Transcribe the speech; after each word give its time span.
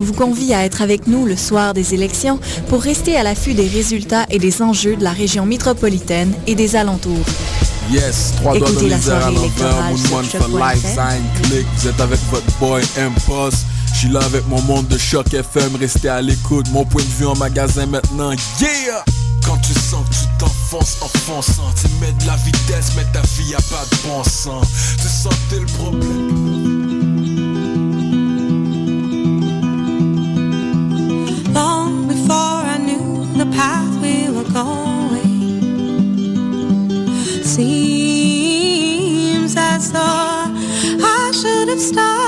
vous 0.00 0.12
convie 0.12 0.54
à 0.54 0.64
être 0.64 0.80
avec 0.80 1.08
nous 1.08 1.26
le 1.26 1.36
soir 1.36 1.74
des 1.74 1.92
élections 1.92 2.38
pour 2.68 2.82
rester 2.82 3.16
à 3.16 3.24
l'affût 3.24 3.54
des 3.54 3.66
résultats 3.66 4.26
et 4.30 4.38
des 4.38 4.62
enjeux 4.62 4.94
de 4.94 5.02
la 5.02 5.10
région 5.10 5.44
métropolitaine 5.44 6.32
et 6.46 6.54
des 6.54 6.76
alentours. 6.76 7.26
Yes, 7.90 8.32
trois 8.36 8.56
doigts 8.56 8.68
Écoutez 8.68 8.90
dans 8.90 8.90
la 8.90 8.96
les 8.96 9.10
airs 9.10 9.26
à 9.26 9.30
l'envers, 9.32 9.98
sur 10.22 10.38
for 10.38 10.56
life, 10.56 10.84
FM. 10.84 10.94
sign, 10.94 11.24
click, 11.42 11.66
vous 11.76 11.88
êtes 11.88 12.00
avec 12.00 12.20
votre 12.30 12.46
boy 12.60 12.80
Impost. 12.96 13.66
Je 13.92 13.98
suis 13.98 14.08
là 14.10 14.20
avec 14.20 14.46
mon 14.46 14.62
monde 14.62 14.86
de 14.86 14.98
choc 14.98 15.34
FM, 15.34 15.74
restez 15.80 16.10
à 16.10 16.22
l'écoute, 16.22 16.70
mon 16.70 16.84
point 16.84 17.02
de 17.02 17.08
vue 17.18 17.26
en 17.26 17.34
magasin 17.34 17.86
maintenant, 17.86 18.30
yeah! 18.60 19.04
Quand 19.44 19.56
tu 19.56 19.72
sens 19.72 20.08
que 20.08 20.14
tu 20.14 20.38
t'enfonces 20.38 20.98
en 21.00 21.08
fonçant, 21.08 21.72
tu 21.74 21.88
mets 22.00 22.12
de 22.22 22.26
la 22.28 22.36
vitesse, 22.36 22.92
mais 22.96 23.04
ta 23.12 23.22
vie 23.36 23.52
a 23.52 23.62
pas 23.62 23.84
de 23.90 24.08
bon 24.08 24.22
sens. 24.22 24.64
Tu 25.02 25.08
sentais 25.08 25.58
le 25.58 25.66
problème. 25.66 26.77
Long 31.58 32.06
before 32.06 32.60
I 32.74 32.76
knew 32.86 33.08
the 33.40 33.48
path 33.58 33.92
we 34.04 34.14
were 34.34 34.48
going. 34.60 35.38
Seems 37.56 39.02
as 39.72 39.84
though 39.96 40.42
I 41.18 41.22
should 41.40 41.68
have 41.72 41.84
stopped 41.90 42.27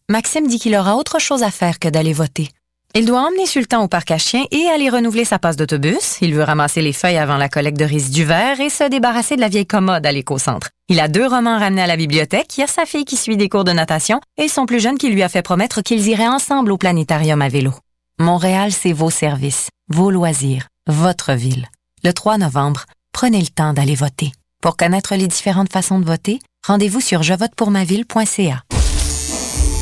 Maxime 0.11 0.45
dit 0.45 0.59
qu'il 0.59 0.75
aura 0.75 0.97
autre 0.97 1.19
chose 1.19 1.41
à 1.41 1.51
faire 1.51 1.79
que 1.79 1.87
d'aller 1.87 2.11
voter. 2.11 2.49
Il 2.93 3.05
doit 3.05 3.21
emmener 3.21 3.45
Sultan 3.45 3.81
au 3.81 3.87
parc 3.87 4.11
à 4.11 4.17
chiens 4.17 4.43
et 4.51 4.67
aller 4.67 4.89
renouveler 4.89 5.23
sa 5.23 5.39
passe 5.39 5.55
d'autobus. 5.55 6.17
Il 6.19 6.35
veut 6.35 6.43
ramasser 6.43 6.81
les 6.81 6.91
feuilles 6.91 7.17
avant 7.17 7.37
la 7.37 7.47
collecte 7.47 7.79
de 7.79 7.85
résidus 7.85 8.25
verts 8.25 8.59
et 8.59 8.69
se 8.69 8.89
débarrasser 8.89 9.37
de 9.37 9.41
la 9.41 9.47
vieille 9.47 9.65
commode 9.65 10.05
à 10.05 10.11
l'éco-centre. 10.11 10.69
Il 10.89 10.99
a 10.99 11.07
deux 11.07 11.25
romans 11.25 11.57
ramenés 11.57 11.83
à 11.83 11.87
la 11.87 11.95
bibliothèque, 11.95 12.57
il 12.57 12.59
y 12.59 12.63
a 12.65 12.67
sa 12.67 12.85
fille 12.85 13.05
qui 13.05 13.15
suit 13.15 13.37
des 13.37 13.47
cours 13.47 13.63
de 13.63 13.71
natation 13.71 14.19
et 14.37 14.49
son 14.49 14.65
plus 14.65 14.81
jeune 14.81 14.97
qui 14.97 15.09
lui 15.09 15.23
a 15.23 15.29
fait 15.29 15.41
promettre 15.41 15.81
qu'ils 15.81 16.05
iraient 16.09 16.27
ensemble 16.27 16.73
au 16.73 16.77
planétarium 16.77 17.41
à 17.41 17.47
vélo. 17.47 17.73
Montréal, 18.19 18.73
c'est 18.73 18.91
vos 18.91 19.11
services, 19.11 19.69
vos 19.87 20.11
loisirs, 20.11 20.67
votre 20.87 21.31
ville. 21.31 21.69
Le 22.03 22.11
3 22.11 22.37
novembre, 22.37 22.83
prenez 23.13 23.39
le 23.39 23.47
temps 23.47 23.71
d'aller 23.71 23.95
voter. 23.95 24.33
Pour 24.61 24.75
connaître 24.75 25.15
les 25.15 25.27
différentes 25.27 25.71
façons 25.71 25.99
de 25.99 26.05
voter, 26.05 26.39
rendez-vous 26.67 26.99
sur 26.99 27.23
jevotepourmaville.ca. 27.23 28.61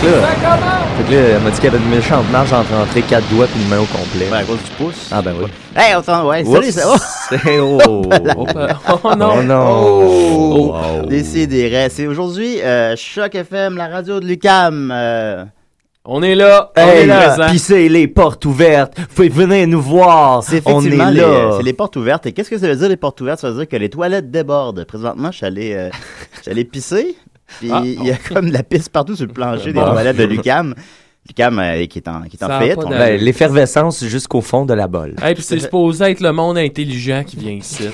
Que 0.00 0.06
là, 0.06 0.26
fait 0.96 1.04
que 1.04 1.12
là, 1.14 1.18
elle 1.36 1.40
m'a 1.42 1.50
dit 1.50 1.56
qu'il 1.56 1.64
y 1.64 1.68
avait 1.74 1.78
une 1.84 1.90
méchante 1.90 2.30
marge 2.30 2.52
entre 2.52 2.74
rentrer 2.74 3.02
quatre 3.02 3.28
doigts 3.28 3.46
puis 3.46 3.60
une 3.62 3.68
main 3.68 3.78
au 3.80 3.84
complet. 3.86 4.28
Ouais, 4.30 4.38
à 4.38 4.44
cause 4.44 4.58
du 4.58 4.70
pouce. 4.78 5.08
Ah 5.12 5.20
ben 5.22 5.34
oui. 5.38 5.46
Hey, 5.76 5.92
attends, 5.92 6.26
ouais, 6.28 6.42
Oups. 6.44 6.52
salut, 6.52 6.72
ça 6.72 6.86
va? 6.88 6.96
C'est- 7.28 7.58
oh. 7.60 7.80
oh 9.04 9.14
non. 9.16 9.34
Oh 9.38 9.42
non. 9.42 10.72
Oh. 11.02 11.06
Décidérez. 11.06 11.88
C'est 11.90 12.06
aujourd'hui 12.06 12.60
euh, 12.62 12.94
Choc 12.96 13.34
FM, 13.34 13.76
la 13.76 13.88
radio 13.88 14.20
de 14.20 14.26
Lucam. 14.26 14.90
euh, 14.92 15.44
On 16.04 16.22
est 16.22 16.34
là, 16.34 16.70
on 16.76 16.80
Hey, 16.80 17.02
est 17.02 17.06
là. 17.06 17.48
pissez 17.50 17.88
les 17.88 18.08
portes 18.08 18.44
ouvertes. 18.46 18.94
Vous 19.14 19.24
venir 19.30 19.66
nous 19.68 19.80
voir. 19.82 20.42
C'est 20.42 20.62
On 20.66 20.82
est 20.84 20.88
les, 20.90 20.96
là. 20.96 21.50
c'est 21.56 21.62
les 21.62 21.72
portes 21.74 21.96
ouvertes. 21.96 22.26
Et 22.26 22.32
qu'est-ce 22.32 22.50
que 22.50 22.58
ça 22.58 22.66
veut 22.68 22.76
dire, 22.76 22.88
les 22.88 22.96
portes 22.96 23.20
ouvertes? 23.20 23.40
Ça 23.40 23.50
veut 23.50 23.56
dire 23.58 23.68
que 23.68 23.76
les 23.76 23.90
toilettes 23.90 24.30
débordent. 24.30 24.84
Présentement, 24.84 25.30
je 25.30 25.36
suis 25.38 25.46
allé, 25.46 25.72
euh, 25.74 25.90
je 26.38 26.42
suis 26.42 26.50
allé 26.50 26.64
pisser. 26.64 27.16
Puis 27.58 27.70
Ah. 27.72 27.82
il 27.84 28.04
y 28.04 28.10
a 28.10 28.16
comme 28.16 28.48
de 28.48 28.52
la 28.52 28.62
pisse 28.62 28.88
partout 28.88 29.16
sur 29.16 29.26
le 29.26 29.32
plancher 29.32 29.72
des 29.72 29.80
toilettes 29.80 30.16
de 30.16 30.24
Lucam. 30.24 30.74
Lucam 31.28 31.58
euh, 31.58 31.86
qui 31.86 31.98
est 31.98 32.08
en, 32.08 32.22
qui 32.22 32.36
est 32.36 32.44
en 32.44 32.48
faillite. 32.48 32.78
On-. 32.78 32.88
Ben, 32.90 33.20
L'effervescence 33.20 34.04
jusqu'au 34.04 34.40
fond 34.40 34.64
de 34.64 34.74
la 34.74 34.86
bolle. 34.88 35.16
Hey, 35.22 35.34
puis 35.34 35.42
c'est 35.42 35.58
supposé 35.58 36.04
être 36.04 36.20
le 36.20 36.32
monde 36.32 36.56
intelligent 36.58 37.22
qui 37.26 37.36
vient 37.36 37.52
ici. 37.52 37.84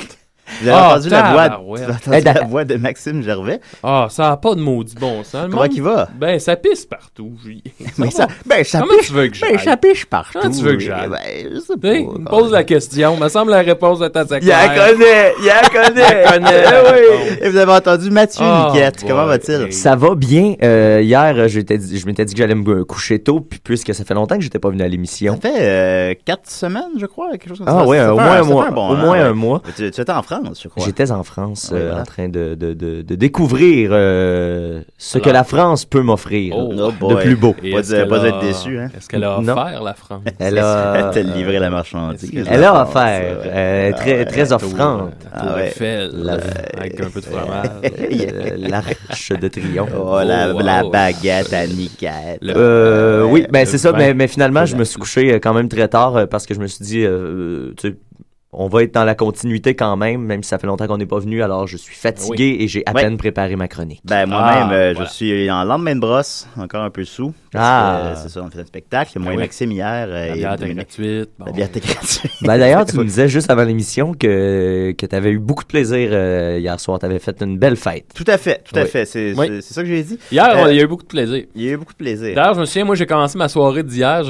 Vous 0.62 0.68
avez 0.68 0.76
Ah, 0.78 0.90
entendu 0.92 1.08
la 1.08 1.22
voix, 1.32 1.42
tabarouette. 1.44 1.82
vous 1.82 1.88
avez 1.88 1.92
entendu 1.94 2.16
Eh, 2.18 2.20
la 2.22 2.44
voix 2.46 2.64
de 2.64 2.74
Maxime 2.76 3.22
Gervais? 3.22 3.60
Ah, 3.82 4.06
ça 4.10 4.30
n'a 4.30 4.36
pas 4.36 4.54
de 4.54 4.60
maudit 4.60 4.94
bon 4.94 5.22
sens. 5.24 5.44
Le 5.44 5.48
Comment 5.50 5.62
monde- 5.62 5.70
qu'il 5.72 5.82
va? 5.82 6.08
Ben, 6.18 6.38
ça 6.38 6.56
pisse 6.56 6.84
partout. 6.86 7.32
Julien. 7.42 7.60
Mais 7.98 8.10
Ça 8.10 8.26
ben, 8.46 8.62
ça 8.64 8.80
Comment 8.80 8.92
piche- 8.98 9.06
tu 9.08 9.12
veux 9.12 9.26
que 9.28 9.40
ben, 9.40 9.48
j'aille? 9.50 9.64
ça 9.64 9.76
piche 9.76 10.06
partout. 10.06 10.38
Comment 10.40 10.54
tu 10.54 10.62
veux 10.62 10.72
que 10.74 10.80
j'aille? 10.80 11.08
Ben, 11.08 11.18
je 11.54 11.60
sais 11.60 11.76
pas. 11.76 11.94
il 11.94 12.06
me 12.06 12.24
pose 12.28 12.52
la 12.52 12.64
question. 12.64 13.16
me 13.16 13.28
semble 13.28 13.50
la 13.50 13.60
réponse 13.62 14.00
est 14.02 14.16
assez 14.16 14.38
Il 14.42 14.48
la 14.48 14.68
claire. 14.68 14.92
connaît, 14.92 15.32
il 15.40 15.46
la 15.46 15.60
connaît. 15.68 16.24
Il 16.26 16.32
connaît. 16.32 16.64
Eh 16.66 16.92
oui. 16.92 17.38
Et 17.42 17.48
vous 17.50 17.56
avez 17.56 17.72
entendu 17.72 18.10
Mathieu 18.10 18.44
Ah, 18.44 18.70
Niquette. 18.72 19.04
Comment 19.06 19.26
va-t-il? 19.26 19.72
Ça 19.72 19.96
va 19.96 20.14
bien. 20.14 20.54
Euh, 20.62 21.00
hier, 21.02 21.34
euh, 21.36 21.48
je 21.48 21.58
m'étais 22.06 22.24
dit 22.24 22.34
que 22.34 22.38
j'allais 22.38 22.54
me 22.54 22.84
coucher 22.84 23.18
tôt, 23.18 23.40
puis 23.40 23.58
puisque 23.62 23.94
ça 23.94 24.04
fait 24.04 24.14
longtemps 24.14 24.36
que 24.36 24.42
j'étais 24.42 24.58
pas 24.58 24.70
venu 24.70 24.82
à 24.82 24.88
l'émission. 24.88 25.34
Ça 25.34 25.40
fait 25.50 25.54
euh, 25.60 26.14
quatre 26.24 26.50
semaines, 26.50 26.82
je 26.98 27.06
crois, 27.06 27.30
quelque 27.32 27.48
chose 27.48 27.58
comme 27.58 27.68
Ah 27.68 27.80
ça. 27.80 27.86
ouais, 27.86 27.98
Ça 27.98 28.14
au 28.14 28.16
moins 28.16 28.32
un 28.36 28.42
mois. 28.42 28.68
Au 28.70 28.96
moins 28.96 29.10
ouais. 29.12 29.18
un 29.20 29.32
mois. 29.32 29.62
Tu, 29.76 29.90
tu 29.90 30.00
étais 30.00 30.12
en 30.12 30.22
France, 30.22 30.35
je 30.60 30.68
crois. 30.68 30.84
J'étais 30.84 31.10
en 31.10 31.22
France, 31.22 31.70
Oui, 31.72 31.78
euh, 31.78 31.86
voilà. 31.88 32.02
en 32.02 32.04
train 32.04 32.28
de, 32.28 32.54
de, 32.54 32.74
de, 32.74 33.02
de 33.02 33.14
découvrir 33.14 33.90
euh, 33.92 34.82
ce 34.98 35.18
que 35.18 35.24
Alors- 35.24 35.34
la 35.34 35.44
France 35.44 35.84
peut 35.84 36.02
m'offrir 36.02 36.54
Oh. 36.56 36.72
de 36.74 36.82
Oh 36.82 36.92
boy. 36.92 37.22
plus 37.22 37.36
beau. 37.36 37.52
Pas 37.52 37.66
est-ce 37.66 37.92
de- 37.92 37.96
qu'elle 37.98 38.08
pas 38.08 38.20
a- 38.20 38.22
d'être 38.24 38.40
déçu, 38.40 38.78
hein? 38.78 38.88
Est-ce 38.96 39.08
qu'elle 39.08 39.24
a 39.24 39.38
Non. 39.40 39.52
offert 39.52 39.82
la 39.82 39.94
France? 39.94 40.22
Elle 40.38 40.58
a, 40.58 41.10
Elle 41.16 41.32
livré 41.32 41.58
la 41.58 41.70
marchandise. 41.70 42.30
elle 42.48 42.64
a 42.64 42.82
offert. 42.82 43.40
Très, 43.96 44.20
Ah, 44.20 44.24
très 44.26 44.42
ouais. 44.42 44.52
offrante. 44.52 45.12
Ah 45.32 45.40
Tour 45.40 45.54
ouais. 45.56 45.66
Eiffel, 45.68 46.10
La- 46.14 46.32
euh, 46.34 46.38
avec 46.78 47.00
un 47.00 47.10
peu 47.10 47.20
de 47.20 47.26
fromage. 47.26 47.66
Euh, 48.26 48.56
L'Arche 48.58 49.32
de 49.32 49.48
Triomphe. 49.48 49.90
Oh, 49.98 50.18
la, 50.24 50.54
Oh, 50.54 50.60
la 50.60 50.84
wow. 50.84 50.90
baguette 50.90 51.52
à 51.52 51.66
Niquette. 51.66 52.38
Le- 52.42 52.52
Euh, 52.56 53.24
Ouais, 53.24 53.30
oui, 53.32 53.46
ben 53.50 53.66
c'est 53.66 53.78
ça, 53.78 53.92
mais, 53.92 54.14
mais 54.14 54.26
finalement, 54.28 54.64
je 54.64 54.76
me 54.76 54.84
suis 54.84 54.98
couché 54.98 55.32
euh, 55.32 55.38
quand 55.38 55.54
même 55.54 55.68
très 55.68 55.88
tard 55.88 56.16
euh, 56.16 56.26
parce 56.26 56.46
que 56.46 56.54
je 56.54 56.60
me 56.60 56.66
suis 56.66 56.84
dit, 56.84 57.02
euh, 57.04 57.72
tu 57.76 57.88
sais, 57.90 57.96
on 58.58 58.68
va 58.68 58.82
être 58.82 58.94
dans 58.94 59.04
la 59.04 59.14
continuité 59.14 59.74
quand 59.74 59.96
même, 59.96 60.22
même 60.22 60.42
si 60.42 60.48
ça 60.48 60.58
fait 60.58 60.66
longtemps 60.66 60.86
qu'on 60.86 60.96
n'est 60.96 61.04
pas 61.06 61.18
venu, 61.18 61.42
alors 61.42 61.66
je 61.66 61.76
suis 61.76 61.94
fatigué 61.94 62.56
et 62.60 62.68
j'ai 62.68 62.82
à 62.86 62.92
peine 62.94 63.16
préparé 63.18 63.54
ma 63.54 63.68
chronique. 63.68 64.00
Ben, 64.04 64.26
moi-même, 64.26 64.68
Ah, 64.70 64.72
euh, 64.72 64.92
voilà. 64.94 65.08
je 65.10 65.14
suis 65.14 65.50
en 65.50 65.64
lendemain 65.64 65.94
de 65.94 66.00
brosse, 66.00 66.48
encore 66.56 66.82
un 66.82 66.90
peu 66.90 67.04
sous. 67.04 67.34
Ah. 67.54 67.98
euh, 67.98 68.14
C'est 68.16 68.30
ça, 68.30 68.42
on 68.42 68.50
fait 68.50 68.60
un 68.60 68.64
spectacle. 68.64 69.18
Moi 69.18 69.32
et 69.32 69.36
oui. 69.36 69.42
Maxime 69.42 69.72
hier. 69.72 70.06
euh, 70.08 70.28
La 70.28 70.28
et 70.28 70.38
bière 70.38 70.54
était 70.54 70.74
gratuite. 70.74 71.30
bon. 71.38 71.44
La 71.46 71.52
bière 71.52 71.66
était 71.68 71.80
gratuite. 71.80 72.32
Ben, 72.42 72.58
D'ailleurs, 72.58 72.84
tu 72.86 72.96
me 72.96 73.04
disais 73.04 73.28
juste 73.28 73.50
avant 73.50 73.64
l'émission 73.64 74.12
que, 74.14 74.92
que 74.96 75.06
tu 75.06 75.14
avais 75.14 75.30
eu 75.30 75.38
beaucoup 75.38 75.62
de 75.64 75.68
plaisir 75.68 76.08
euh, 76.12 76.58
hier 76.58 76.80
soir. 76.80 76.98
Tu 76.98 77.06
avais 77.06 77.18
fait 77.18 77.40
une 77.42 77.58
belle 77.58 77.76
fête. 77.76 78.06
Tout 78.14 78.24
à 78.26 78.38
fait, 78.38 78.62
tout 78.64 78.78
à 78.78 78.84
fait. 78.86 79.04
C'est 79.04 79.34
ça 79.62 79.82
que 79.82 79.88
j'ai 79.88 80.02
dit. 80.02 80.18
Hier, 80.32 80.46
Euh, 80.56 80.72
il 80.72 80.76
y 80.76 80.80
a 80.80 80.82
eu 80.84 80.86
beaucoup 80.86 81.02
de 81.02 81.08
plaisir. 81.08 81.44
Il 81.54 81.62
y 81.62 81.68
a 81.68 81.72
eu 81.72 81.76
beaucoup 81.76 81.92
de 81.92 81.98
plaisir. 81.98 82.34
D'ailleurs, 82.34 82.54
je 82.54 82.60
me 82.60 82.64
souviens, 82.64 82.84
moi, 82.84 82.94
j'ai 82.94 83.06
commencé 83.06 83.36
ma 83.38 83.48
soirée 83.48 83.82
d'hier. 83.82 84.22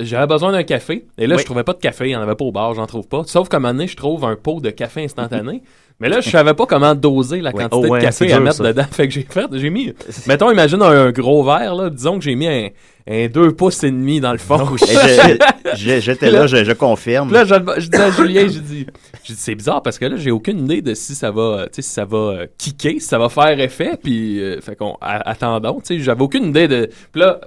J'avais 0.00 0.26
besoin 0.26 0.52
d'un 0.52 0.62
café. 0.62 1.06
Et 1.18 1.26
là, 1.26 1.36
Oui. 1.36 1.40
je 1.40 1.46
trouvais 1.46 1.64
pas 1.64 1.72
de 1.72 1.78
café. 1.78 2.04
Il 2.04 2.08
n'y 2.08 2.16
en 2.16 2.22
avait 2.22 2.34
pas 2.34 2.44
au 2.44 2.52
bar. 2.52 2.74
J'en 2.74 2.86
trouve 2.86 3.06
pas. 3.08 3.22
Sauf 3.26 3.45
qu'à 3.48 3.56
un 3.58 3.60
moment 3.60 3.74
donné, 3.74 3.86
je 3.88 3.96
trouve 3.96 4.24
un 4.24 4.36
pot 4.36 4.60
de 4.60 4.70
café 4.70 5.04
instantané. 5.04 5.62
Mais 5.98 6.10
là, 6.10 6.20
je 6.20 6.28
savais 6.28 6.52
pas 6.52 6.66
comment 6.66 6.94
doser 6.94 7.40
la 7.40 7.54
Ouais. 7.54 7.62
quantité 7.62 7.86
Oh, 7.88 7.92
ouais, 7.92 8.00
de 8.00 8.04
café 8.04 8.30
à 8.30 8.38
mettre 8.38 8.56
ça. 8.56 8.64
dedans. 8.64 8.84
Fait 8.90 9.08
que 9.08 9.14
j'ai 9.14 9.26
fait, 9.28 9.46
j'ai 9.52 9.70
mis, 9.70 9.94
mettons, 10.26 10.50
imagine 10.50 10.82
un, 10.82 11.06
un 11.06 11.10
gros 11.10 11.42
verre, 11.42 11.74
là. 11.74 11.88
Disons 11.88 12.18
que 12.18 12.24
j'ai 12.26 12.34
mis 12.34 12.46
un, 12.46 12.68
un 13.08 13.28
2 13.28 13.52
pouces 13.52 13.82
et 13.82 13.90
demi 13.90 14.20
dans 14.20 14.32
le 14.32 14.36
fond. 14.38 14.76
J'étais 15.74 16.30
là, 16.30 16.46
je, 16.46 16.64
je 16.64 16.72
confirme. 16.72 17.32
Là, 17.32 17.46
je, 17.46 17.54
je 17.78 17.88
dis 17.88 17.96
à 17.96 18.10
Julien, 18.10 18.46
j'ai 18.46 18.60
dit, 18.60 18.86
c'est 19.24 19.54
bizarre 19.54 19.80
parce 19.82 19.98
que 19.98 20.04
là, 20.04 20.16
j'ai 20.18 20.30
aucune 20.30 20.64
idée 20.66 20.82
de 20.82 20.92
si 20.92 21.14
ça 21.14 21.30
va, 21.30 21.40
euh, 21.42 21.62
tu 21.64 21.76
sais, 21.76 21.82
si 21.82 21.90
ça 21.94 22.04
va 22.04 22.16
euh, 22.18 22.46
kicker, 22.58 23.00
si 23.00 23.06
ça 23.08 23.18
va 23.18 23.30
faire 23.30 23.58
effet, 23.58 23.92
puis 24.02 24.38
euh, 24.38 24.60
fait 24.60 24.76
qu'on 24.76 24.96
attendons, 25.00 25.80
tu 25.80 25.96
sais, 25.96 25.98
j'avais 26.00 26.22
aucune 26.22 26.46
idée 26.48 26.68
de. 26.68 26.90
Puis 27.10 27.22
là, 27.22 27.40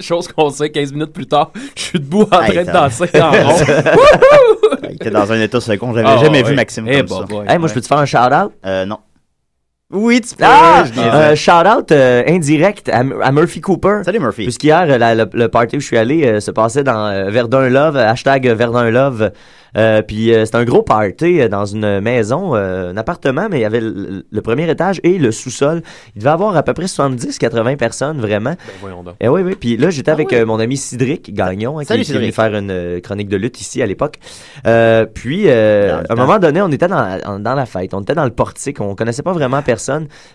chose 0.00 0.26
qu'on 0.26 0.50
sait, 0.50 0.70
15 0.70 0.92
minutes 0.92 1.12
plus 1.12 1.26
tard, 1.26 1.52
je 1.76 1.82
suis 1.82 2.00
debout 2.00 2.26
en 2.32 2.42
Hey, 2.42 2.52
train 2.52 2.64
de 2.64 2.72
danser 2.72 3.04
en 3.20 3.30
rond. 3.30 3.64
Il 4.90 4.94
était 4.96 5.10
dans 5.10 5.30
un 5.32 5.40
état 5.40 5.60
second. 5.60 5.92
J'avais 5.94 6.08
Ah, 6.08 6.18
jamais 6.18 6.42
ouais. 6.42 6.50
vu 6.50 6.54
Maxime 6.56 6.86
Eh, 6.88 6.98
comme 6.98 7.06
bah, 7.06 7.16
ça. 7.20 7.24
boy. 7.26 7.46
Hey, 7.48 7.58
moi, 7.58 7.68
je 7.68 7.74
peux 7.74 7.80
te 7.80 7.86
faire 7.86 7.98
un 7.98 8.06
shout-out? 8.06 8.52
Euh, 8.66 8.84
non. 8.86 8.98
Oui, 9.92 10.20
tu 10.20 10.36
peux. 10.36 10.44
Ah! 10.46 10.84
Euh, 10.96 11.34
shout-out 11.34 11.90
euh, 11.90 12.22
indirect 12.28 12.88
à, 12.88 12.98
à 13.00 13.32
Murphy 13.32 13.60
Cooper. 13.60 14.02
Salut 14.04 14.20
Murphy. 14.20 14.44
Puisqu'hier, 14.44 14.86
euh, 14.88 15.14
le, 15.14 15.28
le 15.32 15.48
party 15.48 15.78
où 15.78 15.80
je 15.80 15.86
suis 15.86 15.98
allé 15.98 16.24
euh, 16.24 16.38
se 16.40 16.52
passait 16.52 16.84
dans 16.84 17.06
euh, 17.06 17.28
Verdun 17.30 17.68
Love, 17.68 17.96
hashtag 17.96 18.46
Verdun 18.46 18.88
Love. 18.90 19.32
Euh, 19.76 20.02
puis 20.02 20.34
euh, 20.34 20.44
c'était 20.44 20.56
un 20.56 20.64
gros 20.64 20.82
party 20.82 21.48
dans 21.48 21.64
une 21.64 22.00
maison, 22.00 22.56
euh, 22.56 22.90
un 22.92 22.96
appartement, 22.96 23.46
mais 23.50 23.58
il 23.58 23.62
y 23.62 23.64
avait 23.64 23.80
le, 23.80 24.24
le 24.28 24.42
premier 24.42 24.68
étage 24.68 25.00
et 25.04 25.18
le 25.18 25.30
sous-sol. 25.30 25.82
Il 26.16 26.20
devait 26.20 26.30
avoir 26.30 26.56
à 26.56 26.62
peu 26.62 26.74
près 26.74 26.86
70-80 26.86 27.76
personnes, 27.76 28.20
vraiment. 28.20 28.50
Ben, 28.50 28.72
voyons 28.80 29.02
donc. 29.02 29.14
Et 29.20 29.28
oui, 29.28 29.42
oui. 29.42 29.54
Puis 29.58 29.76
là, 29.76 29.90
j'étais 29.90 30.10
avec 30.10 30.32
euh, 30.32 30.44
mon 30.44 30.58
ami 30.58 30.76
Cédric 30.76 31.32
Gagnon, 31.34 31.78
hein, 31.78 31.82
qui, 31.82 31.86
Salut, 31.86 32.02
qui 32.02 32.12
est 32.12 32.16
venu 32.16 32.32
faire 32.32 32.54
une 32.54 33.00
chronique 33.00 33.28
de 33.28 33.36
lutte 33.36 33.60
ici 33.60 33.80
à 33.82 33.86
l'époque. 33.86 34.16
Euh, 34.66 35.06
puis, 35.06 35.44
euh, 35.46 36.00
à 36.08 36.12
un 36.12 36.16
moment 36.16 36.38
donné, 36.38 36.60
on 36.62 36.70
était 36.72 36.88
dans 36.88 37.54
la 37.56 37.66
fête, 37.66 37.94
on 37.94 38.02
était 38.02 38.14
dans 38.14 38.24
le 38.24 38.30
portique, 38.30 38.80
on 38.80 38.94
connaissait 38.94 39.22
pas 39.22 39.32
vraiment 39.32 39.62
personne. 39.62 39.79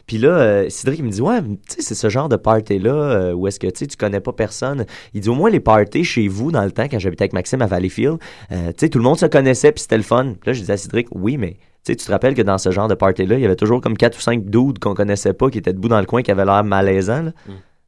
Puis 0.07 0.17
là, 0.17 0.29
euh, 0.29 0.65
Cédric 0.69 0.99
il 0.99 1.05
me 1.05 1.09
dit, 1.11 1.21
ouais, 1.21 1.41
tu 1.41 1.47
sais, 1.67 1.81
c'est 1.81 1.95
ce 1.95 2.09
genre 2.09 2.29
de 2.29 2.35
party-là 2.35 2.93
euh, 2.93 3.33
où 3.33 3.47
est-ce 3.47 3.59
que 3.59 3.67
tu 3.67 3.73
sais, 3.79 3.87
tu 3.87 3.97
connais 3.97 4.19
pas 4.19 4.33
personne. 4.33 4.85
Il 5.13 5.21
dit, 5.21 5.29
au 5.29 5.35
moins 5.35 5.49
les 5.49 5.59
parties 5.59 6.03
chez 6.03 6.27
vous, 6.27 6.51
dans 6.51 6.63
le 6.63 6.71
temps, 6.71 6.85
quand 6.89 6.99
j'habitais 6.99 7.23
avec 7.23 7.33
Maxime 7.33 7.61
à 7.61 7.67
Valleyfield, 7.67 8.17
euh, 8.51 8.67
tu 8.69 8.73
sais, 8.77 8.89
tout 8.89 8.97
le 8.99 9.03
monde 9.03 9.19
se 9.19 9.25
connaissait, 9.25 9.71
puis 9.71 9.81
c'était 9.81 9.97
le 9.97 10.03
fun. 10.03 10.33
Puis 10.39 10.47
là, 10.47 10.53
je 10.53 10.59
disais 10.59 10.73
à 10.73 10.77
Cédric, 10.77 11.07
oui, 11.11 11.37
mais... 11.37 11.57
Tu 11.85 11.91
sais, 11.91 11.95
tu 11.97 12.05
te 12.07 12.11
rappelles 12.11 12.33
que 12.33 12.41
dans 12.41 12.57
ce 12.57 12.71
genre 12.71 12.87
de 12.87 12.95
party-là, 12.95 13.35
il 13.35 13.41
y 13.41 13.45
avait 13.45 13.55
toujours 13.55 13.79
comme 13.79 13.95
quatre 13.95 14.17
ou 14.17 14.21
cinq 14.21 14.43
dudes 14.45 14.79
qu'on 14.79 14.95
connaissait 14.95 15.33
pas, 15.33 15.51
qui 15.51 15.59
étaient 15.59 15.71
debout 15.73 15.87
dans 15.87 15.99
le 15.99 16.07
coin, 16.07 16.23
qui 16.23 16.31
avaient 16.31 16.43
l'air 16.45 16.63
malaisants. 16.63 17.21
Là. 17.21 17.31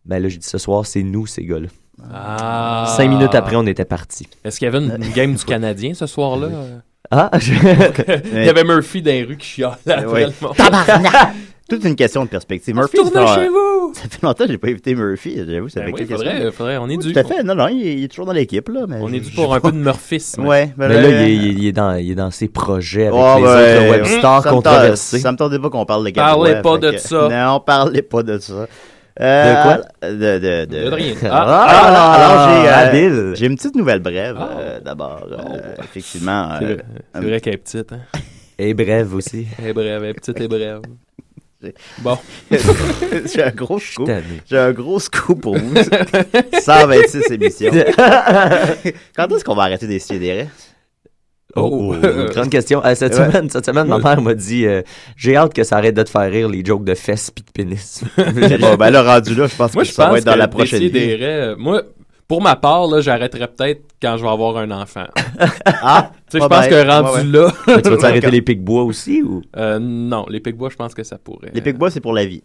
Ben 0.06 0.21
là, 0.21 0.30
j'ai 0.30 0.38
dit 0.38 0.45
ce 0.48 0.59
soir, 0.59 0.86
c'est 0.86 1.01
nous, 1.01 1.25
ces 1.25 1.44
gars-là. 1.44 1.68
Ah. 2.13 2.94
Cinq 2.95 3.09
minutes 3.09 3.33
après, 3.33 3.56
on 3.56 3.65
était 3.65 3.86
partis. 3.86 4.27
Est-ce 4.44 4.59
qu'il 4.59 4.68
y 4.68 4.69
avait 4.69 4.86
une, 4.86 5.04
une 5.04 5.12
game 5.13 5.33
du 5.33 5.44
Canadien 5.44 5.95
ce 5.95 6.06
soir-là? 6.06 6.50
Ah, 7.09 7.31
je- 7.39 7.54
Il 8.33 8.45
y 8.45 8.50
avait 8.50 8.63
Murphy 8.63 9.01
dans 9.01 9.09
les 9.09 9.24
rues 9.24 9.38
qui 9.38 9.48
chialait 9.48 9.75
après 9.88 10.25
Oui. 10.25 10.31
Toute 11.69 11.84
une 11.84 11.96
question 11.96 12.24
de 12.24 12.30
perspective. 12.30 12.74
Murphy, 12.75 12.98
ça 12.98 13.28
fait- 13.28 13.42
chez 13.42 13.50
vous! 13.50 13.78
Ça 13.94 14.04
fait 14.10 14.22
longtemps 14.22 14.46
que 14.46 14.52
j'ai 14.52 14.58
pas 14.58 14.68
évité 14.69 14.96
Murphy. 14.96 15.38
J'avoue, 15.48 15.69
ça 15.69 15.80
Ben 15.80 15.86
fait 15.88 15.92
oui, 15.94 15.98
quelques 16.08 16.12
faudrait, 16.12 16.52
faudrait, 16.52 16.78
on 16.78 16.90
est 16.90 16.98
dû. 16.98 17.14
Tout 17.14 17.19
à 17.19 17.24
fait. 17.24 17.42
Non, 17.44 17.56
non, 17.56 17.68
il 17.69 17.88
est, 17.88 17.94
il 17.96 18.04
est 18.04 18.08
toujours 18.10 18.25
dans 18.25 18.34
l'équipe, 18.34 18.68
là. 18.69 18.81
mais 18.88 18.98
On 19.02 19.12
est 19.14 19.22
dû 19.22 19.31
pour 19.31 19.54
un 19.54 19.60
peu 19.62 19.69
pas. 19.69 19.72
de 19.72 19.78
murphisme. 19.81 20.46
Ouais. 20.46 20.74
ben 20.78 20.90
Mais 20.90 21.02
là, 21.02 21.08
il 21.10 21.16
est, 21.16 21.36
il 21.36 21.46
est- 21.48 21.54
il 21.54 21.68
est 21.68 21.72
dans, 21.72 21.94
il 21.96 22.12
est 22.12 22.16
dans 22.16 22.30
ses 22.31 22.48
projets 22.50 23.08
avec 23.08 23.14
Oh, 23.18 23.36
les 23.38 23.44
ben, 23.44 23.78
autres 23.78 23.90
webstars 23.92 24.44
ça 24.44 24.50
me 24.50 24.56
tente- 24.56 24.64
controversés. 24.66 25.19
Ça 25.19 25.31
me 25.31 25.38
tentait 25.38 25.60
pas 25.60 25.69
qu'on 25.69 25.86
parle 25.86 26.06
de 26.06 26.12
Parlez 26.12 26.52
Gabriel, 26.52 26.62
pas 26.62 26.74
fait 26.74 26.80
de 26.80 26.92
que- 26.92 26.98
ça. 27.00 27.28
Non, 27.48 27.60
parlez 27.62 28.02
pas 28.02 28.24
de 28.24 28.38
ça. 28.40 28.68
Euh, 29.19 29.50
De 29.50 29.64
quoi? 29.64 30.10
De, 30.10 30.16
de, 30.16 30.66
de, 30.66 30.90
De 30.90 30.94
rien. 30.94 31.14
Ah, 31.24 31.64
alors, 31.64 32.12
alors, 32.12 32.50
j'ai, 32.62 32.68
euh, 32.69 32.75
habile. 32.75 33.31
j'ai 33.36 33.46
une 33.48 33.56
petite 33.56 33.75
nouvelle 33.75 34.00
brève, 34.00 34.36
Ah. 34.38 34.50
euh, 34.60 34.80
d'abord. 34.81 35.25
euh, 35.31 35.38
effectivement. 35.84 36.50
C'est 36.60 36.66
euh, 36.66 36.74
vrai, 36.75 36.84
c'est 37.16 37.22
vrai 37.22 37.42
qu'elle 37.42 37.54
est 37.54 37.58
petite, 37.58 37.94
hein? 37.94 38.02
Et 38.60 38.74
bref 38.74 39.08
aussi. 39.14 39.48
Elle 39.60 39.69
est 39.69 39.74
brève, 39.74 40.04
elle 40.04 40.10
est 40.10 40.14
petite 40.14 40.40
et 40.42 40.48
brève. 40.48 40.81
Bon. 42.00 42.18
j'ai 43.33 43.44
un 43.44 43.51
gros 43.51 43.80
scoop. 43.80 44.09
J'ai 44.50 44.57
un 44.57 44.71
gros 44.71 45.00
scoop 45.00 45.42
pour 45.42 45.57
vous. 45.57 45.74
126 46.62 47.31
émissions. 47.31 47.71
Quand 49.16 49.28
est-ce 49.31 49.44
qu'on 49.44 49.56
va 49.56 49.64
arrêter 49.64 49.87
des 49.87 49.99
sidérés? 49.99 50.49
Oh, 51.56 51.95
grande 52.33 52.49
question. 52.52 52.83
Euh, 52.85 52.94
cette, 52.94 53.14
Ouais. 53.18 53.26
semaine, 53.26 53.49
cette 53.49 53.66
semaine, 53.66 53.87
ma 53.87 53.97
mère 53.97 54.21
m'a 54.21 54.35
dit 54.35 54.68
euh, 54.68 54.83
J'ai 55.16 55.35
hâte 55.35 55.54
que 55.54 55.64
ça 55.64 55.78
arrête 55.78 55.95
de 55.95 56.04
te 56.04 56.09
faire 56.09 56.30
rire 56.30 56.47
les 56.49 56.64
jokes 56.64 56.83
de 56.83 56.94
fesses 56.94 57.31
pis 57.31 57.42
de 57.42 57.49
pénis. 57.52 58.04
bon, 58.59 58.76
ben 58.76 58.90
là, 58.92 59.02
rendu 59.02 59.33
là, 59.33 59.47
je 59.47 59.56
pense 59.56 59.73
Moi, 59.73 59.83
que 59.83 59.90
je 59.90 59.94
ça 59.94 60.04
va 60.04 60.09
pense 60.09 60.18
être 60.19 60.26
dans 60.26 60.33
que 60.33 60.37
la 60.40 60.47
prochaine 60.47 60.80
vie. 60.81 60.92
Décideret, 60.92 61.26
euh, 61.26 61.56
Moi, 61.57 61.81
pour 62.28 62.42
ma 62.42 62.56
part, 62.56 62.88
là, 62.88 63.00
j'arrêterai 63.02 63.48
peut-être 63.48 63.81
quand 64.02 64.18
je 64.18 64.24
vais 64.24 64.30
avoir 64.30 64.57
un 64.57 64.72
enfant. 64.72 65.06
Ah! 65.66 66.12
Tu 66.30 66.38
sais, 66.38 66.44
je 66.44 66.48
pense 66.48 66.68
que 66.68 66.88
rendu 66.88 67.10
Ouais, 67.10 67.40
ouais. 67.42 67.46
là. 67.68 67.80
Tu 67.81 67.90
vas 67.90 67.98
t'arrêter 67.98 68.31
les 68.31 68.42
pics-bois 68.42 68.84
aussi 68.84 69.22
ou? 69.22 69.42
Euh, 69.56 69.80
non, 69.80 70.26
les 70.30 70.40
pics-bois, 70.40 70.69
je 70.69 70.76
pense 70.76 70.94
que 70.94 71.04
ça 71.04 71.18
pourrait. 71.18 71.52
Les 71.54 71.62
pics-bois, 71.62 71.90
c'est 71.92 72.02
pour 72.02 72.14
la 72.14 72.26
vie. 72.26 72.42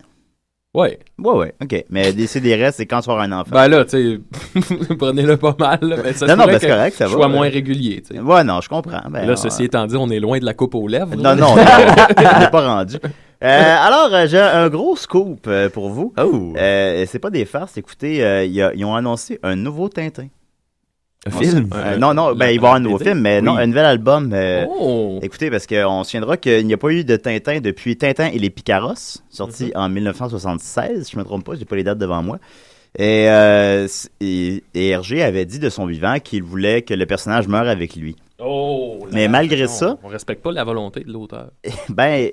Ouais. 0.75 0.99
Ouais, 1.19 1.33
ouais, 1.35 1.55
ok. 1.63 1.85
Mais 1.91 2.13
des 2.15 2.27
CDR, 2.27 2.71
c'est 2.73 2.87
quand 2.87 3.01
tu 3.01 3.07
vas 3.09 3.13
avoir 3.13 3.27
un 3.27 3.33
enfant. 3.41 3.51
Ben 3.53 3.69
là, 3.69 3.85
tu 3.85 4.21
sais, 4.55 4.95
prenez-le 4.99 5.37
pas 5.37 5.55
mal. 5.59 5.79
là, 5.83 5.97
mais 6.03 6.13
ça 6.15 6.27
Non, 6.27 6.37
non, 6.37 6.47
ben, 6.47 6.59
c'est 6.59 6.69
correct, 6.69 6.97
ça 6.97 7.07
va, 7.07 7.13
sois 7.13 7.27
ouais. 7.27 7.33
moins 7.33 7.49
régulier, 7.51 8.01
tu 8.03 8.15
sais. 8.15 8.21
Ouais, 8.21 8.43
non, 8.45 8.61
je 8.63 8.69
comprends. 8.71 9.03
Ben, 9.11 9.27
là, 9.27 9.33
on- 9.33 9.37
ceci 9.37 9.65
étant 9.65 9.87
dit, 9.87 9.97
on 9.97 10.09
est 10.11 10.21
loin 10.21 10.39
de 10.39 10.45
la 10.47 10.55
coupe 10.55 10.75
aux 10.75 10.89
lèvres. 10.89 11.15
Non, 11.17 11.23
là. 11.23 11.35
non, 11.37 11.53
on 11.53 12.39
n'est 12.41 12.51
pas 12.51 12.67
rendu. 12.75 12.97
Euh, 13.43 13.77
alors, 13.81 14.15
euh, 14.15 14.27
j'ai 14.29 14.39
un 14.39 14.69
gros 14.69 14.97
scoop 14.97 15.47
euh, 15.49 15.69
pour 15.69 15.89
vous. 15.91 16.13
Oh. 16.19 16.53
Euh, 16.57 17.05
c'est 17.09 17.19
pas 17.19 17.31
des 17.31 17.45
farces. 17.45 17.77
Écoutez, 17.77 18.47
ils 18.47 18.85
ont 18.85 18.95
annoncé 18.95 19.39
un 19.43 19.57
nouveau 19.57 19.89
Tintin. 19.89 20.29
Un 21.25 21.31
film? 21.31 21.71
Euh, 21.73 21.99
non, 21.99 22.15
non, 22.15 22.35
ben, 22.35 22.47
il 22.47 22.49
va 22.49 22.53
y 22.53 22.57
avoir 22.59 22.75
un 22.75 22.81
nouveau 22.81 22.99
film, 22.99 23.21
mais 23.21 23.41
non, 23.41 23.57
un 23.57 23.67
nouvel 23.69 23.85
album. 23.85 24.33
euh, 24.33 24.65
Oh! 24.69 25.21
Écoutez, 25.23 25.51
parce 25.51 25.69
qu'on 25.69 26.03
se 26.03 26.11
souviendra 26.11 26.37
qu'il 26.37 26.67
n'y 26.67 26.75
a 26.75 26.77
pas 26.77 26.91
eu 26.91 27.05
de 27.05 27.15
Tintin 27.17 27.61
depuis 27.61 27.97
Tintin 27.97 28.27
et 28.33 28.39
les 28.41 28.51
Picaros, 28.51 28.95
sorti 29.31 29.67
Mm-hmm. 29.67 29.77
en 29.79 29.89
1976, 29.89 31.05
si 31.07 31.13
je 31.13 31.19
me 31.19 31.23
trompe 31.25 31.45
pas, 31.45 31.55
j'ai 31.55 31.65
pas 31.65 31.77
les 31.77 31.85
dates 31.85 31.99
devant 31.99 32.23
moi. 32.25 32.39
Et, 32.99 33.29
euh, 33.31 33.87
c- 33.87 34.09
et, 34.21 34.65
et 34.75 34.89
Hergé 34.89 35.23
avait 35.23 35.45
dit 35.45 35.59
de 35.61 35.71
son 35.71 35.87
vivant 35.87 36.19
qu'il 36.19 36.43
voulait 36.43 36.83
que 36.83 36.93
le 36.93 37.07
personnage 37.07 37.47
meure 37.47 37.69
avec 37.69 37.95
lui. 37.95 38.17
Oh! 38.45 39.07
Mais 39.13 39.29
malgré 39.29 39.63
non, 39.63 39.69
ça- 39.69 39.99
On 40.03 40.09
respecte 40.09 40.43
pas 40.43 40.51
la 40.53 40.65
volonté 40.65 41.01
de 41.05 41.13
l'auteur. 41.13 41.51
Ben, 41.89 42.31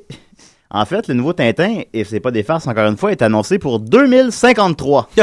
en 0.72 0.86
fait, 0.86 1.08
le 1.08 1.14
nouveau 1.16 1.34
Tintin, 1.34 1.82
et 1.94 2.04
c'est 2.04 2.20
pas 2.20 2.32
des 2.32 2.44
farces 2.44 2.68
encore 2.68 2.88
une 2.88 2.98
fois, 2.98 3.12
est 3.12 3.22
annoncé 3.22 3.58
pour 3.60 3.80
2053. 3.80 5.10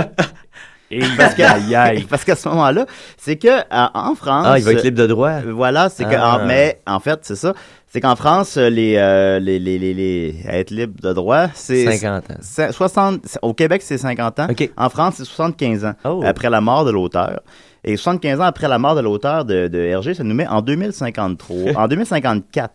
Et 0.89 1.01
parce 1.17 1.35
que- 1.35 2.07
parce 2.09 2.25
qu'à 2.25 2.37
ce 2.37 2.49
moment-là, 2.49 2.87
c'est 3.17 3.35
que 3.37 3.49
euh, 3.49 3.63
en 3.93 4.15
France. 4.15 4.47
Ah, 4.49 4.57
il 4.59 4.65
va 4.65 4.71
être 4.73 4.85
libre 4.85 4.99
de 4.99 5.07
droit. 5.09 5.31
Euh, 5.31 5.53
Voilà, 5.53 5.89
c'est 5.89 6.05
que. 6.05 6.15
Ah. 6.17 6.37
en- 6.41 6.47
mais 6.47 6.81
en 6.87 7.01
fait, 7.01 7.19
c'est 7.23 7.35
ça. 7.35 7.55
C'est 7.89 8.01
qu'en 8.01 8.15
France, 8.15 8.57
les, 8.57 8.95
euh, 8.97 9.41
les, 9.41 9.59
les, 9.59 9.79
les, 9.79 9.95
les- 9.95 10.37
être 10.49 10.71
libre 10.71 11.01
de 11.03 11.13
droit, 11.13 11.47
c'est 11.55 11.85
50 11.99 12.31
ans. 12.31 12.35
c'est 12.41 12.71
60, 12.71 13.21
c'est- 13.25 13.39
au 13.43 13.53
Québec, 13.53 13.83
c'est 13.83 13.99
50 13.99 14.39
ans. 14.39 14.47
En 14.77 14.89
France, 14.89 15.15
c'est 15.17 15.25
75 15.25 15.85
ans 15.87 15.95
Oh. 16.05 16.23
après 16.25 16.51
la 16.51 16.61
mort 16.61 16.85
de 16.85 16.93
l'auteur. 16.93 17.41
Et 17.83 17.97
75 17.97 18.41
ans 18.41 18.45
après 18.45 18.69
la 18.69 18.79
mort 18.79 18.95
de 18.95 19.01
l'auteur 19.01 19.45
de, 19.45 19.67
de 19.67 19.79
Hergé, 19.79 20.15
ça 20.15 20.23
nous 20.23 20.35
met 20.37 20.47
en 20.47 20.61
2053, 20.63 21.73
en 21.77 21.89
2054. 21.89 22.73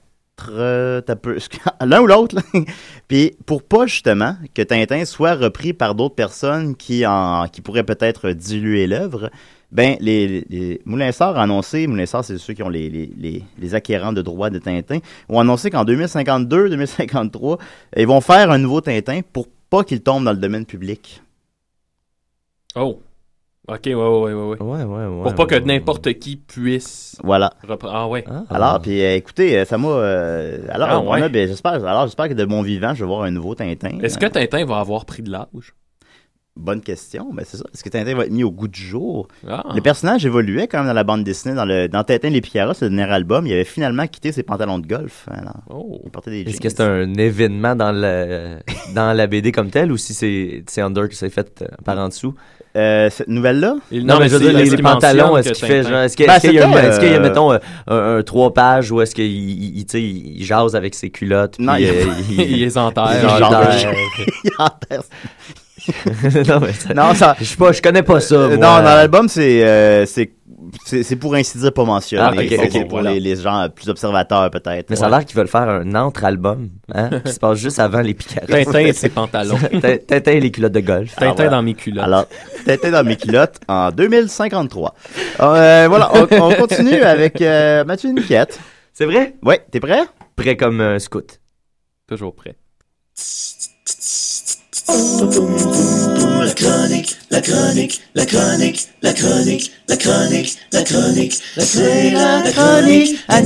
L'un 1.82 2.02
ou 2.02 2.08
l'autre. 2.08 2.38
Puis 3.08 3.36
pour 3.46 3.64
pas 3.64 3.86
justement 3.86 4.36
que 4.54 4.62
Tintin 4.62 5.06
soit 5.06 5.36
repris 5.36 5.74
par 5.74 5.96
d'autres 5.96 6.16
personnes 6.16 6.76
qui 6.76 7.06
en 7.06 7.48
qui 7.48 7.62
pourraient 7.62 7.84
peut-être 7.84 8.32
diluer 8.32 8.88
l'œuvre, 8.88 9.30
ben 9.72 9.96
les, 10.00 10.46
les, 10.50 10.82
a 11.20 11.42
annoncé, 11.42 11.88
Moulin 11.88 12.06
Sort 12.06 12.26
c'est 12.26 12.38
ceux 12.38 12.54
qui 12.54 12.64
ont 12.64 12.70
les, 12.70 12.90
les, 12.90 13.44
les 13.58 13.76
acquérants 13.76 14.14
de 14.14 14.22
droits 14.22 14.50
de 14.50 14.60
Tintin, 14.60 15.00
ont 15.30 15.40
annoncé 15.40 15.70
qu'en 15.70 15.86
2052, 15.86 16.70
2053, 16.70 17.58
ils 17.96 18.08
vont 18.08 18.22
faire 18.22 18.52
un 18.52 18.58
nouveau 18.58 18.82
Tintin 18.82 19.22
pour 19.32 19.48
pas 19.70 19.84
qu'il 19.84 20.02
tombe 20.02 20.26
dans 20.26 20.34
le 20.34 20.38
domaine 20.38 20.66
public. 20.66 21.22
Oh. 22.76 23.00
Ok, 23.68 23.82
ouais, 23.86 23.94
ouais, 23.94 24.34
ouais, 24.34 24.34
ouais. 24.34 24.62
Ouais, 24.62 24.84
ouais, 24.84 25.06
ouais. 25.06 25.24
Pour 25.24 25.36
pas 25.36 25.46
que 25.46 25.56
n'importe 25.56 26.14
qui 26.14 26.36
puisse. 26.36 27.16
Voilà. 27.24 27.52
reprendre. 27.68 27.94
Ah, 27.96 28.08
ouais. 28.08 28.26
Alors, 28.50 28.82
puis 28.82 29.02
euh, 29.04 29.16
écoutez, 29.16 29.60
euh, 29.60 29.66
ça 29.66 29.78
m'a. 29.78 29.88
euh, 29.88 30.66
alors, 30.70 30.88
Ah, 30.92 31.00
on 31.00 31.12
ouais. 31.12 31.22
a, 31.22 31.30
ben, 31.30 31.48
j'espère, 31.48 31.74
alors 31.74 32.06
j'espère 32.06 32.28
que 32.30 32.34
de 32.34 32.46
mon 32.46 32.64
vivant, 32.64 32.94
je 32.96 33.04
vais 33.04 33.08
voir 33.08 33.22
un 33.24 33.32
nouveau 33.32 33.54
Tintin. 33.54 34.00
Est-ce 34.02 34.18
que 34.18 34.26
Tintin 34.26 34.66
va 34.66 34.80
avoir 34.80 35.06
pris 35.06 35.22
de 35.22 35.32
l'âge? 35.32 35.74
Bonne 36.58 36.82
question, 36.82 37.30
mais 37.34 37.44
c'est 37.46 37.56
ça. 37.56 37.64
Est-ce 37.74 37.82
que 37.82 37.88
Tintin 37.90 38.14
va 38.14 38.26
être 38.26 38.32
mis 38.32 38.44
au 38.44 38.52
goût 38.52 38.68
du 38.68 38.82
jour? 38.82 39.28
Ah. 39.50 39.64
Le 39.74 39.80
personnage 39.80 40.26
évoluait 40.26 40.68
quand 40.68 40.80
même 40.80 40.88
dans 40.88 40.94
la 40.94 41.06
bande 41.06 41.24
dessinée. 41.24 41.56
Dans, 41.56 41.64
le, 41.64 41.88
dans 41.88 42.04
Tintin 42.04 42.30
les 42.30 42.42
Picaras, 42.42 42.78
le 42.82 42.90
dernier 42.90 43.12
album, 43.12 43.48
il 43.48 43.54
avait 43.54 43.64
finalement 43.64 44.06
quitté 44.06 44.34
ses 44.34 44.44
pantalons 44.44 44.78
de 44.78 44.86
golf. 44.86 45.26
Alors, 45.32 45.62
Oh. 45.70 46.02
Il 46.06 46.12
portait 46.12 46.32
des 46.32 46.42
Est-ce 46.50 46.60
que 46.60 46.68
c'est 46.68 46.82
un 46.82 47.14
événement 47.14 47.76
dans, 47.76 47.94
le, 47.94 48.58
dans 48.94 49.14
la 49.16 49.28
BD 49.28 49.54
comme 49.54 49.70
tel 49.70 49.94
ou 49.94 49.98
si 49.98 50.14
c'est 50.14 50.64
c'est 50.68 50.82
Under 50.82 51.08
qui 51.08 51.16
s'est 51.16 51.30
fait 51.30 51.62
euh, 51.62 51.68
par 51.86 51.98
en 51.98 52.10
dessous? 52.10 52.36
Euh, 52.76 53.10
cette 53.10 53.28
nouvelle-là? 53.30 53.76
Non, 53.92 54.20
mais 54.20 54.28
je 54.30 54.36
veux 54.36 54.40
dire, 54.50 54.58
les, 54.58 54.70
les 54.70 54.78
pantalons, 54.78 55.36
est-ce 55.38 55.54
qu'il 55.54 55.68
fait, 55.68 55.84
genre, 55.84 56.02
est-ce 56.02 56.16
qu'il 56.18 56.26
Ben, 56.28 56.36
est-ce 56.36 56.48
qu'il 57.00 57.10
y 57.10 57.12
a, 57.12 57.16
y 57.16 57.18
euh, 57.18 57.22
mettons, 57.22 57.52
un, 57.54 57.60
un 57.88 58.24
trois 58.24 58.54
pages 58.54 58.92
ou 58.92 59.02
est-ce 59.02 59.14
qu'il 59.16 59.26
il, 59.26 59.78
il, 59.80 59.86
tu 59.86 59.92
sais, 59.92 60.02
il 60.04 60.44
jase 60.44 60.76
avec 60.76 60.96
ses 60.96 61.10
culottes? 61.10 61.60
Non, 61.60 61.74
puis, 61.76 61.84
il- 61.84 61.90
euh, 61.90 62.06
il 62.50 62.60
les 62.60 62.78
enterre. 62.78 63.10
Il 63.14 63.46
Il 64.44 64.52
enterre. 64.58 65.04
non, 66.48 66.60
mais 66.60 66.74
ça- 66.74 66.94
Non, 66.94 67.14
ça- 67.16 67.36
Je 67.40 67.46
sais 67.46 67.56
pas, 67.58 67.72
je 67.72 67.82
connais 67.82 68.04
pas 68.04 68.20
ça. 68.20 68.36
Euh, 68.36 68.48
moi. 68.50 68.58
Non, 68.58 68.62
dans 68.78 68.96
l'album, 68.96 69.28
c'est 69.28 69.64
euh, 69.66 70.06
c'est 70.06 70.32
c'est 70.86 71.02
c'est 71.04 71.16
pour 71.16 71.34
ainsi 71.36 71.58
dire 71.58 71.74
pas 71.74 71.84
mentionné. 71.84 72.24
Ah, 72.24 72.32
C'est- 72.38 72.70
c'est 72.72 72.82
pour 72.82 73.00
voilà. 73.00 73.14
les, 73.14 73.20
les 73.20 73.36
gens 73.36 73.68
plus 73.76 73.90
observateurs, 73.90 74.50
peut-être. 74.52 74.90
Mais 74.90 74.96
ça 74.96 75.08
a 75.08 75.10
l'air 75.10 75.26
qu'ils 75.26 75.36
veulent 75.36 75.48
faire 75.48 75.68
un 75.68 75.96
entre-album, 75.96 76.70
hein, 76.94 77.10
qui 77.26 77.32
se 77.34 77.40
passe 77.40 77.58
juste 77.58 77.80
avant 77.80 78.02
les 78.02 78.14
Picaras. 78.14 78.46
Tintin 78.48 78.80
et 78.80 78.94
ses 78.94 79.10
pantalons. 79.10 79.58
Tin- 79.82 79.98
Tintin 80.08 80.32
et 80.32 80.40
les 80.40 80.52
culottes 80.52 80.72
de 80.74 80.80
golf. 80.82 81.16
Tintin 81.16 81.30
Ah, 81.32 81.34
voilà. 81.36 81.52
dans 81.52 81.64
mes 81.64 81.74
culottes. 81.74 82.04
Alors, 82.06 82.26
Tintin 82.66 82.92
dans 82.92 83.04
mes 83.04 83.16
culottes 83.18 83.60
en 83.68 83.90
2053. 83.92 84.94
Euh, 85.42 85.86
voilà, 85.90 86.12
on, 86.14 86.28
on 86.42 86.54
continue 86.56 87.02
avec 87.02 87.42
euh, 87.42 87.84
Mathieu 87.84 88.12
Niquette. 88.12 88.60
C'est 88.94 89.06
vrai? 89.06 89.36
Ouais, 89.44 89.66
t'es 89.72 89.80
prêt? 89.80 90.02
Prêt 90.36 90.56
comme 90.58 90.80
un 90.80 91.00
scout. 91.00 91.40
Toujours 92.08 92.36
prêt. 92.36 92.56
La 94.92 96.54
chronique, 96.54 97.18
la 97.32 97.42
chronique, 97.42 98.02
la 98.16 98.26
chronique, 98.26 98.88
la 99.02 99.14
chronique, 99.14 99.72
la 99.88 99.96
chronique, 99.98 100.58
la 100.74 100.84
chronique, 100.84 101.34
la 101.56 101.64
c'est 101.64 102.12
la 102.12 102.52
chronique 102.52 103.20
à 103.30 103.42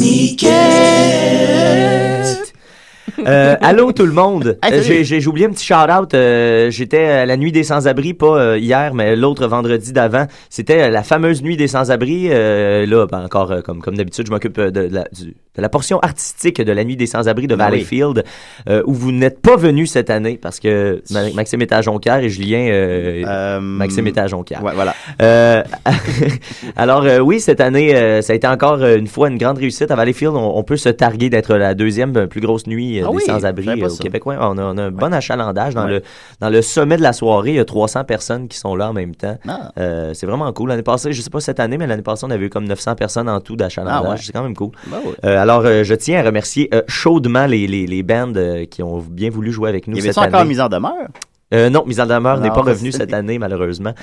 Euh, 3.28 3.56
allô 3.62 3.92
tout 3.92 4.06
le 4.08 4.12
monde. 4.12 4.58
Hey, 4.64 4.84
salut. 4.84 5.04
j'ai, 5.06 5.28
oublié 5.28 5.46
un 5.46 5.52
petit 5.52 5.66
shout-out. 5.66 6.14
euh, 6.16 6.72
j'étais 6.72 7.04
à 7.06 7.25
la 7.28 7.38
nuit 7.38 7.52
des 7.52 7.64
sans-abri, 7.64 8.14
pas 8.16 8.38
euh, 8.40 8.58
hier, 8.58 8.94
mais 8.96 9.16
l'autre 9.16 9.46
vendredi 9.48 9.94
d'avant. 9.94 10.25
C'était 10.50 10.82
euh, 10.84 10.90
la 10.90 11.04
fameuse 11.04 11.44
nuit 11.44 11.58
des 11.58 11.68
sans-abri. 11.68 12.28
euh, 12.32 12.86
là, 12.88 13.06
ben, 13.06 13.24
encore 13.24 13.52
euh, 13.52 13.62
comme, 13.62 13.82
comme 13.82 13.96
d'habitude, 13.98 14.25
je 14.28 14.32
m'occupe 14.32 14.60
de, 14.60 14.70
de 14.72 14.90
la, 14.92 15.04
du- 15.12 15.36
de 15.58 15.62
la 15.62 15.70
portion 15.70 16.00
artistique 16.00 16.62
de 16.62 16.72
la 16.72 16.84
nuit 16.84 16.96
des 16.98 17.06
sans-abri 17.08 17.48
de 17.48 17.56
Ben 17.56 17.66
oui. 17.66 17.72
Valleyfield, 17.72 18.24
euh, 18.70 18.84
où 18.86 18.94
vous 18.94 19.12
n'êtes 19.12 19.42
pas 19.42 19.56
venu 19.56 19.88
cette 19.88 20.10
année 20.10 20.38
parce 20.42 20.60
que 20.60 21.02
Ma- 21.12 21.30
Maxime 21.32 21.62
était 21.62 21.76
à 21.76 21.82
Jonquière 21.82 22.18
et 22.20 22.30
Julien, 22.30 22.68
euh, 22.72 23.60
Maxime 23.62 24.08
était 24.08 24.20
à 24.22 24.28
Jonquière. 24.28 24.64
Ouais, 24.64 24.74
voilà. 24.76 24.94
Euh, 25.22 25.64
alors 26.76 27.04
euh, 27.04 27.20
oui, 27.20 27.40
cette 27.40 27.62
année, 27.62 27.96
euh, 27.96 28.22
ça 28.22 28.34
a 28.34 28.36
été 28.36 28.48
encore 28.48 28.82
euh, 28.82 28.98
une 28.98 29.08
fois 29.08 29.30
une 29.30 29.38
grande 29.38 29.58
réussite. 29.58 29.92
À 29.92 29.96
Valleyfield, 29.96 30.34
on, 30.36 30.58
on 30.58 30.64
peut 30.64 30.78
se 30.78 30.90
targuer 30.90 31.30
d'être 31.30 31.56
la 31.56 31.74
deuxième 31.74 32.16
euh, 32.18 32.28
plus 32.28 32.42
grosse 32.42 32.68
nuit 32.68 33.00
euh, 33.00 33.06
Ah 33.08 33.10
des 33.12 33.16
oui, 33.18 33.24
sans-abri 33.26 33.82
euh, 33.82 33.90
au. 33.90 33.96
Québec. 33.96 34.26
Ouais, 34.26 34.36
on, 34.40 34.58
a, 34.58 34.62
on 34.64 34.78
a 34.78 34.84
un 34.84 34.92
bon 34.92 35.14
achalandage 35.14 35.74
dans, 35.74 35.86
Ouais. 35.86 35.92
le, 35.92 36.02
dans 36.40 36.50
le 36.50 36.62
sommet 36.62 36.98
de 36.98 37.02
la 37.04 37.14
soirée. 37.14 37.52
Il 37.52 37.56
y 37.56 37.60
a 37.60 37.66
300 37.66 38.04
personnes 38.06 38.48
qui 38.48 38.58
sont 38.58 38.76
là 38.76 38.90
en 38.90 38.94
même 38.94 39.16
temps. 39.16 39.38
Ah. 39.48 39.72
Euh, 39.78 40.14
c'est 40.14 40.26
vraiment 40.26 40.52
cool. 40.54 40.70
L'année 40.70 40.82
passée, 40.84 41.14
je 41.14 41.22
sais 41.22 41.30
pas 41.30 41.40
cette 41.40 41.60
année, 41.60 41.78
mais 41.78 41.86
l'année 41.88 42.02
passée, 42.02 42.26
on 42.26 42.32
avait 42.32 42.46
eu 42.46 42.50
comme 42.50 42.66
900 42.66 42.96
personnes 42.96 43.30
en 43.30 43.40
tout 43.40 43.56
d'achalandage. 43.56 44.02
Ah 44.06 44.10
ouais. 44.10 44.16
C'est 44.20 44.32
quand 44.32 44.44
même 44.44 44.56
cool. 44.56 44.72
Ouais. 44.92 44.98
Euh, 45.26 45.42
alors, 45.46 45.64
euh, 45.66 45.84
je 45.84 45.94
tiens 45.94 46.20
à 46.20 46.24
remercier 46.24 46.70
euh, 46.74 46.82
chaudement 46.88 47.46
les, 47.46 47.68
les, 47.68 47.86
les 47.86 48.02
bands 48.04 48.34
euh, 48.36 48.66
qui 48.66 48.82
ont 48.82 48.98
bien 48.98 49.30
voulu 49.30 49.52
jouer 49.52 49.70
avec 49.70 49.88
nous 49.88 49.96
Il 49.96 50.00
y 50.00 50.08
cette 50.08 50.18
année. 50.18 50.28
encore 50.30 50.46
mise 50.46 50.60
en 50.60 50.70
demeure? 50.70 51.08
Euh, 51.54 51.70
non, 51.70 51.84
Mise 51.86 52.00
en 52.02 52.08
demeure 52.08 52.40
n'est 52.40 52.48
Non, 52.50 52.56
pas 52.56 52.62
revenu 52.62 52.92
cette 52.92 53.14
année, 53.14 53.38
malheureusement. 53.38 53.94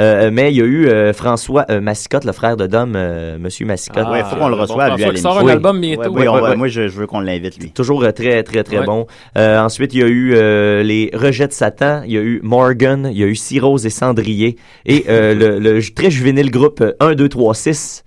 Euh, 0.00 0.30
mais 0.32 0.50
il 0.50 0.56
y 0.56 0.62
a 0.62 0.64
eu 0.64 0.86
euh, 0.88 1.12
François 1.12 1.66
euh, 1.68 1.78
Massicotte, 1.82 2.24
le 2.24 2.32
frère 2.32 2.56
de 2.56 2.66
Dom, 2.66 2.94
euh, 2.96 3.36
Monsieur 3.38 3.66
Massicotte. 3.66 4.04
Ah, 4.08 4.12
ouais, 4.12 4.24
faut 4.24 4.36
qu'on 4.36 4.48
le 4.48 4.56
bon 4.56 4.62
reçoive, 4.62 4.96
lui, 4.96 5.02
François 5.04 5.10
à 5.10 5.14
qui 5.14 5.20
sort 5.20 5.32
un 5.32 5.40
l'émission. 5.40 5.56
album 5.56 5.80
bientôt. 5.82 6.10
Oui, 6.14 6.26
on. 6.26 6.56
Moi, 6.56 6.68
je, 6.68 6.88
je 6.88 6.98
veux 6.98 7.06
qu'on 7.06 7.20
l'invite, 7.20 7.58
lui. 7.62 7.70
Toujours 7.70 8.00
très, 8.14 8.42
très, 8.42 8.64
très 8.64 8.82
bon. 8.82 9.06
Euh, 9.36 9.60
ensuite, 9.60 9.92
il 9.92 10.00
y 10.00 10.04
a 10.04 10.06
eu 10.08 10.32
euh, 10.34 10.82
les 10.82 11.10
Rejets 11.12 11.48
de 11.48 11.52
Satan, 11.52 12.00
il 12.06 12.12
y 12.12 12.16
a 12.16 12.22
eu 12.22 12.40
Morgan, 12.42 13.10
il 13.12 13.18
y 13.18 13.22
a 13.22 13.26
eu 13.26 13.36
Cyrose 13.36 13.84
et 13.84 13.90
Cendrier, 13.90 14.56
et 14.86 15.04
euh, 15.10 15.34
le, 15.58 15.58
le 15.58 15.82
très 15.94 16.10
juvénile 16.10 16.50
groupe 16.50 16.80
euh, 16.80 16.94
1, 17.00 17.12
2, 17.14 17.28
3, 17.28 17.54
6, 17.54 18.04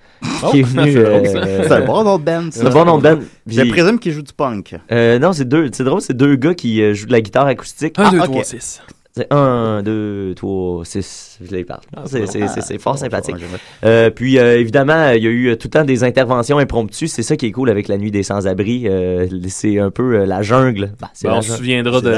qui 0.51 0.59
est 0.59 0.63
venu... 0.63 0.93
c'est 0.93 1.03
drôle, 1.03 1.27
ça. 1.27 1.37
euh, 1.37 1.63
C'est 1.67 1.71
un 1.73 1.85
bon 1.85 2.03
nom 2.03 2.17
de 2.17 2.23
band, 2.23 2.43
ça. 2.51 2.59
C'est 2.61 2.67
un 2.67 2.69
bon 2.71 2.85
nom 2.85 2.97
de 2.97 3.03
band. 3.03 3.19
Je 3.47 3.63
présume 3.63 3.99
qu'il 3.99 4.11
joue 4.13 4.21
du 4.21 4.33
punk. 4.33 4.75
Euh, 4.91 5.19
non, 5.19 5.33
c'est 5.33 5.45
deux. 5.47 5.69
C'est 5.71 5.83
drôle, 5.83 6.01
c'est 6.01 6.15
deux 6.15 6.35
gars 6.35 6.53
qui 6.53 6.81
euh, 6.81 6.93
jouent 6.93 7.07
de 7.07 7.11
la 7.11 7.21
guitare 7.21 7.47
acoustique. 7.47 7.97
1, 7.97 8.11
2, 8.11 8.19
ok. 8.19 8.25
3, 8.25 8.43
6. 8.43 8.81
C'est 9.19 9.27
1, 9.33 9.81
2, 9.83 10.33
3, 10.35 10.85
6. 10.85 11.39
Je 11.45 11.51
les 11.55 11.65
parle. 11.65 11.81
C'est, 12.05 12.77
fort 12.79 12.97
sympathique. 12.97 13.35
Euh, 13.83 14.09
puis 14.09 14.37
euh, 14.39 14.57
évidemment, 14.59 15.09
il 15.11 15.21
y 15.23 15.27
a 15.27 15.29
eu 15.29 15.57
tout 15.57 15.67
le 15.67 15.71
temps 15.71 15.83
des 15.83 16.05
interventions 16.05 16.57
impromptues. 16.57 17.07
C'est 17.09 17.23
ça 17.23 17.35
qui 17.35 17.47
est 17.47 17.51
cool 17.51 17.69
avec 17.69 17.87
la 17.89 17.97
nuit 17.97 18.11
des 18.11 18.23
sans-abri. 18.23 18.83
Euh, 18.87 19.27
c'est 19.49 19.77
un 19.79 19.91
peu 19.91 20.19
euh, 20.21 20.25
la 20.25 20.41
jungle. 20.41 20.91
Ben, 21.01 21.09
c'est 21.13 21.27
Ben, 21.27 21.33
la 21.33 21.39
on 21.39 21.41
se 21.41 21.51
souviendra 21.53 21.99
de. 21.99 22.13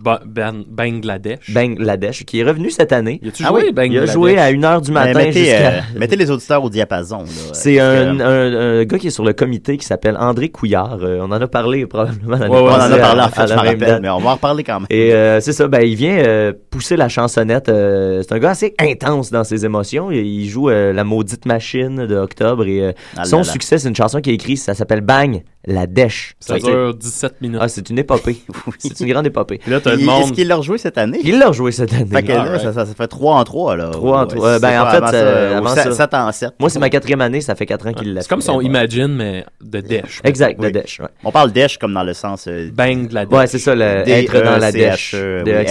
Ba- 0.00 0.20
Ben- 0.26 0.62
Bangladesh. 0.68 1.50
Bangladesh, 1.52 2.24
qui 2.24 2.38
est 2.40 2.44
revenu 2.44 2.70
cette 2.70 2.92
année. 2.92 3.20
Ah 3.42 3.48
joué, 3.48 3.72
oui, 3.76 3.88
Il 3.90 3.98
a 3.98 4.06
joué 4.06 4.38
à 4.38 4.52
1h 4.52 4.82
du 4.82 4.92
matin 4.92 5.18
mettez, 5.18 5.54
euh, 5.56 5.70
mettez 5.96 6.16
les 6.16 6.30
auditeurs 6.30 6.62
au 6.62 6.70
diapason. 6.70 7.24
C'est 7.52 7.80
un, 7.80 8.16
que, 8.16 8.22
un, 8.22 8.80
un 8.80 8.84
gars 8.84 8.98
qui 8.98 9.08
est 9.08 9.10
sur 9.10 9.24
le 9.24 9.32
comité 9.32 9.76
qui 9.76 9.86
s'appelle 9.86 10.16
André 10.18 10.50
Couillard. 10.50 10.98
Euh, 11.02 11.18
on 11.20 11.26
en 11.32 11.40
a 11.40 11.48
parlé 11.48 11.86
probablement 11.86 12.36
Ouais, 12.38 12.48
ouais, 12.48 12.56
on 12.58 12.66
en 12.68 12.92
a 12.92 12.96
parlé 12.98 13.20
à- 13.20 13.24
en 13.24 13.26
à 13.26 13.28
fait, 13.30 13.42
je 13.44 13.48
la 13.50 13.56
m'en 13.56 13.62
même 13.62 13.72
rappelle, 13.72 13.88
date. 13.88 14.02
mais 14.02 14.08
on 14.10 14.18
va 14.18 14.30
en 14.30 14.34
reparler 14.34 14.64
quand 14.64 14.80
même. 14.80 14.86
Et 14.90 15.12
euh, 15.14 15.40
c'est 15.40 15.52
ça, 15.52 15.68
ben, 15.68 15.79
il 15.82 15.94
vient 15.96 16.16
euh, 16.18 16.52
pousser 16.70 16.96
la 16.96 17.08
chansonnette. 17.08 17.68
euh, 17.68 18.22
c'est 18.22 18.34
un 18.34 18.38
gars 18.38 18.50
assez 18.50 18.74
intense 18.78 19.30
dans 19.30 19.44
ses 19.44 19.64
émotions. 19.64 20.10
Il, 20.10 20.18
il 20.26 20.48
joue 20.48 20.70
euh, 20.70 20.92
La 20.92 21.04
maudite 21.04 21.46
machine 21.46 22.06
de 22.06 22.16
Octobre 22.16 22.66
et 22.66 22.80
euh, 22.80 22.92
Ah 23.16 23.20
là 23.20 23.24
son 23.24 23.38
là. 23.38 23.44
succès, 23.44 23.78
c'est 23.78 23.88
une 23.88 23.96
chanson 23.96 24.20
qu'il 24.20 24.32
a 24.32 24.34
écrite, 24.34 24.58
ça 24.58 24.74
s'appelle 24.74 25.00
Bang, 25.00 25.42
la 25.66 25.86
dèche. 25.86 26.34
Ça 26.40 26.54
Fait 26.54 26.60
dure 26.60 26.94
17 26.94 27.40
minutes. 27.42 27.58
Ah, 27.62 27.68
c'est 27.68 27.88
une 27.90 27.98
épopée. 27.98 28.36
C'est 28.78 28.98
une 29.00 29.08
grande 29.12 29.26
épopée. 29.26 29.60
Là, 29.66 29.80
t'as 29.80 29.90
le 29.92 29.98
Il- 30.00 30.02
Est-ce 30.02 30.10
monde. 30.10 30.32
qu'il 30.32 30.48
l'a 30.48 30.56
rejoué 30.56 30.78
cette 30.78 30.96
année? 30.98 31.20
Il 31.22 31.38
l'a 31.38 31.48
rejoué 31.48 31.70
cette 31.72 31.92
année. 31.92 32.06
Fait 32.10 32.22
que 32.22 32.28
là, 32.28 32.42
Alright. 32.42 32.62
ça, 32.62 32.72
ça, 32.72 32.86
fait 32.86 33.06
3 33.08 33.34
en 33.36 33.44
3, 33.44 33.76
là. 33.76 33.88
Trois 33.90 34.18
en 34.18 34.22
Ouais, 34.22 34.28
trois. 34.28 34.48
Euh, 34.48 34.54
c'est 34.54 34.62
ben, 34.62 34.82
en 34.82 34.90
fait, 34.90 34.96
avant 34.96 35.06
ça- 35.06 35.12
ça, 35.12 35.56
avant 35.58 35.72
ou 35.72 35.74
ça- 35.74 35.92
7 35.92 36.14
en 36.14 36.32
7. 36.32 36.50
Moi, 36.58 36.70
c'est 36.70 36.78
ma 36.78 36.88
quatrième 36.88 37.20
année, 37.20 37.40
ça 37.42 37.54
fait 37.54 37.66
quatre 37.66 37.86
ans 37.86 37.92
qu'il 37.92 38.14
l'a 38.14 38.22
C'est 38.22 38.28
comme 38.28 38.40
fait. 38.40 38.46
son 38.46 38.56
Ouais. 38.58 38.64
Imagine, 38.64 39.08
mais 39.08 39.44
de 39.62 39.80
Dash. 39.80 40.20
Exact, 40.24 40.56
Oui. 40.58 40.64
la 40.66 40.70
dèche. 40.70 41.00
Ouais. 41.00 41.08
On 41.24 41.30
parle 41.30 41.52
d'èche 41.52 41.76
comme 41.78 41.92
dans 41.92 42.04
le 42.04 42.14
sens. 42.14 42.46
euh, 42.48 42.70
Bangladesh. 42.72 43.38
Ouais, 43.38 43.46
c'est 43.46 43.58
ça, 43.58 43.74
le, 43.74 43.82
être 44.08 44.42
dans 44.42 44.56
la 44.58 44.72
dèche. 44.72 45.14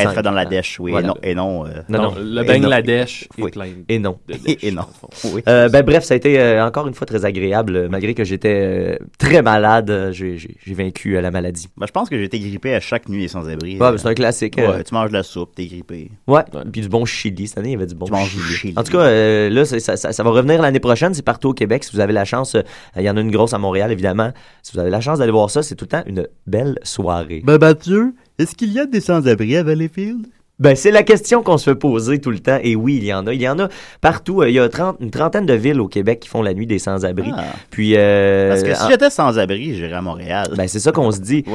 Être 0.02 0.22
dans 0.22 0.32
la 0.32 0.46
dèche, 0.46 0.80
oui. 0.80 0.92
Voilà. 0.92 1.14
Et 1.24 1.36
non. 1.36 1.66
Et 1.66 1.66
non, 1.66 1.66
euh, 1.66 1.82
Non, 1.90 2.14
le 2.20 2.42
Et 2.42 2.46
Bangladesh 2.46 3.28
non. 3.38 3.44
est 3.44 3.46
Oui. 3.46 3.52
plein 3.52 3.66
Et 3.88 4.00
non. 4.00 4.18
de 4.28 4.36
et, 4.68 4.72
non. 4.72 4.86
Oui. 5.34 5.42
Euh, 5.48 5.70
ben 5.70 5.84
bref, 5.84 6.04
ça 6.04 6.14
a 6.14 6.18
été 6.18 6.40
euh, 6.40 6.66
encore 6.66 6.88
une 6.88 6.94
fois 6.94 7.06
très 7.08 7.26
agréable, 7.26 7.88
malgré 7.90 8.14
que 8.14 8.24
j'étais 8.24 8.98
euh, 9.00 9.06
très 9.18 9.42
malade. 9.42 10.10
j'ai, 10.12 10.38
vaincu 10.68 11.18
euh, 11.18 11.22
la 11.22 11.32
maladie. 11.32 11.68
Ben, 11.78 11.86
je 11.88 11.92
pense 11.92 12.10
que 12.10 12.18
j'ai 12.18 12.24
été 12.26 12.40
grippé 12.40 12.74
à 12.76 12.80
chaque 12.80 13.10
nuit 13.10 13.24
et 13.24 13.28
sans 13.28 13.48
abri. 13.50 13.74
Ouais, 13.74 13.80
ben, 13.92 13.98
c'est 13.98 14.08
un 14.08 14.14
classique. 14.14 14.58
euh, 14.60 14.78
Ouais, 14.78 14.84
tu 14.84 14.94
manges 14.94 15.10
de 15.10 15.14
la 15.14 15.24
soupe, 15.24 15.56
t'es 15.56 15.66
grippé. 15.66 16.12
Ouais, 16.28 16.42
puis 16.72 16.82
du 16.82 16.90
bon 16.90 17.06
chili. 17.06 17.48
Cette 17.48 17.58
année, 17.60 17.70
il 17.70 17.74
y 17.74 17.76
avait 17.76 17.86
du 17.88 17.96
bon 17.96 18.06
Tu 18.06 18.12
manges 18.12 18.30
chili. 18.30 18.44
du 18.44 18.54
chili. 18.54 18.74
En 18.78 18.84
tout 18.84 18.92
cas, 18.92 19.00
euh, 19.02 19.50
là, 19.50 19.66
ça, 19.66 19.80
ça, 19.98 20.12
ça 20.12 20.24
va 20.24 20.30
revenir 20.30 20.62
l'année 20.62 20.80
prochaine. 20.80 21.14
C'est 21.14 21.22
partout 21.26 21.50
au 21.50 21.54
Québec. 21.54 21.84
Si 21.84 21.94
vous 21.94 22.00
avez 22.00 22.14
la 22.14 22.26
chance, 22.26 22.56
euh, 22.56 22.62
il 22.96 23.04
y 23.04 23.10
en 23.10 23.18
a 23.18 23.22
une 23.22 23.32
grosse 23.32 23.54
à 23.54 23.58
Montréal, 23.58 23.92
évidemment. 23.92 24.32
Si 24.64 24.74
vous 24.74 24.80
avez 24.80 24.90
la 24.90 25.02
chance 25.02 25.20
d'aller 25.20 25.32
voir 25.32 25.50
ça, 25.50 25.64
c'est 25.64 25.76
tout 25.76 25.86
le 25.86 25.90
temps 25.90 26.04
une 26.06 26.28
belle 26.48 26.78
soirée. 26.84 27.42
Ben, 27.44 27.58
Mathieu, 27.58 28.14
est-ce 28.40 28.56
qu'il 28.56 28.72
y 28.72 28.80
a 28.80 28.86
des 28.86 29.02
sans-abri 29.02 29.58
à 29.58 29.64
Valleyfield? 29.64 30.28
Ben, 30.60 30.76
c'est 30.76 30.92
la 30.92 31.04
question 31.04 31.42
qu'on 31.42 31.58
se 31.58 31.70
fait 31.70 31.76
poser 31.76 32.20
tout 32.20 32.32
le 32.32 32.40
temps. 32.40 32.60
Et 32.62 32.76
oui, 32.76 32.98
il 32.98 33.06
y 33.06 33.14
en 33.14 33.26
a. 33.28 33.34
Il 33.34 33.42
y 33.42 33.48
en 33.48 33.58
a 33.60 33.70
partout. 34.02 34.42
Euh, 34.42 34.50
Il 34.50 34.56
y 34.56 34.60
a 34.60 34.68
30 34.68 34.98
une 35.00 35.10
trentaine 35.12 35.46
de 35.46 35.54
villes 35.54 35.80
au 35.80 35.88
Québec 35.88 36.20
qui 36.20 36.28
font 36.30 36.42
la 36.42 36.54
nuit 36.54 36.68
des 36.68 36.80
sans-abri. 36.80 37.32
Ah. 37.34 37.44
Puis, 37.70 37.94
euh, 37.96 38.50
Parce 38.50 38.64
que 38.64 38.74
si 38.76 38.84
en- 38.84 38.90
j'étais 38.90 39.10
sans-abri, 39.10 39.76
j'irais 39.76 39.94
à 39.94 40.02
Montréal. 40.02 40.50
ben, 40.58 40.68
c'est 40.68 40.80
ça 40.80 40.92
qu'on 40.92 41.12
se 41.12 41.20
dit. 41.22 41.46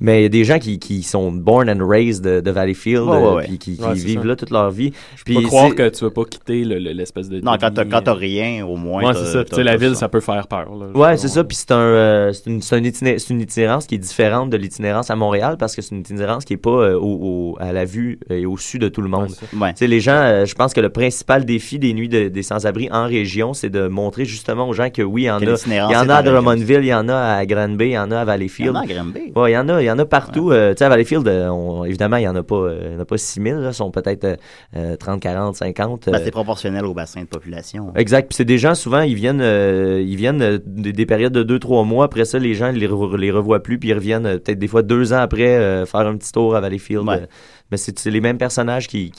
Mais 0.00 0.20
il 0.20 0.22
y 0.22 0.26
a 0.26 0.28
des 0.28 0.44
gens 0.44 0.58
qui, 0.58 0.78
qui 0.78 1.02
sont 1.02 1.30
born 1.32 1.68
and 1.70 1.86
raised 1.86 2.22
de, 2.24 2.40
de 2.40 2.50
Valleyfield, 2.50 3.02
Ouais, 3.02 3.16
ouais, 3.16 3.16
euh, 3.24 3.34
ouais. 3.36 3.44
puis 3.44 3.58
qui, 3.58 3.76
qui 3.76 3.82
Ouais, 3.82 3.90
c'est 3.94 4.04
vivent 4.04 4.20
ça. 4.22 4.26
là 4.28 4.36
toute 4.36 4.50
leur 4.50 4.70
vie. 4.70 4.92
Je 5.16 5.22
Puis 5.24 5.34
peux 5.34 5.42
croire 5.42 5.68
c'est- 5.70 5.74
que 5.74 5.88
tu 5.88 6.04
veux 6.04 6.10
pas 6.10 6.24
quitter 6.24 6.64
le- 6.64 6.78
le- 6.78 6.92
l'espèce 6.92 7.28
de. 7.28 7.40
Non, 7.40 7.56
quand 7.60 7.70
t'as, 7.72 7.84
t'as 8.00 8.14
rien, 8.14 8.64
au 8.66 8.76
moins. 8.76 9.04
Ouais, 9.04 9.12
t'as- 9.12 9.24
c'est 9.24 9.32
ça. 9.32 9.44
Tu 9.44 9.54
sais, 9.56 9.62
la 9.64 9.76
ville, 9.76 9.94
ça 9.96 10.08
peut 10.08 10.20
faire 10.20 10.46
peur. 10.48 10.68
là. 10.74 10.86
Ouais, 10.98 11.16
c'est 11.16 11.28
ça. 11.28 11.44
Puis 11.44 11.56
c'est 11.56 11.72
un, 11.72 11.76
euh, 11.78 12.32
c'est 12.32 12.46
une, 12.50 12.62
c'est 12.62 12.76
un 12.76 12.82
itiné- 12.82 13.18
c'est 13.18 13.32
une 13.34 13.40
itinérance 13.40 13.86
qui 13.86 13.94
est 13.96 13.98
différente 13.98 14.50
de 14.50 14.56
l'itinérance 14.56 15.10
à 15.10 15.16
Montréal 15.16 15.56
parce 15.58 15.74
que 15.76 15.82
c'est 15.82 15.94
une 15.94 16.00
itinérance 16.00 16.44
qui 16.44 16.54
est 16.54 16.56
pas 16.56 16.70
euh, 16.70 16.94
au, 16.98 17.54
au- 17.54 17.56
à 17.60 17.72
la 17.72 17.84
vue 17.84 18.18
et 18.30 18.46
au 18.46 18.47
su 18.56 18.78
de 18.78 18.88
tout 18.88 19.02
le 19.02 19.08
monde. 19.08 19.28
Ouais. 19.60 19.72
Tu 19.72 19.78
sais, 19.80 19.86
les 19.86 20.00
gens, 20.00 20.12
euh, 20.14 20.44
je 20.46 20.54
pense 20.54 20.72
que 20.74 20.80
le 20.80 20.88
principal 20.88 21.44
défi 21.44 21.78
des 21.78 21.92
nuits 21.92 22.08
de- 22.08 22.28
des 22.28 22.42
sans-abri 22.42 22.88
en 22.90 23.06
région, 23.06 23.52
c'est 23.54 23.70
de 23.70 23.88
montrer 23.88 24.24
justement 24.24 24.68
aux 24.68 24.72
gens 24.72 24.90
que 24.90 25.02
oui, 25.02 25.22
il 25.22 25.26
y 25.26 25.30
en 25.30 25.38
Que 25.40 25.46
a. 25.46 25.56
Il 25.66 25.72
y 25.92 25.96
en 25.96 26.08
a 26.08 26.14
à. 26.16 26.22
Drummondville, 26.22 26.80
il 26.82 26.86
y 26.86 26.94
en 26.94 27.08
a 27.08 27.16
à 27.16 27.46
Granby, 27.46 27.86
il 27.86 27.90
y 27.92 27.98
en 27.98 28.10
a 28.10 28.18
à 28.20 28.24
Valleyfield. 28.24 28.70
Il 28.70 28.74
y 28.74 28.78
en 28.78 28.80
a 28.80 29.00
à 29.00 29.02
Granby. 29.02 29.32
Ouais, 29.36 29.50
il 29.50 29.54
y 29.54 29.58
en 29.58 29.68
a, 29.68 29.82
il 29.82 29.86
y 29.86 29.90
en 29.90 29.98
a 29.98 30.04
partout. 30.04 30.50
Euh, 30.50 30.72
tu 30.72 30.78
sais, 30.78 30.84
à 30.84 30.88
Valleyfield, 30.88 31.26
euh, 31.28 31.48
on- 31.48 31.84
évidemment, 31.84 32.16
il 32.16 32.22
y 32.24 32.28
en 32.28 32.36
a 32.36 32.42
pas, 32.42 32.54
euh, 32.56 32.80
il 32.90 32.92
y 32.94 32.96
en 32.96 33.00
a 33.00 33.04
pas 33.04 33.18
6000, 33.18 33.54
là, 33.56 33.72
sont 33.72 33.90
peut-être 33.90 34.24
euh, 34.24 34.36
euh, 34.76 34.96
30, 34.96 35.20
40, 35.20 35.56
50. 35.56 36.06
Ben, 36.06 36.14
euh, 36.14 36.20
c'est 36.24 36.30
proportionnel 36.30 36.84
au 36.84 36.94
bassin 36.94 37.20
de 37.22 37.26
population. 37.26 37.92
Exact. 37.96 38.28
Puis 38.28 38.36
c'est 38.36 38.44
des 38.44 38.58
gens, 38.58 38.74
souvent, 38.74 39.00
ils 39.00 39.14
viennent, 39.14 39.40
euh, 39.40 40.02
ils 40.06 40.16
viennent 40.16 40.42
euh, 40.42 40.58
des, 40.64 40.92
des 40.92 41.06
périodes 41.06 41.32
de 41.32 41.42
2-3 41.42 41.84
mois. 41.84 42.04
Après 42.06 42.24
ça, 42.24 42.38
les 42.38 42.54
gens 42.54 42.70
les, 42.70 42.86
re- 42.88 43.16
les 43.16 43.30
revoient 43.30 43.62
plus, 43.62 43.78
puis 43.78 43.88
ils 43.90 43.94
reviennent 43.94 44.26
euh, 44.26 44.38
peut-être 44.38 44.58
des 44.58 44.68
fois 44.68 44.82
deux 44.82 45.12
ans 45.12 45.18
après 45.18 45.56
euh, 45.56 45.86
faire 45.86 46.00
un 46.00 46.16
petit 46.16 46.32
tour 46.32 46.54
à 46.56 46.60
Valleyfield. 46.60 47.06
Ouais. 47.08 47.14
Euh, 47.22 47.26
mais 47.70 47.76
c'est 47.76 47.98
c'est 47.98 48.10
les 48.10 48.20
mêmes 48.20 48.38
personnages 48.38 48.88
qui, 48.88 49.12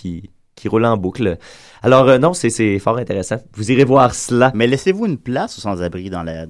roulent 0.66 0.86
en 0.86 0.98
boucle. 0.98 1.38
Alors, 1.82 2.08
euh, 2.10 2.18
non, 2.18 2.34
c'est- 2.34 2.80
fort 2.80 2.98
intéressant. 2.98 3.38
Vous 3.54 3.72
irez 3.72 3.86
voir 3.86 4.14
cela. 4.14 4.52
Mais 4.54 4.68
laissez-vous 4.68 5.06
une 5.06 5.18
place 5.18 5.58
aux 5.58 5.62
sans-abri 5.62 6.10
dans 6.10 6.24
la, 6.24 6.46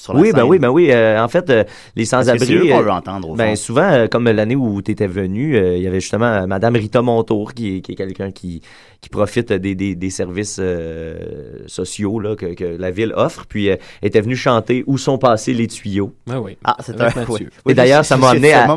sur 0.00 0.14
la 0.14 0.20
Oui, 0.20 0.32
ben 0.32 0.44
oui, 0.44 0.58
ben 0.58 0.68
oui. 0.70 0.90
euh, 0.90 1.22
en 1.22 1.28
fait, 1.28 1.50
euh, 1.50 1.64
les 1.94 2.04
sans-abri. 2.04 2.46
c'est 2.46 2.54
eux 2.54 2.66
qu'on 2.68 2.82
euh, 2.82 2.90
entendre, 2.90 3.30
au 3.30 3.34
ben 3.34 3.54
souvent, 3.56 3.82
euh, 3.92 4.06
comme 4.06 4.24
l'année 4.28 4.56
où 4.56 4.80
tu 4.82 4.92
étais 4.92 5.06
venu, 5.06 5.56
euh, 5.56 5.76
il 5.76 5.82
y 5.82 5.86
avait 5.86 6.00
justement 6.00 6.46
Madame 6.46 6.74
Rita 6.76 7.02
Montour, 7.02 7.52
qui 7.54 7.76
est, 7.76 7.80
qui 7.80 7.92
est 7.92 7.94
quelqu'un 7.96 8.30
qui, 8.30 8.62
qui 9.00 9.08
profite 9.10 9.52
des, 9.52 9.74
des, 9.74 9.94
des 9.94 10.10
services 10.10 10.58
euh, 10.60 11.18
sociaux 11.66 12.18
là, 12.18 12.34
que, 12.34 12.54
que 12.54 12.64
la 12.64 12.90
ville 12.90 13.12
offre. 13.14 13.44
Puis 13.48 13.68
euh, 13.70 13.76
elle 14.00 14.08
était 14.08 14.20
venue 14.22 14.36
chanter 14.36 14.84
Où 14.86 14.96
sont 14.98 15.18
passés 15.18 15.52
les 15.54 15.66
tuyaux? 15.66 16.14
Ah 16.30 16.40
oui. 16.40 16.56
Ah, 16.64 16.76
c'est 16.80 16.98
un. 17.00 17.04
Mathieu. 17.04 17.50
oui. 17.66 17.72
Et 17.72 17.74
d'ailleurs, 17.74 18.04
ça 18.04 18.16
m'a 18.16 18.30
amené, 18.30 18.52
à, 18.52 18.66
ça 18.66 18.74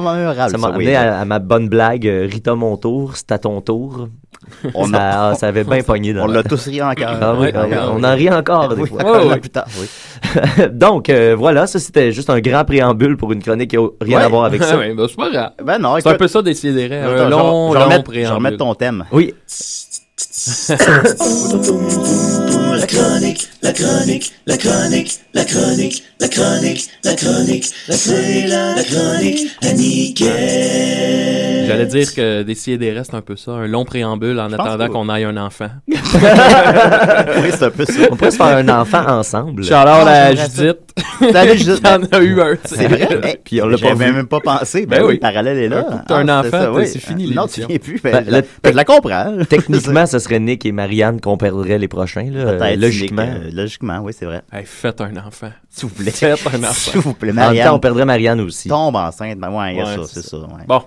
m'a 0.57 0.67
ça, 0.69 0.73
amené 0.75 0.85
oui. 0.87 0.95
à, 0.95 1.19
à 1.21 1.25
ma 1.25 1.39
bonne 1.39 1.69
blague. 1.69 2.05
Rita 2.05 2.53
Montour, 2.55 3.15
c'est 3.15 3.31
à 3.31 3.37
ton 3.39 3.61
tour. 3.61 4.09
On 4.73 4.88
ça, 4.88 4.97
a- 4.97 5.29
ah, 5.31 5.35
ça 5.35 5.47
avait 5.47 5.63
bien 5.63 5.81
pogné. 5.83 6.13
Dans 6.13 6.23
On 6.23 6.27
la- 6.27 6.43
tous 6.43 6.67
ri 6.67 6.81
en 6.81 6.93
cœur. 6.93 7.17
Ah 7.21 7.35
oui, 7.38 7.50
ah 7.53 7.65
oui, 7.67 7.75
on 7.91 8.03
en 8.03 8.15
rit 8.15 8.29
encore 8.29 8.69
des 8.75 8.81
Oui, 8.81 8.89
fois. 8.89 9.01
encore 9.05 9.29
là 9.29 9.38
plus 9.38 9.50
tard, 9.50 9.65
oui. 9.79 9.88
Donc, 10.71 11.09
euh, 11.09 11.35
voilà, 11.38 11.67
ça 11.67 11.79
c'était 11.79 12.12
juste 12.12 12.29
un 12.29 12.39
grand 12.39 12.63
préambule 12.65 13.17
pour 13.17 13.31
une 13.33 13.41
chronique 13.43 13.71
qui 13.71 13.77
n'a 13.77 13.83
rien 14.01 14.17
Ouais. 14.19 14.23
à 14.23 14.27
voir 14.29 14.45
avec 14.45 14.63
ça. 14.63 14.77
Ben, 14.83 14.95
c'est 15.07 15.15
pas 15.17 15.29
grave. 15.29 15.51
Ben 15.63 15.79
non, 15.79 15.95
C'est 16.00 16.09
un 16.09 16.15
peu 16.15 16.27
ça 16.27 16.41
d'essayer 16.41 16.85
Attends, 16.85 16.95
un 16.95 17.17
je 17.17 17.23
vais- 17.23 17.29
long, 17.29 17.73
long 17.73 17.79
remettre- 17.81 18.05
Je 18.05 18.12
préambule. 18.12 18.35
remettre 18.35 18.57
ton 18.57 18.73
thème. 18.75 19.05
Oui. 19.12 19.33
La 22.83 22.87
chronique, 22.87 23.47
la 23.61 23.71
chronique, 23.71 24.33
la 24.45 24.57
chronique, 24.57 25.19
la 25.33 25.45
chronique, 25.45 26.03
la 26.19 26.27
chronique, 26.27 26.89
la 27.05 27.15
chronique, 27.15 27.65
la 27.87 27.95
c'est 27.95 28.45
la, 28.45 28.75
la 28.75 28.83
chronique 28.83 29.47
à 29.63 29.71
Nickel. 29.71 31.65
J'allais 31.65 31.85
dire 31.85 32.13
que 32.13 32.43
d'essayer 32.43 32.77
des 32.77 32.91
restes 32.91 33.13
un 33.13 33.21
peu 33.21 33.37
ça, 33.37 33.51
un 33.51 33.67
long 33.67 33.85
préambule 33.85 34.37
en 34.37 34.51
attendant 34.51 34.89
qu'on 34.89 35.07
aille 35.07 35.23
un 35.23 35.37
enfant. 35.37 35.69
oui, 35.87 35.95
c'est 37.51 37.63
un 37.63 37.69
peu 37.69 37.85
ça. 37.85 37.93
On 38.11 38.17
pourrait 38.17 38.31
se 38.31 38.35
faire 38.35 38.47
un 38.57 38.67
enfant 38.67 39.05
ensemble. 39.07 39.63
Charlotte 39.63 40.05
Ah, 40.05 40.25
à. 40.25 40.35
Judith. 40.35 40.77
Salut, 41.31 41.57
Judith. 41.57 41.81
Il 41.83 41.87
y 41.87 41.89
en 41.89 42.03
a 42.03 42.19
eu 42.21 42.41
un. 42.41 42.57
C'est 42.65 42.87
vrai? 42.87 43.39
Puis 43.45 43.61
on 43.61 43.67
l'a 43.67 43.77
pas 43.77 43.95
même 43.95 44.27
pas 44.27 44.41
pensé. 44.41 44.85
Ben 44.85 44.99
Ben, 44.99 45.05
oui, 45.07 45.13
le 45.13 45.19
parallèle 45.19 45.57
est 45.57 45.69
là. 45.69 46.03
T'as 46.05 46.17
un 46.17 46.27
Ah, 46.27 46.41
enfant, 46.41 46.73
c'est 46.85 46.99
fini, 46.99 47.33
Non, 47.33 47.47
tu 47.47 47.61
viens 47.65 47.77
plus. 47.77 48.01
Je, 48.03 48.09
la, 48.09 48.41
la 48.73 48.83
comprends. 48.85 49.37
Techniquement, 49.49 50.05
ce 50.05 50.19
serait 50.19 50.39
Nick 50.39 50.65
et 50.65 50.71
Marianne 50.73 51.21
qu'on 51.21 51.37
perdrait 51.37 51.79
les 51.79 51.87
prochains. 51.87 52.27
Là, 52.29 52.72
euh, 52.73 52.79
logiquement. 52.81 53.21
Euh, 53.27 53.49
logiquement, 53.51 53.99
oui, 53.99 54.13
c'est 54.17 54.25
vrai. 54.25 54.41
Hey, 54.51 54.65
faites 54.65 55.01
un 55.01 55.15
enfant. 55.17 55.51
S'il 55.69 55.89
vous 55.89 55.95
plaît. 55.95 56.12
Faites 56.12 56.39
un 56.53 56.63
enfant. 56.63 56.73
S'il 56.91 57.01
vous 57.01 57.13
plaît, 57.13 57.31
En 57.31 57.36
même 57.36 57.43
temps, 57.45 57.49
Marianne. 57.53 57.73
on 57.73 57.79
perdrait 57.79 58.05
Marianne 58.05 58.41
aussi. 58.41 58.69
Tombe 58.69 58.95
enceinte. 58.95 59.38
Ben 59.39 59.49
ouais, 59.51 59.77
ça, 59.83 60.01
c'est 60.07 60.21
c'est 60.21 60.29
ça. 60.29 60.38
ouais. 60.38 60.65
Bon. 60.67 60.81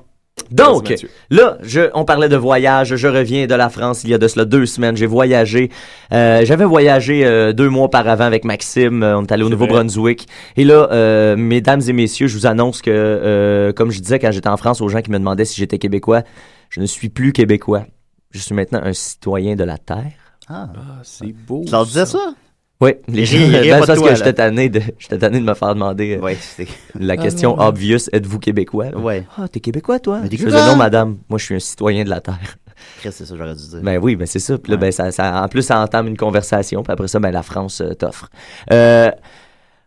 Donc, 0.51 0.95
là, 1.31 1.57
je, 1.63 1.89
on 1.95 2.05
parlait 2.05 2.29
de 2.29 2.37
voyage. 2.37 2.95
Je 2.95 3.09
reviens 3.09 3.47
de 3.47 3.55
la 3.55 3.71
France 3.71 4.05
il 4.05 4.11
y 4.11 4.15
a 4.15 4.19
de 4.19 4.29
cela 4.29 4.45
deux 4.45 4.67
semaines. 4.67 4.97
J'ai 4.97 5.07
voyagé. 5.07 5.71
Euh, 6.13 6.45
J'avais 6.45 6.67
voyagé 6.67 7.25
euh, 7.25 7.53
deux 7.55 7.71
mois 7.71 7.85
auparavant 7.87 8.25
avec 8.25 8.45
Maxime. 8.45 9.03
On 9.03 9.23
est 9.25 9.33
allé 9.33 9.43
au 9.45 9.49
Nouveau-Brunswick. 9.49 10.29
Et 10.57 10.65
là, 10.65 10.89
euh, 10.93 11.37
mesdames 11.37 11.81
et 11.89 11.93
messieurs, 11.95 12.27
je 12.29 12.37
vous 12.37 12.47
annonce 12.47 12.83
que, 12.83 12.91
euh, 12.93 13.73
comme 13.73 13.91
je 13.91 13.99
disais 13.99 14.19
quand 14.19 14.31
j'étais 14.31 14.49
en 14.51 14.59
France 14.59 14.81
aux 14.83 14.89
gens 14.89 15.01
qui 15.01 15.11
me 15.11 15.19
demandaient 15.19 15.47
si 15.47 15.57
j'étais 15.57 15.79
québécois, 15.79 16.23
je 16.69 16.81
ne 16.81 16.87
suis 16.87 17.09
plus 17.09 17.33
québécois. 17.33 17.87
Je 18.31 18.39
suis 18.39 18.55
maintenant 18.55 18.81
un 18.85 18.93
citoyen 18.93 19.57
de 19.57 19.65
la 19.65 19.79
Terre. 19.79 20.13
Ah, 20.49 20.69
Ah, 20.77 20.81
c'est 21.03 21.33
beau. 21.33 21.63
tu 21.65 21.73
leur 21.73 21.87
disais 21.87 22.07
ça? 22.07 22.19
Oui, 22.79 22.93
les 23.09 23.25
gens, 23.25 23.39
ben, 23.51 23.79
parce 23.85 23.99
toi, 23.99 24.09
que 24.09 24.11
là. 24.11 24.15
j'étais 24.17 24.35
tanné 24.35 24.69
de, 24.69 24.83
j'étais 24.99 25.17
tanné 25.17 25.41
de 25.41 25.45
me 25.45 25.55
faire 25.55 25.73
demander 25.75 26.17
euh, 26.17 26.21
Oui, 26.23 26.33
c'est. 26.39 26.69
la 26.95 27.17
question 27.17 27.57
non, 27.57 27.63
ouais. 27.63 27.69
obvious, 27.69 27.99
êtes-vous 28.13 28.39
québécois? 28.39 28.89
Ouais. 28.95 29.25
Ah, 29.39 29.49
t'es 29.49 29.61
québécois, 29.61 29.99
toi? 29.99 30.21
Mais 30.23 30.29
je 30.31 30.45
faisais 30.45 30.67
non, 30.67 30.77
madame. 30.77 31.17
Moi, 31.31 31.39
je 31.39 31.45
suis 31.47 31.55
un 31.55 31.59
citoyen 31.59 32.05
de 32.05 32.11
la 32.11 32.21
Terre. 32.21 32.59
Chris, 33.01 33.13
c'est 33.13 33.25
ça, 33.25 33.35
j'aurais 33.35 33.55
dû 33.55 33.67
dire. 33.67 33.81
Ben 33.83 33.99
oui, 33.99 34.15
ben 34.15 34.27
c'est 34.27 34.39
ça. 34.39 34.59
Puis 34.59 34.71
là, 34.71 34.77
Ouais. 34.77 34.81
ben, 34.83 34.93
ça, 34.93 35.11
ça- 35.11 35.43
en 35.43 35.49
plus, 35.49 35.63
ça 35.63 35.81
entame 35.81 36.07
une 36.09 36.19
conversation. 36.19 36.83
Puis 36.83 36.93
après 36.93 37.09
ça, 37.09 37.19
ben, 37.19 37.31
la 37.31 37.43
France 37.43 37.81
euh, 37.81 37.95
t'offre. 37.95 38.29
Euh, 38.71 39.11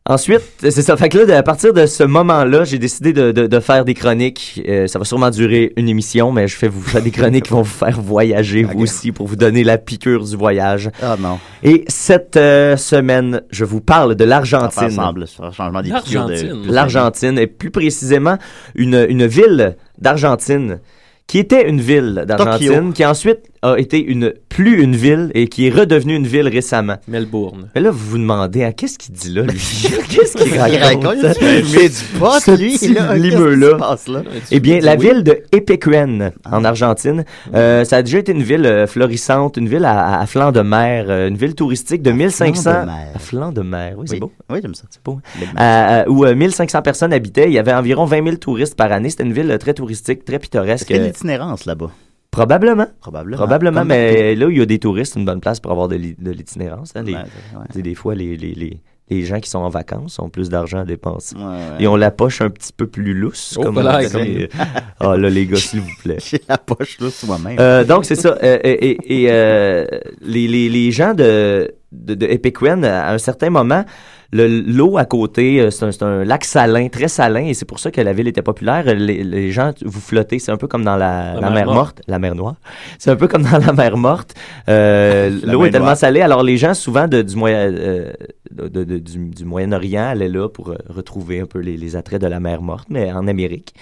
ensuite, 0.05 0.41
c'est 0.59 0.71
ça. 0.81 0.97
Fait 0.97 1.09
que 1.09 1.19
là, 1.19 1.37
à 1.37 1.43
partir 1.43 1.73
de 1.73 1.85
ce 1.85 2.03
moment-là, 2.03 2.63
j'ai 2.63 2.79
décidé 2.79 3.13
de, 3.13 3.31
de- 3.31 3.47
de 3.47 3.59
faire 3.59 3.85
des 3.85 3.93
chroniques. 3.93 4.61
Euh, 4.67 4.87
ça 4.87 4.97
va 4.99 5.05
sûrement 5.05 5.29
durer 5.29 5.71
une 5.77 5.87
émission, 5.87 6.31
mais 6.31 6.47
je 6.47 6.55
fais 6.55 6.67
vous 6.67 6.81
faire 6.81 7.01
des 7.01 7.11
chroniques 7.11 7.45
qui 7.45 7.51
vont 7.51 7.61
vous 7.61 7.69
faire 7.85 7.99
voyager, 8.01 8.63
vous 8.63 8.79
aussi, 8.79 9.11
pour 9.11 9.27
vous 9.27 9.35
donner 9.35 9.63
la 9.63 9.77
piqûre 9.77 10.23
du 10.23 10.35
voyage. 10.35 10.89
Ah 11.01 11.15
non. 11.19 11.39
Et 11.63 11.85
cette 11.87 12.37
euh, 12.37 12.75
semaine, 12.77 13.41
je 13.51 13.65
vous 13.65 13.81
parle 13.81 14.15
de 14.15 14.23
Ça 14.23 14.29
l'Argentine. 14.29 14.83
ensemble, 14.85 15.27
sur 15.27 15.43
un 15.43 15.51
changement 15.51 15.81
des 15.81 15.91
piqûres 15.91 16.25
de- 16.25 16.31
L'Argentine. 16.33 16.71
L'Argentine, 16.71 17.37
et 17.39 17.47
plus 17.47 17.71
précisément 17.71 18.37
une, 18.75 19.05
une 19.09 19.27
ville 19.27 19.75
d'Argentine 19.99 20.79
qui 21.27 21.37
était 21.37 21.69
une 21.69 21.79
ville 21.79 22.23
d'Argentine, 22.27 22.91
qui 22.91 23.05
ensuite 23.05 23.41
a 23.61 23.75
été 23.77 24.01
une 24.03 24.33
plus 24.47 24.81
une 24.81 24.95
ville 24.95 25.31
et 25.33 25.47
qui 25.47 25.67
est 25.67 25.69
redevenue 25.69 26.15
une 26.15 26.27
ville 26.27 26.47
récemment. 26.47 26.95
Melbourne. 27.07 27.69
Mais 27.75 27.81
là, 27.81 27.91
vous 27.91 27.97
vous 28.11 28.17
demandez, 28.17 28.63
hein, 28.63 28.71
qu'est-ce 28.71 28.97
qu'il 28.97 29.13
dit 29.13 29.29
là, 29.33 29.43
lui? 29.43 29.59
qu'est-ce 30.09 30.37
qu'il 30.37 30.47
Il 30.53 30.57
raconte? 30.59 31.03
raconte, 31.05 31.17
il 31.41 31.63
fait 31.65 31.89
du 31.89 32.19
pot, 32.19 32.39
Ce 32.39 32.51
lui, 32.57 32.73
petit 32.77 32.93
là. 32.93 33.75
Passe 33.77 34.07
là? 34.07 34.23
Eh 34.51 34.59
bien, 34.59 34.79
la 34.79 34.95
Oui. 34.95 35.07
ville 35.09 35.23
de 35.23 35.39
Epecuén, 35.51 36.31
en 36.49 36.63
Argentine, 36.63 37.25
euh, 37.53 37.83
ça 37.85 37.97
a 37.97 38.01
déjà 38.01 38.19
été 38.19 38.31
une 38.31 38.43
ville 38.43 38.65
euh, 38.65 38.87
florissante, 38.87 39.57
une 39.57 39.67
ville 39.69 39.85
à, 39.85 40.19
à 40.19 40.25
flanc 40.25 40.51
de 40.51 40.61
mer, 40.61 41.05
euh, 41.09 41.27
une 41.27 41.37
ville 41.37 41.55
touristique 41.55 42.01
de 42.01 42.11
1500... 42.11 42.61
flanc 42.63 42.81
de 42.81 42.85
mer. 42.85 43.07
À 43.15 43.19
flanc 43.19 43.51
de 43.51 43.61
mer, 43.61 43.93
oui, 43.97 44.05
c'est 44.07 44.13
Oui, 44.15 44.19
beau. 44.21 44.31
oui 44.49 44.59
j'aime 44.61 44.73
ça. 44.75 44.83
C'est 44.89 45.03
beau. 45.03 45.19
Euh, 45.59 46.03
où 46.07 46.25
euh, 46.25 46.35
1500 46.35 46.81
personnes 46.81 47.13
habitaient. 47.13 47.45
Il 47.47 47.53
y 47.53 47.59
avait 47.59 47.73
environ 47.73 48.05
20 48.05 48.23
000 48.23 48.35
touristes 48.37 48.75
par 48.75 48.91
année. 48.91 49.09
C'était 49.09 49.23
une 49.23 49.33
ville 49.33 49.55
très 49.59 49.73
touristique, 49.73 50.25
très 50.25 50.39
pittoresque. 50.39 50.87
qu'il 50.87 50.95
y 50.95 50.99
a 50.99 51.03
l'itinérance 51.03 51.65
là-bas? 51.65 51.91
Probablement. 52.31 52.87
Probablement. 53.01 53.85
Mais 53.85 54.35
là 54.35 54.45
où 54.47 54.49
il 54.51 54.57
y 54.59 54.61
a 54.61 54.65
des 54.65 54.79
touristes, 54.79 55.13
c'est 55.13 55.19
une 55.19 55.25
bonne 55.25 55.41
place 55.41 55.59
pour 55.59 55.71
avoir 55.71 55.87
de 55.87 55.95
l'i- 55.95 56.15
de 56.17 56.31
l'itinérance. 56.31 56.91
hein. 56.95 57.03
Les- 57.03 57.13
Ouais, 57.13 57.19
ouais. 57.19 57.65
tu 57.69 57.75
sais, 57.77 57.81
Des 57.81 57.95
fois, 57.95 58.13
les, 58.13 58.37
les, 58.37 58.53
les, 58.53 58.79
les 59.09 59.23
gens 59.23 59.39
qui 59.39 59.49
sont 59.49 59.57
en 59.59 59.69
vacances 59.69 60.19
ont 60.19 60.29
plus 60.29 60.47
d'argent 60.49 60.79
à 60.79 60.85
dépenser. 60.85 61.35
Ouais. 61.35 61.41
Ils 61.79 61.87
ont 61.87 61.95
la 61.95 62.11
poche 62.11 62.41
un 62.41 62.49
petit 62.51 62.71
peu 62.71 62.85
plus 62.85 63.13
lousse. 63.15 63.55
Oh, 63.57 63.63
comme 63.63 63.73
voilà, 63.73 63.99
on 64.15 64.23
dit. 64.23 64.47
Ah 64.99 65.17
là, 65.17 65.29
les 65.29 65.47
gars, 65.47 65.55
s'il 65.57 65.81
vous 65.81 65.95
plaît. 66.03 66.17
J'ai 66.23 66.41
la 66.47 66.57
poche 66.59 66.99
là 66.99 67.09
soi-même. 67.09 67.57
Euh, 67.59 67.83
donc, 67.83 68.05
c'est 68.05 68.15
ça. 68.15 68.37
Euh, 68.43 68.59
et 68.63 68.91
et, 68.91 69.23
et, 69.23 69.31
euh, 69.31 69.85
les 70.21 70.91
gens 70.91 71.13
de, 71.15 71.73
de, 71.91 72.13
de 72.15 72.25
Epecuén, 72.27 72.83
à 72.83 73.11
un 73.13 73.17
certain 73.17 73.49
moment, 73.49 73.83
le- 74.31 74.47
l'eau 74.61 74.97
à 74.99 75.05
côté, 75.05 75.59
euh, 75.59 75.71
c'est 75.71 76.03
un, 76.03 76.23
lac 76.23 76.45
salin, 76.45 76.87
très 76.87 77.07
salin, 77.07 77.45
et 77.45 77.55
c'est 77.55 77.65
pour 77.65 77.79
ça 77.79 77.89
que 77.89 77.99
la 77.99 78.13
ville 78.13 78.27
était 78.27 78.43
populaire. 78.43 78.83
Les, 78.93 79.23
les 79.23 79.51
gens, 79.51 79.71
vous 79.83 79.99
flottez, 79.99 80.37
c'est 80.37 80.51
un 80.51 80.57
peu 80.57 80.67
comme 80.67 80.83
dans 80.83 80.97
la, 80.97 81.33
La 81.33 81.41
la 81.41 81.49
mer 81.49 81.65
morte. 81.65 81.75
morte, 81.77 82.01
la 82.07 82.19
mer 82.19 82.35
noire. 82.35 82.55
C'est 82.99 83.09
un 83.09 83.15
peu 83.15 83.27
comme 83.27 83.41
dans 83.41 83.57
la 83.57 83.73
mer 83.73 83.97
morte. 83.97 84.35
Euh, 84.69 85.31
l'eau 85.43 85.65
est 85.65 85.71
tellement 85.71 85.87
noire. 85.87 85.97
salée, 85.97 86.21
alors 86.21 86.43
les 86.43 86.57
gens, 86.57 86.75
souvent 86.75 87.07
de, 87.07 87.23
du, 87.23 87.35
moyen, 87.35 87.71
euh, 87.73 88.11
de- 88.51 88.67
de- 88.67 88.83
de- 88.83 88.97
du, 88.99 89.29
du 89.29 89.45
Moyen-Orient, 89.45 90.09
allaient 90.09 90.29
là 90.29 90.47
pour 90.47 90.69
euh, 90.69 90.75
retrouver 90.89 91.39
un 91.39 91.45
peu 91.47 91.59
les, 91.59 91.75
les 91.75 91.95
attraits 91.95 92.21
de 92.21 92.27
la 92.27 92.39
mer 92.39 92.61
morte, 92.61 92.87
mais 92.91 93.11
en 93.11 93.27
Amérique. 93.27 93.73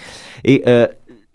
Et 0.44 0.62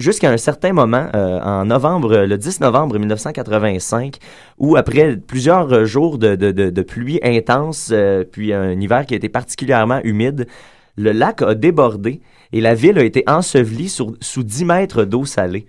jusqu'à 0.03 0.29
un 0.29 0.37
certain 0.37 0.73
moment, 0.73 1.07
euh, 1.15 1.39
en 1.41 1.65
novembre, 1.65 2.17
le 2.25 2.37
10 2.37 2.59
novembre 2.61 2.99
1985, 2.99 4.17
où 4.57 4.75
après 4.75 5.15
plusieurs 5.17 5.85
jours 5.85 6.17
de, 6.17 6.35
de, 6.35 6.51
de, 6.51 6.69
de 6.69 6.81
pluie 6.81 7.19
intense, 7.23 7.89
euh, 7.91 8.23
puis 8.29 8.53
un 8.53 8.71
hiver 8.79 9.05
qui 9.05 9.13
a 9.13 9.17
été 9.17 9.29
particulièrement 9.29 9.99
humide, 10.03 10.47
le 10.97 11.11
lac 11.11 11.41
a 11.41 11.55
débordé 11.55 12.21
et 12.51 12.61
la 12.61 12.75
ville 12.75 12.99
a 12.99 13.03
été 13.03 13.23
ensevelie 13.27 13.89
sur- 13.89 14.13
sous 14.21 14.43
10 14.43 14.65
mètres 14.65 15.05
d'eau 15.05 15.25
salée. 15.25 15.65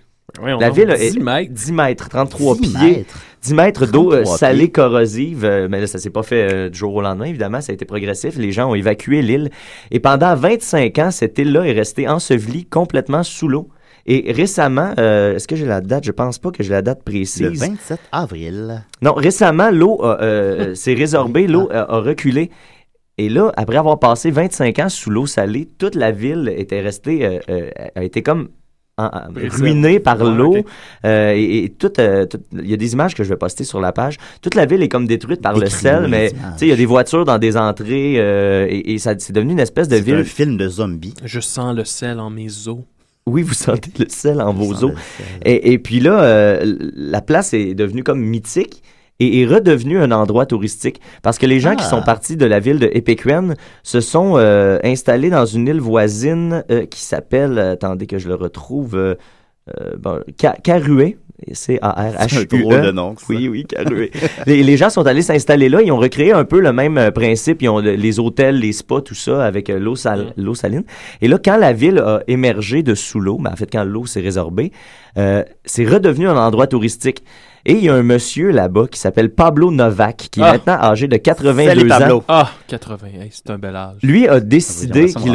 La 0.59 0.71
ville 0.71 0.91
a 0.91 0.97
10 0.97 1.21
mètres? 1.21 1.53
10 1.53 1.73
mètres, 1.73 2.09
33 2.09 2.57
10 2.57 2.61
pieds. 2.75 2.97
mètres? 2.97 3.19
10 3.43 3.55
mètres 3.55 3.87
d'eau 3.87 4.09
euh, 4.13 4.17
33 4.23 4.39
salée 4.39 4.71
corrosive. 4.71 5.45
euh, 5.45 5.69
mais 5.71 5.81
là, 5.81 5.87
ça 5.87 5.99
s'est 5.99 6.11
pas 6.11 6.23
fait 6.25 6.53
euh, 6.53 6.69
du 6.71 6.79
jour 6.79 6.93
au 6.95 7.03
lendemain, 7.03 7.27
évidemment. 7.27 7.61
Ça 7.61 7.71
a 7.71 7.75
été 7.75 7.85
progressif. 7.85 8.37
Les 8.37 8.51
gens 8.51 8.69
ont 8.71 8.75
évacué 8.75 9.23
l'île. 9.23 9.51
Et 9.93 10.01
pendant 10.01 10.35
25 10.35 10.99
ans, 10.99 11.11
cette 11.13 11.39
île-là 11.39 11.65
est 11.67 11.73
restée 11.73 12.09
ensevelie 12.09 12.65
complètement 12.65 13.23
sous 13.23 13.47
l'eau. 13.49 13.69
Et 14.07 14.33
récemment, 14.33 14.93
euh, 14.99 15.35
est-ce 15.37 15.49
que 15.49 15.57
j'ai 15.57 15.65
la 15.65 15.81
date? 15.81 16.05
Je 16.05 16.13
pense 16.13 16.39
pas 16.39 16.51
que 16.51 16.63
j'ai 16.63 16.71
la 16.73 16.83
date 16.83 17.03
précise. 17.05 17.41
Le 17.43 17.51
27 17.57 17.99
avril. 18.13 18.85
Non, 19.03 19.13
récemment, 19.15 19.71
l'eau 19.71 20.03
a, 20.05 20.21
euh, 20.23 20.75
s'est 20.75 20.95
résorbée, 20.95 21.47
l'eau 21.47 21.69
a, 21.73 21.91
a 21.95 21.99
reculé. 22.01 22.51
Et 23.17 23.29
là, 23.29 23.53
après 23.57 23.77
avoir 23.77 23.99
passé 23.99 24.31
25 24.31 24.79
ans 24.81 24.89
sous 24.89 25.09
l'eau 25.11 25.27
salée, 25.27 25.69
toute 25.79 25.95
la 25.95 26.11
ville 26.11 26.53
était 26.57 26.81
restée, 26.81 27.25
euh, 27.25 27.39
euh, 27.49 27.71
a 27.95 28.03
été 28.05 28.23
comme 28.23 28.49
en- 28.99 29.05
en- 29.07 29.33
Brisée. 29.33 29.57
ruinée 29.57 30.01
par 30.01 30.23
l'eau. 30.23 30.55
Euh, 31.05 31.33
et 31.35 31.65
et 31.65 31.69
tout, 31.71 31.93
euh, 31.99 32.27
tout- 32.27 32.41
il 32.53 32.69
y 32.69 32.75
a 32.75 32.77
des 32.77 32.93
images 32.93 33.15
que 33.15 33.25
je 33.25 33.29
vais 33.31 33.37
poster 33.37 33.65
sur 33.65 33.81
la 33.81 33.93
page. 33.93 34.19
Toute 34.43 34.55
la 34.55 34.67
ville 34.67 34.83
est 34.83 34.89
comme 34.89 35.07
détruite 35.07 35.41
par 35.43 35.57
le 35.59 35.67
sel, 35.67 36.09
mais 36.09 36.29
images. 36.31 36.53
tu 36.53 36.59
sais, 36.59 36.67
il 36.67 36.69
y 36.69 36.73
a 36.73 36.77
des 36.77 36.87
voitures 36.87 37.25
dans 37.25 37.39
des 37.39 37.57
entrées 37.57 38.17
euh, 38.19 38.67
et, 38.69 38.93
et 38.95 38.99
ça 38.99 39.15
c'est 39.19 39.33
devenu 39.33 39.53
une 39.53 39.61
espèce 39.61 39.89
de 39.89 39.97
C'est 39.97 40.03
ville. 40.03 40.15
un 40.17 40.25
film 40.25 40.57
de 40.57 40.69
zombies. 40.69 41.15
Je 41.25 41.41
sens 41.41 41.75
le 41.75 41.85
sel 41.85 42.21
en 42.21 42.31
mes 42.31 42.69
os. 42.69 42.79
Oui, 43.27 43.43
vous 43.43 43.55
sentez 43.55 43.91
le 43.99 44.07
sel 44.09 44.41
en 44.43 44.53
vos 44.53 44.85
os. 44.85 44.93
Et, 45.45 45.73
et 45.73 45.79
puis 45.79 45.99
là, 46.01 46.23
euh, 46.23 46.77
la 46.95 47.23
place 47.23 47.55
est 47.55 47.75
devenue 47.75 48.03
comme 48.05 48.21
mythique 48.21 48.83
et 49.19 49.41
est 49.41 49.47
redevenue 49.47 49.99
un 49.99 50.11
endroit 50.11 50.45
touristique 50.45 51.01
parce 51.23 51.39
que 51.39 51.47
les 51.47 51.59
gens 51.59 51.75
qui 51.75 51.85
Ah. 51.87 51.91
sont 51.91 52.03
partis 52.03 52.37
de 52.37 52.45
la 52.45 52.61
ville 52.61 52.79
de 52.79 52.91
Epecuén 52.93 53.55
se 53.83 54.01
sont 54.03 54.35
euh, 54.37 54.79
installés 54.85 55.31
dans 55.31 55.47
une 55.47 55.69
île 55.69 55.81
voisine 55.81 56.65
euh, 56.71 56.85
qui 56.85 57.01
s'appelle, 57.01 57.59
attendez 57.59 58.07
que 58.07 58.19
je 58.19 58.29
le 58.29 58.35
retrouve, 58.35 58.95
euh, 58.97 59.15
euh, 59.81 59.97
bon, 59.99 60.21
Ca- 60.39 60.57
Carué. 60.63 61.17
C-A-R-H-U-E. 61.53 62.47
E. 62.95 63.15
Oui, 63.29 63.49
oui, 63.49 63.65
Carué. 63.65 64.11
les, 64.47 64.63
les 64.63 64.77
gens 64.77 64.91
sont 64.91 65.07
allés 65.07 65.23
s'installer 65.23 65.69
là. 65.69 65.83
Ils 65.83 65.93
ont 65.93 65.99
recréé 65.99 66.33
un 66.33 66.45
peu 66.45 66.61
le 66.61 66.73
même 66.73 66.99
euh, 66.99 67.11
principe. 67.11 67.63
Ils 67.63 67.69
ont 67.69 67.81
le- 67.81 67.95
les 67.95 68.19
hôtels, 68.19 68.59
les 68.59 68.73
spas, 68.73 69.01
tout 69.01 69.15
ça, 69.15 69.45
avec 69.45 69.71
euh, 69.71 69.79
l'eau 69.79 69.97
sal- 69.97 70.33
l'eau 70.37 70.55
saline. 70.55 70.85
Et 71.21 71.29
là, 71.29 71.39
quand 71.43 71.57
la 71.57 71.73
ville 71.73 71.99
a 71.99 72.21
émergé 72.29 72.83
de 72.83 72.95
sous 72.95 73.21
l'eau, 73.21 73.39
ben, 73.39 73.51
en 73.53 73.57
fait, 73.57 73.69
quand 73.71 73.85
l'eau 73.85 74.07
s'est 74.07 74.21
résorbée, 74.21 74.73
euh, 75.19 75.43
c'est 75.65 75.85
redevenu 75.85 76.29
un 76.29 76.37
endroit 76.37 76.67
touristique. 76.67 77.23
Et 77.67 77.73
il 77.73 77.85
y 77.85 77.89
a 77.89 77.95
un 77.95 78.03
monsieur 78.03 78.51
là-bas 78.51 78.89
qui 78.91 79.01
s'appelle 79.01 79.31
Pablo 79.31 79.71
Novak, 79.71 80.29
qui 80.31 80.41
est 80.41 80.45
Ah. 80.45 80.53
maintenant 80.53 80.75
âgé 80.75 81.09
de 81.09 81.17
82 81.17 81.67
Salut, 81.71 81.89
Pablo. 81.89 82.17
ans. 82.19 82.25
Ah, 82.29 82.51
80, 82.69 83.07
hey, 83.23 83.29
c'est 83.31 83.49
un 83.49 83.57
bel 83.57 83.75
âge. 83.75 83.97
Lui 84.03 84.29
a 84.29 84.39
décidé 84.41 85.07
qu'il 85.07 85.33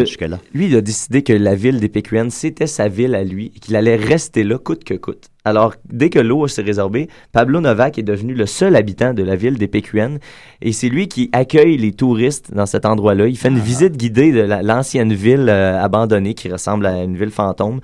lui 0.53 0.67
il 0.67 0.75
a 0.75 0.81
décidé 0.81 1.23
que 1.23 1.33
la 1.33 1.55
ville 1.55 1.79
des 1.79 1.89
PQN 1.89 2.29
c'était 2.29 2.67
sa 2.67 2.88
ville 2.88 3.15
à 3.15 3.23
lui 3.23 3.51
et 3.55 3.59
qu'il 3.59 3.75
allait 3.75 3.95
rester 3.95 4.43
là 4.43 4.59
coûte 4.59 4.83
que 4.83 4.93
coûte. 4.93 5.28
Alors 5.49 5.73
dès 5.91 6.09
que 6.09 6.19
l'eau 6.19 6.47
s'est 6.47 6.62
résorbée, 6.62 7.09
Pablo 7.31 7.59
Novak 7.62 7.97
est 7.97 8.03
devenu 8.03 8.33
le 8.33 8.45
seul 8.45 8.75
habitant 8.75 9.13
de 9.13 9.23
la 9.23 9.35
ville 9.35 9.57
des 9.57 9.67
PQN 9.67 10.17
et 10.62 10.71
c'est 10.71 10.89
lui 10.89 11.07
qui 11.07 11.29
accueille 11.33 11.77
les 11.77 11.91
touristes 11.93 12.53
dans 12.53 12.65
cet 12.65 12.85
endroit-là. 12.85 13.27
Il 13.27 13.38
fait 13.38 13.49
une 13.49 13.59
visite 13.59 13.97
guidée 13.97 14.31
de 14.31 14.41
la- 14.41 14.62
l'ancienne 14.62 15.13
ville 15.13 15.47
euh, 15.49 15.79
abandonnée 15.81 16.33
qui 16.33 16.49
ressemble 16.51 16.85
à 16.85 17.03
une 17.03 17.17
ville 17.17 17.31
fantôme. 17.31 17.79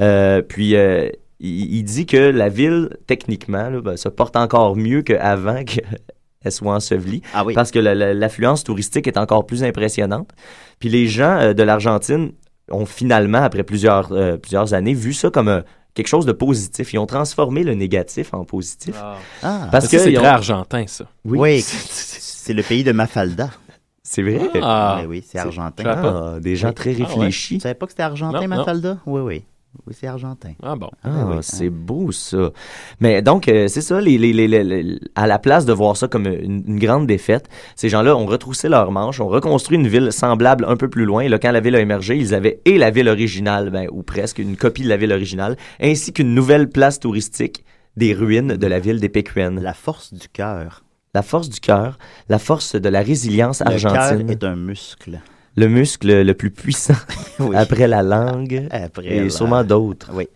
Euh, 0.00 0.42
puis 0.42 0.76
euh, 0.76 1.08
il, 1.40 1.76
il 1.76 1.82
dit 1.82 2.06
que 2.06 2.16
la 2.16 2.48
ville 2.48 2.90
techniquement 3.06 3.68
là, 3.70 3.80
ben, 3.80 3.96
se 3.96 4.08
porte 4.08 4.36
encore 4.36 4.76
mieux 4.76 5.02
qu'avant 5.02 5.64
que 5.64 5.80
elle 6.44 6.52
soit 6.52 6.74
ensevelie 6.74 7.22
Ah 7.34 7.44
oui. 7.44 7.52
parce 7.54 7.70
que 7.70 7.78
la- 7.80 7.94
la- 7.94 8.14
l'affluence 8.14 8.62
touristique 8.64 9.06
est 9.08 9.18
encore 9.18 9.44
plus 9.46 9.64
impressionnante. 9.64 10.30
Puis 10.78 10.88
les 10.88 11.06
gens 11.08 11.52
de 11.52 11.62
l'Argentine 11.64 12.30
ont 12.70 12.86
finalement, 12.86 13.38
après 13.42 13.64
plusieurs, 13.64 14.12
plusieurs 14.42 14.74
années, 14.74 14.92
vu 14.94 15.12
ça 15.14 15.30
comme 15.30 15.48
euh, 15.48 15.62
quelque 15.94 16.08
chose 16.08 16.26
de 16.26 16.32
positif. 16.32 16.92
Ils 16.92 16.98
ont 16.98 17.06
transformé 17.06 17.64
le 17.64 17.74
négatif 17.74 18.32
en 18.34 18.44
positif. 18.44 18.94
Ah. 19.42 19.68
Parce 19.70 19.86
Ça, 19.86 19.90
que 19.90 20.02
c'est 20.02 20.16
ont- 20.16 20.20
très 20.20 20.28
argentin, 20.28 20.84
ça. 20.86 21.04
Oui, 21.24 21.38
Oui, 21.38 21.60
c'est 21.62 22.54
le 22.54 22.62
pays 22.62 22.84
de 22.84 22.92
Mafalda. 22.92 23.50
c'est 24.02 24.22
vrai. 24.22 24.40
Ah. 24.62 24.98
Oui, 25.00 25.06
oui, 25.06 25.24
c'est 25.28 25.38
argentin. 25.38 25.84
Ah, 25.86 26.40
des 26.40 26.56
gens 26.56 26.72
très 26.72 26.94
Ah 26.94 26.98
ouais. 26.98 27.04
réfléchis. 27.04 27.56
Tu 27.56 27.60
savais 27.62 27.74
pas 27.74 27.86
que 27.86 27.92
c'était 27.92 28.02
argentin, 28.04 28.40
Non, 28.40 28.48
non. 28.48 28.56
Mafalda? 28.56 28.98
Oui, 29.06 29.20
oui. 29.20 29.44
Oui, 29.86 29.94
c'est 29.98 30.06
argentin. 30.06 30.52
Ah 30.62 30.76
bon. 30.76 30.90
Ah, 31.04 31.08
Ah 31.12 31.26
oui. 31.30 31.36
c'est 31.42 31.70
beau 31.70 32.10
ça. 32.10 32.50
Mais 33.00 33.22
donc, 33.22 33.48
euh, 33.48 33.68
c'est 33.68 33.80
ça, 33.80 34.00
les, 34.00 34.18
les, 34.18 34.32
les- 34.32 34.48
les- 34.48 34.64
les- 34.64 34.98
à 35.14 35.26
la 35.26 35.38
place 35.38 35.66
de 35.66 35.72
voir 35.72 35.96
ça 35.96 36.08
comme 36.08 36.26
une, 36.26 36.64
une 36.66 36.78
grande 36.78 37.06
défaite, 37.06 37.48
ces 37.76 37.88
gens-là 37.88 38.16
ont 38.16 38.26
retroussé 38.26 38.68
leurs 38.68 38.90
manches, 38.92 39.20
ont 39.20 39.28
reconstruit 39.28 39.76
une 39.78 39.86
ville 39.88 40.10
semblable 40.12 40.64
un 40.66 40.76
peu 40.76 40.88
plus 40.88 41.04
loin. 41.04 41.22
Et 41.22 41.28
là, 41.28 41.38
quand 41.38 41.52
la 41.52 41.60
ville 41.60 41.76
a 41.76 41.80
émergé, 41.80 42.16
ils 42.16 42.34
avaient 42.34 42.60
et 42.64 42.76
la 42.78 42.90
ville 42.90 43.08
originale, 43.08 43.70
ben, 43.70 43.86
ou 43.92 44.02
presque 44.02 44.38
une 44.38 44.56
copie 44.56 44.82
de 44.82 44.88
la 44.88 44.96
ville 44.96 45.12
originale, 45.12 45.56
ainsi 45.80 46.12
qu'une 46.12 46.34
nouvelle 46.34 46.68
place 46.68 46.98
touristique 46.98 47.64
des 47.96 48.14
ruines 48.14 48.56
de 48.56 48.66
la 48.66 48.78
ville 48.80 49.00
des 49.00 49.08
Pécuennes. 49.08 49.60
La 49.60 49.74
force 49.74 50.12
du 50.12 50.28
cœur. 50.28 50.82
La 51.14 51.22
force 51.22 51.48
du 51.48 51.58
cœur, 51.60 51.98
la 52.28 52.38
force 52.38 52.74
de 52.74 52.88
la 52.88 53.00
résilience 53.00 53.60
Le 53.60 53.78
cœur 53.80 53.94
argentine, 53.96 54.30
est 54.30 54.44
un 54.44 54.56
muscle. 54.56 55.20
Le 55.58 55.66
muscle 55.68 56.22
le 56.22 56.34
plus 56.34 56.50
puissant 56.50 56.94
Oui. 57.40 57.56
après 57.56 57.86
la 57.88 58.02
langue 58.02 58.68
Après 58.70 59.06
et 59.06 59.20
la- 59.24 59.30
sûrement 59.30 59.64
d'autres. 59.64 60.10
Oui. 60.14 60.28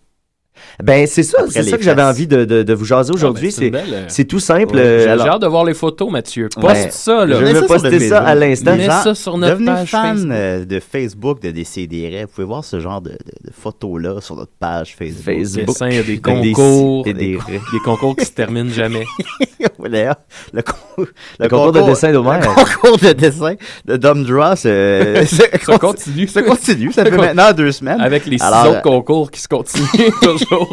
Ben, 0.83 1.07
c'est 1.07 1.23
ça, 1.23 1.39
c'est 1.49 1.63
ça 1.63 1.77
que 1.77 1.83
j'avais 1.83 2.03
envie 2.03 2.27
de, 2.27 2.45
de, 2.45 2.63
de 2.63 2.75
vous 2.75 2.85
jaser 2.85 3.13
aujourd'hui. 3.13 3.53
Ah, 3.57 3.61
ben, 3.61 3.65
c'est 3.65 3.71
belle, 3.71 3.95
euh, 3.95 4.05
c'est 4.09 4.25
tout 4.25 4.39
simple. 4.39 4.75
Ouais, 4.77 4.81
euh, 4.83 5.03
J'ai 5.05 5.09
alors- 5.09 5.27
hâte 5.29 5.43
de 5.43 5.47
voir 5.47 5.65
les 5.65 5.75
photos, 5.75 6.11
Mathieu. 6.11 6.49
Poste 6.61 6.93
ça, 6.93 7.25
là. 7.27 7.39
Je 7.41 7.45
vais 7.45 7.55
ça 7.55 7.63
poster 7.67 7.91
le 7.99 8.09
ça 8.09 8.21
à 8.21 8.35
l'instant. 8.35 8.77
Mets 8.77 8.87
ça 8.89 9.15
sur 9.15 9.39
notre 9.39 9.55
devenez 9.55 9.67
page 9.73 9.91
fan 9.91 10.17
Facebook. 10.17 10.33
euh, 10.33 10.65
de 10.65 10.81
Facebook 10.81 11.43
de 11.43 11.51
Décideret. 11.51 12.23
Vous 12.25 12.29
pouvez 12.35 12.47
voir 12.47 12.65
ce 12.65 12.81
genre 12.81 13.01
de, 13.01 13.11
de- 13.11 13.17
de 13.49 13.53
photos-là 13.53 14.21
sur 14.21 14.37
notre 14.37 14.53
page 14.59 14.95
Facebook. 14.97 15.25
Facebook. 15.25 15.77
Il 15.91 15.95
y 15.95 15.99
a 15.99 16.03
des 16.03 16.21
concours, 16.21 17.05
des, 17.05 17.15
des- 17.15 17.39
des 17.39 17.79
concours 17.85 18.15
qui 18.17 18.25
se 18.25 18.33
terminent 18.33 18.71
jamais. 18.73 19.05
D'ailleurs, 19.83 20.17
le, 20.53 20.63
con- 20.63 21.07
Le 21.41 21.49
concours 21.49 21.73
de 21.73 21.81
dessin 21.83 22.13
d'Homer. 22.13 22.39
Le 22.41 22.47
concours 22.55 22.99
de 22.99 23.13
dessin 23.13 23.55
de 23.85 23.97
Dom 23.97 24.23
Draw 24.25 24.55
se, 24.57 25.25
Ça 25.65 25.79
continue. 25.79 26.29
Ça 26.29 26.43
continue. 26.43 26.93
Ça 26.93 27.05
fait 27.05 27.11
maintenant 27.17 27.53
deux 27.53 27.73
semaines. 27.73 28.01
Avec 28.01 28.27
les 28.27 28.39
six 28.39 28.45
autres 28.69 28.83
concours 28.83 29.31
qui 29.31 29.41
se 29.41 29.49
continuent 29.49 29.87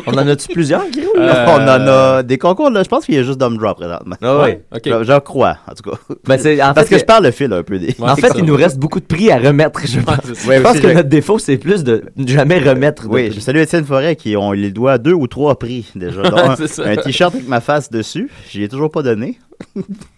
On 0.08 0.14
en 0.14 0.28
a-tu 0.28 0.48
plusieurs, 0.50 0.88
Guillaume? 0.90 1.12
Euh, 1.18 1.46
On 1.48 1.62
en 1.64 1.88
a 1.88 2.24
des 2.24 2.38
concours, 2.38 2.70
là. 2.70 2.84
Je 2.84 2.90
pense 2.90 3.06
qu'il 3.06 3.16
y 3.16 3.18
a 3.18 3.24
juste 3.24 3.38
Dom 3.40 3.58
Draw 3.58 3.74
présentement. 3.76 4.16
Ah 4.22 4.42
oui. 4.44 4.52
Ok. 4.74 4.82
Je, 4.86 5.04
je 5.04 5.20
crois, 5.20 5.58
en 5.70 5.74
tout 5.74 5.90
cas. 5.90 5.98
Ben, 6.26 6.40
en 6.62 6.74
Parce 6.74 6.88
fait, 6.88 6.96
que 6.96 7.00
je 7.00 7.06
parle 7.06 7.24
le 7.26 7.32
fil 7.32 7.52
un 7.54 7.64
peu 7.64 7.80
des. 7.80 7.96
Ouais, 8.00 8.10
en 8.10 8.16
fait, 8.16 8.30
ça. 8.30 8.34
il 8.38 8.44
nous 8.46 8.56
reste 8.56 8.78
beaucoup 8.78 9.00
de 9.00 9.06
prix 9.06 9.32
à 9.32 9.38
remettre. 9.38 9.82
Je 9.86 10.00
pense, 10.00 10.18
je 10.26 10.48
Ouais, 10.48 10.62
pense 10.62 10.74
aussi, 10.74 10.82
que 10.82 10.90
je- 10.90 10.94
notre 10.94 11.10
défaut, 11.10 11.40
c'est 11.40 11.58
plus 11.58 11.84
de 11.84 12.04
jamais 12.26 12.60
remettre. 12.60 13.04
de 13.08 13.14
Oui, 13.14 13.32
je 13.34 13.40
salue 13.40 13.58
Étienne 13.60 13.86
Forêt 13.86 14.16
qui 14.16 14.36
ont 14.38 14.52
les 14.52 14.72
doigts 14.72 14.98
deux 14.98 15.14
ou 15.14 15.28
trois 15.28 15.58
prix 15.60 15.92
déjà. 15.96 16.22
un 16.86 16.96
t-shirt 16.98 17.34
avec 17.36 17.48
ma 17.48 17.62
face 17.62 17.90
dessus, 17.90 18.30
j'y 18.50 18.64
ai 18.64 18.68
toujours 18.70 18.92
pas 18.92 19.02
donné. 19.04 19.40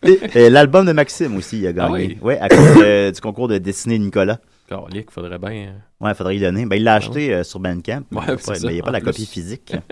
Et, 0.03 0.19
et 0.35 0.49
l'album 0.49 0.85
de 0.85 0.91
Maxime 0.91 1.35
aussi, 1.37 1.59
il 1.59 1.67
a 1.67 1.73
gagné. 1.73 1.87
Ah 1.89 1.91
oui? 1.93 2.17
Ouais, 2.21 2.37
à 2.39 2.47
cause 2.47 2.59
euh, 2.83 3.11
du 3.11 3.19
concours 3.21 3.47
de 3.47 3.57
dessiné 3.57 3.97
Nicolas. 3.97 4.37
Calique, 4.71 5.11
faudrait 5.11 5.37
bien. 5.37 5.51
euh, 5.51 6.05
Ouais, 6.05 6.13
faudrait 6.13 6.35
y 6.37 6.39
donner. 6.39 6.65
Ben, 6.65 6.75
il 6.77 6.83
l'a 6.83 6.95
acheté 6.95 7.33
euh, 7.33 7.43
sur 7.43 7.59
Bandcamp. 7.59 8.03
Ouais, 8.11 8.21
mais 8.27 8.37
c'est 8.37 8.45
pas- 8.51 8.55
ça, 8.55 8.67
mais 8.67 8.71
il 8.73 8.75
n'y 8.75 8.79
a 8.81 8.83
pas 8.83 8.89
en 8.89 8.93
la 8.93 8.99
plus. 8.99 9.05
copie 9.11 9.25
physique. 9.25 9.73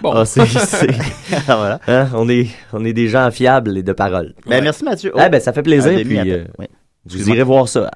Bon. 0.00 0.12
Ah, 0.12 0.24
c'est- 0.24 0.46
c'est- 0.46 0.86
Ah, 1.48 1.56
voilà. 1.56 1.80
hein, 1.88 2.08
on, 2.14 2.28
est, 2.28 2.46
on 2.72 2.84
est 2.84 2.92
des 2.92 3.08
gens 3.08 3.28
fiables 3.32 3.76
et 3.78 3.82
de 3.82 3.92
parole. 3.92 4.32
Ben, 4.46 4.62
merci 4.62 4.84
Mathieu. 4.84 5.12
Ah, 5.16 5.28
ben, 5.28 5.40
ça 5.40 5.52
fait 5.52 5.62
plaisir. 5.64 5.92
Puis, 6.04 6.30
euh, 6.30 6.44
vous 7.04 7.28
irez 7.30 7.42
voir 7.42 7.68
ça. 7.68 7.90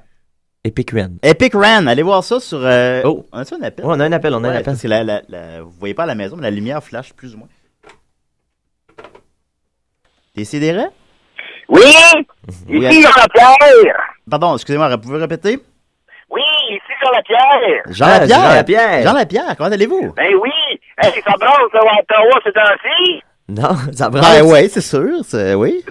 Epicuen. 0.65 1.17
Epic 1.21 1.53
Ran, 1.53 1.87
allez 1.87 2.03
voir 2.03 2.23
ça 2.23 2.39
sur. 2.41 2.59
euh, 2.61 3.01
Oh. 3.05 3.25
On 3.31 3.37
a-tu 3.37 3.53
un 3.55 3.61
appel? 3.61 3.85
Ouais, 3.85 3.93
on 3.95 3.99
a 4.01 4.05
un 4.05 4.11
appel, 4.11 4.33
on 4.33 4.43
a 4.43 4.47
un 4.47 4.51
appel. 4.51 4.63
parce 4.63 4.81
que 4.81 4.87
la, 4.87 5.03
la, 5.03 5.21
la- 5.29 5.61
vous 5.61 5.71
voyez 5.79 5.93
pas 5.93 6.03
à 6.03 6.07
la 6.07 6.15
maison, 6.15 6.35
mais 6.35 6.43
la 6.43 6.51
lumière 6.51 6.83
flash 6.83 7.13
plus 7.13 7.35
ou 7.35 7.37
moins. 7.39 7.47
Décidérez? 10.35 10.87
Oui, 11.69 11.81
Oui, 12.67 12.85
ici 12.85 13.01
Jean-Pierre. 13.01 14.12
Pardon, 14.29 14.53
excusez-moi, 14.55 14.89
vous 14.89 14.97
pouvez 15.01 15.19
répéter? 15.19 15.59
Oui, 16.29 16.41
ici. 16.69 16.79
Jean 17.89 18.05
Ah, 18.07 18.19
Lapierre! 18.19 18.39
Jean 18.41 18.55
Lapierre. 18.55 19.03
Jean 19.03 19.13
Lapierre, 19.13 19.55
comment 19.57 19.69
allez-vous? 19.71 20.13
Ben 20.13 20.33
oui, 20.41 20.51
hey, 21.03 21.21
ça 21.21 21.33
brasse 21.39 21.73
là, 21.73 21.79
à 21.81 21.99
Ottawa 21.99 22.39
ces 22.43 22.51
temps-ci. 22.51 23.23
Non, 23.49 23.75
ça 23.93 24.09
brasse. 24.09 24.39
Ben 24.41 24.45
oui, 24.51 24.69
c'est 24.69 24.81
sûr, 24.81 25.19
c'est, 25.23 25.53
oui. 25.53 25.83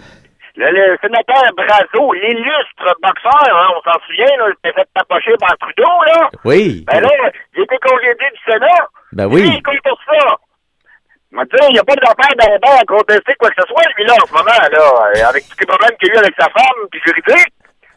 Le, 0.57 0.67
le 0.71 0.97
sénateur 1.01 1.43
Brazo, 1.57 2.13
l'illustre 2.13 2.97
boxeur, 3.03 3.57
hein, 3.57 3.69
on 3.77 3.81
s'en 3.91 3.99
souvient, 4.07 4.37
là, 4.39 4.49
il 4.49 4.57
s'est 4.69 4.75
fait 4.75 4.89
tapocher 4.95 5.33
par 5.41 5.57
Trudeau, 5.59 6.03
là. 6.07 6.31
Oui. 6.45 6.85
Ben 6.87 7.01
là, 7.01 7.09
il 7.57 7.63
était 7.63 7.79
congédié 7.79 8.29
du 8.35 8.53
Sénat. 8.53 8.87
Ben 9.13 9.27
oui. 9.27 9.43
il 9.55 9.63
compte 9.63 9.81
pour 9.85 9.99
ça. 10.07 10.37
Mais 11.31 11.45
tu 11.47 11.57
sais, 11.57 11.67
il 11.71 11.73
n'y 11.75 11.79
a 11.79 11.85
pas 11.85 11.95
d'affaire 11.97 12.37
d'abord 12.37 12.79
à 12.79 12.85
contester 12.85 13.33
quoi 13.39 13.49
que 13.49 13.63
ce 13.63 13.67
soit, 13.69 13.83
lui, 13.97 14.05
là, 14.05 14.15
en 14.23 14.27
ce 14.27 14.33
moment, 14.33 14.45
là, 14.45 15.29
avec 15.29 15.45
tous 15.49 15.57
les 15.61 15.67
problèmes 15.67 15.97
qu'il 15.99 16.09
y 16.09 16.13
a 16.13 16.15
eu 16.15 16.19
avec 16.19 16.35
sa 16.39 16.49
femme, 16.51 16.81
puis 16.91 17.01
juridique. 17.07 17.53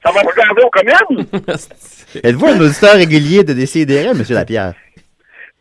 Ça 0.05 0.11
va 0.11 0.21
regarder 0.21 0.61
aux 0.61 0.69
communes. 0.69 1.27
Êtes-vous 2.23 2.45
un 2.47 2.59
auditeur 2.59 2.93
régulier 2.93 3.43
de 3.43 3.53
Décidérez, 3.53 4.13
Monsieur 4.13 4.35
Lapierre? 4.35 4.73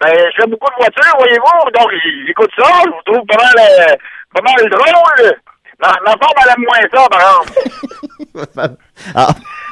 Ben, 0.01 0.11
je 0.13 0.43
fais 0.43 0.49
beaucoup 0.49 0.71
de 0.71 0.77
voitures, 0.77 1.17
voyez-vous, 1.19 1.71
donc 1.71 1.91
j'écoute 2.27 2.51
ça, 2.59 2.69
je 2.85 2.91
vous 2.91 3.03
trouve 3.07 3.27
pas 3.27 3.37
mal, 3.43 3.55
euh, 3.59 3.95
pas 4.35 4.43
mal 4.43 4.71
drôle. 4.71 5.33
Ma, 5.81 5.89
ma 6.05 6.11
femme, 6.13 6.37
elle 6.43 6.51
aime 6.51 6.65
moins 6.67 6.89
ça, 6.93 7.09
par 7.09 7.21
exemple. 7.21 8.77
Ah, 9.15 9.29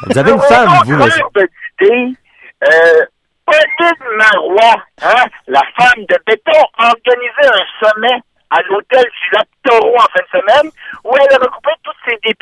Vous 0.07 0.19
avez 0.19 0.31
une 0.31 0.41
femme, 0.41 0.69
vous, 0.85 0.95
Au 0.95 1.05
monsieur. 1.05 1.23
petite 1.35 2.17
euh, 2.65 3.05
Pauline 3.45 4.17
Marois, 4.17 4.83
hein, 5.03 5.25
la 5.49 5.63
femme 5.77 6.05
de 6.09 6.17
béton, 6.27 6.61
a 6.79 6.91
organisé 6.91 7.43
un 7.45 7.87
sommet 7.87 8.21
à 8.51 8.63
l'hôtel 8.69 9.03
du 9.05 9.37
Lac 9.37 9.49
Taureau 9.65 9.97
en 9.97 10.07
fin 10.13 10.21
de 10.23 10.41
semaine 10.41 10.71
où 11.05 11.11
elle 11.17 11.35
a 11.35 11.39
regroupé 11.39 11.71
tous 11.83 11.93
ses 12.07 12.17
députés. 12.25 12.42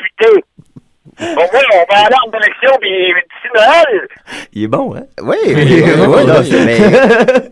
Bon, 1.35 1.43
oui, 1.53 1.59
on 1.73 1.93
va 1.93 1.99
aller 2.01 2.15
en 2.25 2.31
élection 2.37 2.77
puis 2.81 2.89
d'ici 2.89 3.53
Noël. 3.55 4.07
Il 4.53 4.63
est 4.63 4.67
bon, 4.67 4.95
hein? 4.95 5.03
Oui, 5.21 5.35
oui, 5.45 5.83
oui, 5.85 6.25
non, 6.25 6.43
c'est- 6.43 6.65
mais- 6.65 6.81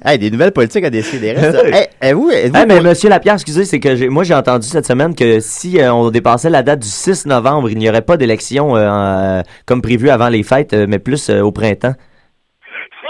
Hey, 0.11 0.17
des 0.17 0.31
nouvelles 0.31 0.51
politiques 0.53 0.83
à 0.85 0.89
décider. 0.89 1.27
Hey, 1.29 1.87
êtes-vous- 2.01 2.31
êtes-vous 2.31 2.57
Ah, 2.57 2.65
mais 2.65 2.75
pour- 2.75 2.83
Monsieur 2.85 3.09
Lapierre, 3.09 3.35
excusez, 3.35 3.65
c'est 3.65 3.79
que 3.79 3.95
j'ai- 3.95 4.09
moi 4.09 4.23
j'ai 4.23 4.33
entendu 4.33 4.67
cette 4.67 4.85
semaine 4.87 5.13
que 5.15 5.39
si 5.39 5.79
euh, 5.79 5.93
on 5.93 6.09
dépassait 6.09 6.49
la 6.49 6.63
date 6.63 6.79
du 6.79 6.87
6 6.87 7.25
novembre, 7.27 7.69
il 7.69 7.77
n'y 7.77 7.87
aurait 7.89 8.01
pas 8.01 8.17
d'élection 8.17 8.75
euh, 8.75 8.89
en- 8.89 9.43
comme 9.65 9.81
prévu 9.81 10.09
avant 10.09 10.29
les 10.29 10.43
fêtes, 10.43 10.73
euh, 10.73 10.85
mais 10.87 10.99
plus 10.99 11.29
euh, 11.29 11.41
au 11.41 11.51
printemps. 11.51 11.93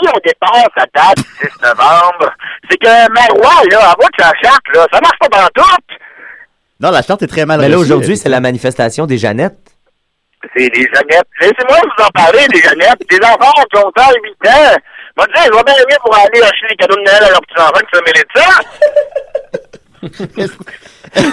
Si 0.02 0.08
on 0.10 0.20
dépasse 0.26 0.68
la 0.78 0.86
date 0.94 1.18
du 1.18 1.24
6 1.48 1.62
novembre, 1.64 2.34
c'est 2.70 2.78
que 2.78 3.12
Marois, 3.14 3.64
là, 3.72 3.80
avoue 3.92 4.08
que 4.18 4.24
sa 4.24 4.32
charte, 4.44 4.64
là, 4.74 4.86
ça 4.92 5.00
marche 5.02 5.20
pas 5.20 5.28
dans 5.30 5.48
tout. 5.54 5.70
Non, 6.82 6.92
la 6.92 7.02
charte 7.02 7.22
est 7.24 7.28
très 7.28 7.46
mal 7.46 7.60
Mais 7.60 7.68
là 7.68 7.78
aujourd'hui, 7.78 8.16
c'est 8.16 8.30
la 8.30 8.40
manifestation 8.40 9.06
des 9.06 9.18
Jeannettes. 9.18 9.58
C'est 10.56 10.70
des 10.70 10.82
Jeannettes. 10.94 11.28
Laissez-moi 11.42 11.78
vous 11.84 12.04
en 12.04 12.10
parler, 12.10 12.48
des 12.48 12.62
Jeannettes. 12.62 13.02
Des 13.10 13.20
enfants 13.24 13.52
qui 13.72 13.78
ont 13.78 13.92
8 13.96 14.50
ans. 14.50 14.78
Moi, 15.18 15.28
dire, 15.28 15.44
je 15.46 15.58
vais 15.58 15.64
bien 15.64 15.76
aimer 15.76 15.98
pour 16.02 16.16
aller 16.16 16.42
acheter 16.42 16.68
des 16.70 16.76
cadeaux 16.76 16.96
de 16.96 17.02
Noël 17.02 17.24
à 17.24 17.30
leurs 17.30 17.42
petits-enfants 17.42 17.82
qui 17.82 17.98
se 17.98 18.04
méritent 18.06 18.36
ça. 18.36 18.50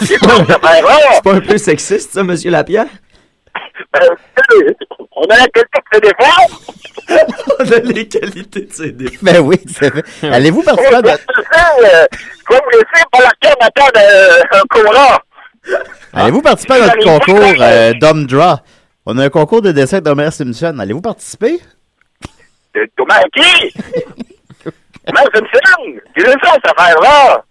C'est 0.03 0.19
pas 1.23 1.33
un 1.33 1.41
peu 1.41 1.59
sexiste, 1.59 2.13
ça, 2.13 2.23
Monsieur 2.25 2.51
Lapierre? 2.51 2.87
Euh, 3.97 4.09
on 5.15 5.25
a 5.25 5.37
la 5.37 5.47
qualité 5.47 5.79
de 5.81 5.85
ses 5.93 6.01
défense. 6.01 6.67
on 7.59 7.73
a 7.73 7.79
les 7.93 8.09
qualités 8.09 8.61
de 8.63 8.73
ses 8.73 8.93
défenses. 8.93 9.23
Ben 9.23 9.39
oui, 9.41 9.57
c'est 9.67 9.91
vrai. 9.91 10.03
Allez-vous 10.23 10.63
participer 10.63 10.97
à... 10.97 11.01
Je 11.01 11.11
sais, 11.11 12.09
Quoi 12.47 12.61
vous 12.65 12.71
laisser 12.71 13.05
par 13.13 13.23
la 13.23 13.31
carte 13.41 14.69
cola. 14.71 15.23
Allez-vous 16.13 16.43
participer 16.43 16.75
à 16.75 16.81
notre 16.81 17.05
concours 17.05 17.55
euh, 17.61 17.93
Dumb 18.01 18.27
Draw? 18.27 18.57
On 19.09 19.17
a 19.19 19.27
un 19.27 19.31
concours 19.31 19.63
de 19.63 19.71
dessin 19.71 20.01
d'Homer 20.01 20.33
Simpson. 20.33 20.77
Allez-vous 20.81 21.01
participer? 21.01 21.61
De 22.75 22.91
Thomas 22.97 23.23
qui? 23.33 23.73
Thomas 25.07 25.23
Simpson. 25.33 26.01
Qu'est-ce 26.13 26.27
que 26.27 26.33
c'est 26.33 26.45
ça, 26.45 26.53
cette 26.55 26.73
affaire-là? 26.77 27.45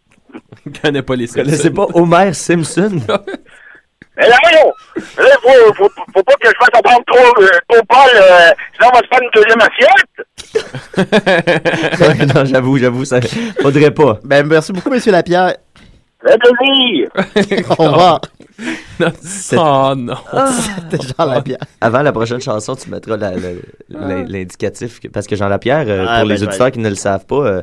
Je 0.66 0.82
connais 0.82 1.02
pas 1.02 1.16
les 1.16 1.28
Vous 1.28 1.34
connaissez 1.36 1.70
pas 1.72 1.88
Homer 1.94 2.34
Simpson? 2.34 3.00
Mais 4.18 4.28
là, 4.28 4.36
voyons. 4.44 4.74
Là, 5.18 5.36
faut, 5.42 5.74
faut, 5.76 5.90
faut 6.14 6.24
pas 6.24 6.34
que 6.42 6.50
je 6.50 6.56
fasse 6.58 6.70
apprendre 6.74 7.04
trop, 7.06 7.42
euh, 7.42 7.48
trop 7.70 7.82
Paul, 7.88 8.10
euh, 8.16 8.52
sinon 8.74 8.90
on 8.94 8.98
va 8.98 9.02
se 9.02 9.08
faire 9.08 9.22
une 9.22 9.30
deuxième 9.34 9.62
assiette. 12.02 12.34
non, 12.36 12.46
j'avoue, 12.46 12.78
j'avoue, 12.78 13.06
ça 13.06 13.20
faudrait 13.62 13.92
pas. 13.92 14.20
Ben, 14.24 14.46
merci 14.48 14.72
beaucoup, 14.72 14.90
Monsieur 14.90 15.12
Lapierre. 15.12 15.56
Le 16.22 16.38
plaisir. 16.38 17.70
Au 17.78 17.84
revoir. 17.84 18.22
Oh 19.58 19.94
non. 19.98 20.16
C'était 20.90 21.04
Jean 21.18 21.26
Lapierre. 21.26 21.58
Avant 21.82 22.02
la 22.02 22.12
prochaine 22.12 22.40
chanson, 22.42 22.76
tu 22.76 22.90
mettras 22.90 23.18
la- 23.18 23.32
la- 23.36 23.52
la- 23.90 24.24
l'indicatif. 24.24 25.00
que- 25.00 25.08
Parce 25.10 25.28
que 25.28 25.36
Jean 25.36 25.48
Lapierre, 25.50 25.86
euh, 25.88 26.06
Ah, 26.08 26.20
pour 26.20 26.28
ben, 26.28 26.34
les 26.34 26.38
je 26.38 26.42
vais 26.46 26.48
auditeurs 26.50 26.72
qui 26.72 26.80
ne 26.80 26.90
le 26.90 26.96
savent 26.96 27.26
pas, 27.26 27.36
euh, 27.46 27.62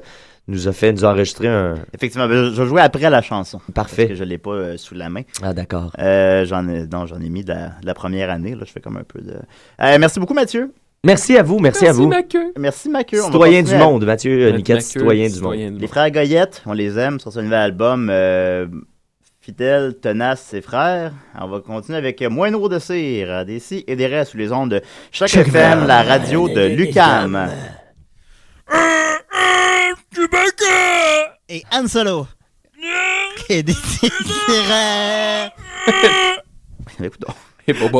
nous 0.48 0.68
a 0.68 0.72
fait 0.72 0.92
nous 0.92 1.04
enregistrer 1.04 1.48
un. 1.48 1.74
Effectivement, 1.94 2.28
ben, 2.28 2.52
je 2.52 2.60
vais 2.62 2.68
jouer 2.68 2.80
après 2.82 3.08
la 3.08 3.22
chanson. 3.22 3.60
Parfait. 3.74 4.06
Parce 4.06 4.08
que 4.10 4.14
je 4.16 4.24
l'ai 4.24 4.38
pas 4.38 4.50
euh, 4.50 4.76
sous 4.76 4.94
la 4.94 5.08
main. 5.08 5.22
Ah, 5.42 5.52
d'accord. 5.54 5.92
Euh, 5.98 6.44
j'en 6.44 6.68
ai, 6.68 6.86
non, 6.86 7.06
j'en 7.06 7.20
ai 7.20 7.28
mis 7.30 7.44
de 7.44 7.48
la, 7.50 7.68
de 7.80 7.86
la 7.86 7.94
première 7.94 8.28
année. 8.30 8.54
Là, 8.54 8.64
je 8.66 8.72
fais 8.72 8.80
comme 8.80 8.96
un 8.98 9.04
peu 9.04 9.20
de. 9.20 9.32
Euh, 9.32 9.96
merci 9.98 10.20
beaucoup, 10.20 10.34
Mathieu. 10.34 10.72
Merci 11.04 11.36
à 11.36 11.42
vous, 11.42 11.58
merci, 11.58 11.84
à 11.86 11.92
vous. 11.92 12.12
Merci, 12.56 12.88
Mathieu. 12.88 13.18
On 13.20 13.24
va 13.24 13.32
Citoyen 13.32 13.58
du 13.62 13.64
continuer 13.70 13.82
à- 13.82 13.86
monde, 13.86 14.04
Mathieu 14.04 14.42
euh, 14.46 14.52
Niquette, 14.52 14.82
citoyen 14.82 15.28
du 15.28 15.40
monde. 15.40 15.80
Les 15.80 15.86
frères 15.88 16.08
Goyette, 16.12 16.62
on 16.64 16.72
les 16.74 16.96
aime 16.96 17.18
sur 17.18 17.32
ce 17.32 17.40
nouvel 17.40 17.58
album. 17.58 18.08
euh, 18.08 18.66
fidèles, 19.42 19.98
tenaces, 20.00 20.40
ses 20.42 20.62
frères. 20.62 21.12
On 21.38 21.48
va 21.48 21.60
continuer 21.60 21.98
avec 21.98 22.22
Moineau 22.22 22.68
de 22.68 22.78
cire, 22.78 23.44
des 23.44 23.58
si 23.58 23.84
et 23.88 23.96
des 23.96 24.06
restes 24.06 24.30
sous 24.32 24.38
les 24.38 24.52
ondes 24.52 24.70
de 24.70 24.80
Choc 25.10 25.34
FM, 25.34 25.86
la 25.86 26.02
radio 26.02 26.48
de 26.48 26.68
Lucam. 26.68 27.50
Et 31.48 31.64
Han 31.72 31.88
Solo. 31.88 32.28
Et 33.48 33.64
des 33.64 33.72
Écoute 37.02 37.20
donc. 37.20 37.34
Et 37.66 37.72
bon. 37.72 37.90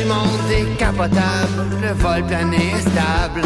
Du 0.00 0.06
monde 0.06 0.40
décapotable, 0.48 1.76
le 1.82 1.92
vol 1.92 2.24
plané 2.26 2.56
est 2.56 2.80
stable. 2.80 3.42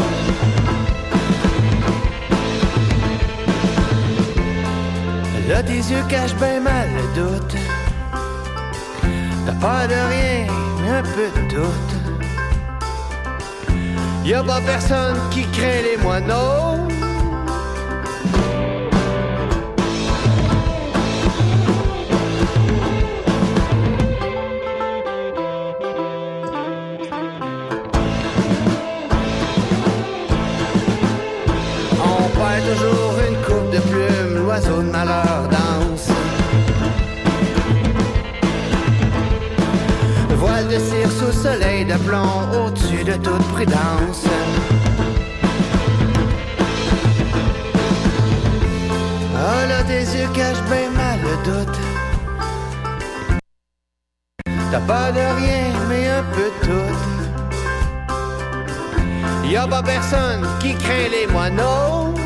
Là, 5.48 5.62
tes 5.62 5.72
yeux 5.72 6.04
cachent 6.08 6.34
bien 6.36 6.60
mal 6.60 6.88
le 6.96 7.22
doute. 7.22 7.56
T'as 9.46 9.52
peur 9.52 9.88
de 9.88 10.00
rien, 10.12 10.46
mais 10.80 10.90
un 10.90 11.02
peu 11.02 11.28
de 11.36 11.54
doute. 11.54 11.94
Y'a 14.24 14.42
pas 14.42 14.60
personne 14.60 15.18
qui 15.30 15.42
craint 15.52 15.82
les 15.82 16.02
moineaux. 16.02 16.83
Toute 43.18 43.46
prudence. 43.52 44.24
Ah 49.36 49.66
là, 49.66 49.82
tes 49.84 50.00
yeux 50.00 50.28
cachent 50.34 50.64
bien 50.70 50.90
mal 50.90 51.20
le 51.20 51.36
doute. 51.44 51.78
T'as 54.70 54.80
pas 54.80 55.12
de 55.12 55.24
rien, 55.40 55.72
mais 55.88 56.08
un 56.08 56.24
peu 56.34 56.50
de 56.50 56.58
tout. 56.66 56.94
Y 59.48 59.56
a 59.56 59.66
pas 59.66 59.82
personne 59.82 60.46
qui 60.58 60.74
craint 60.74 61.08
les 61.10 61.26
moineaux. 61.32 62.23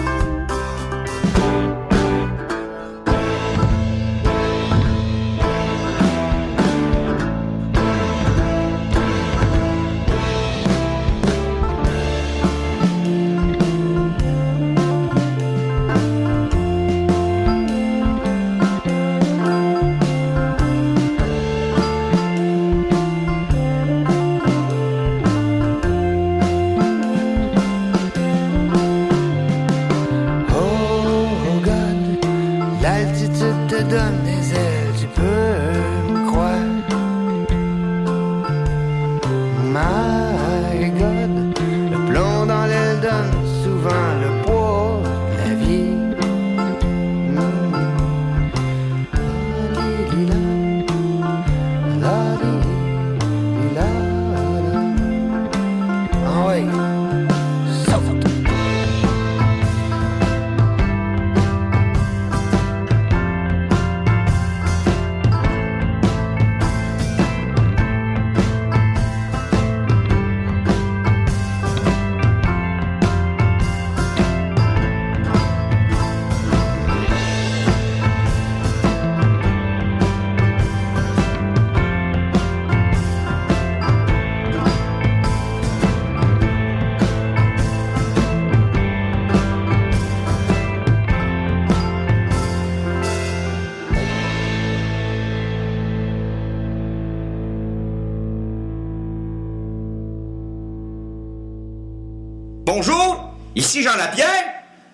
Ici 103.68 103.82
Jean 103.82 103.96
Lapierre. 103.96 104.44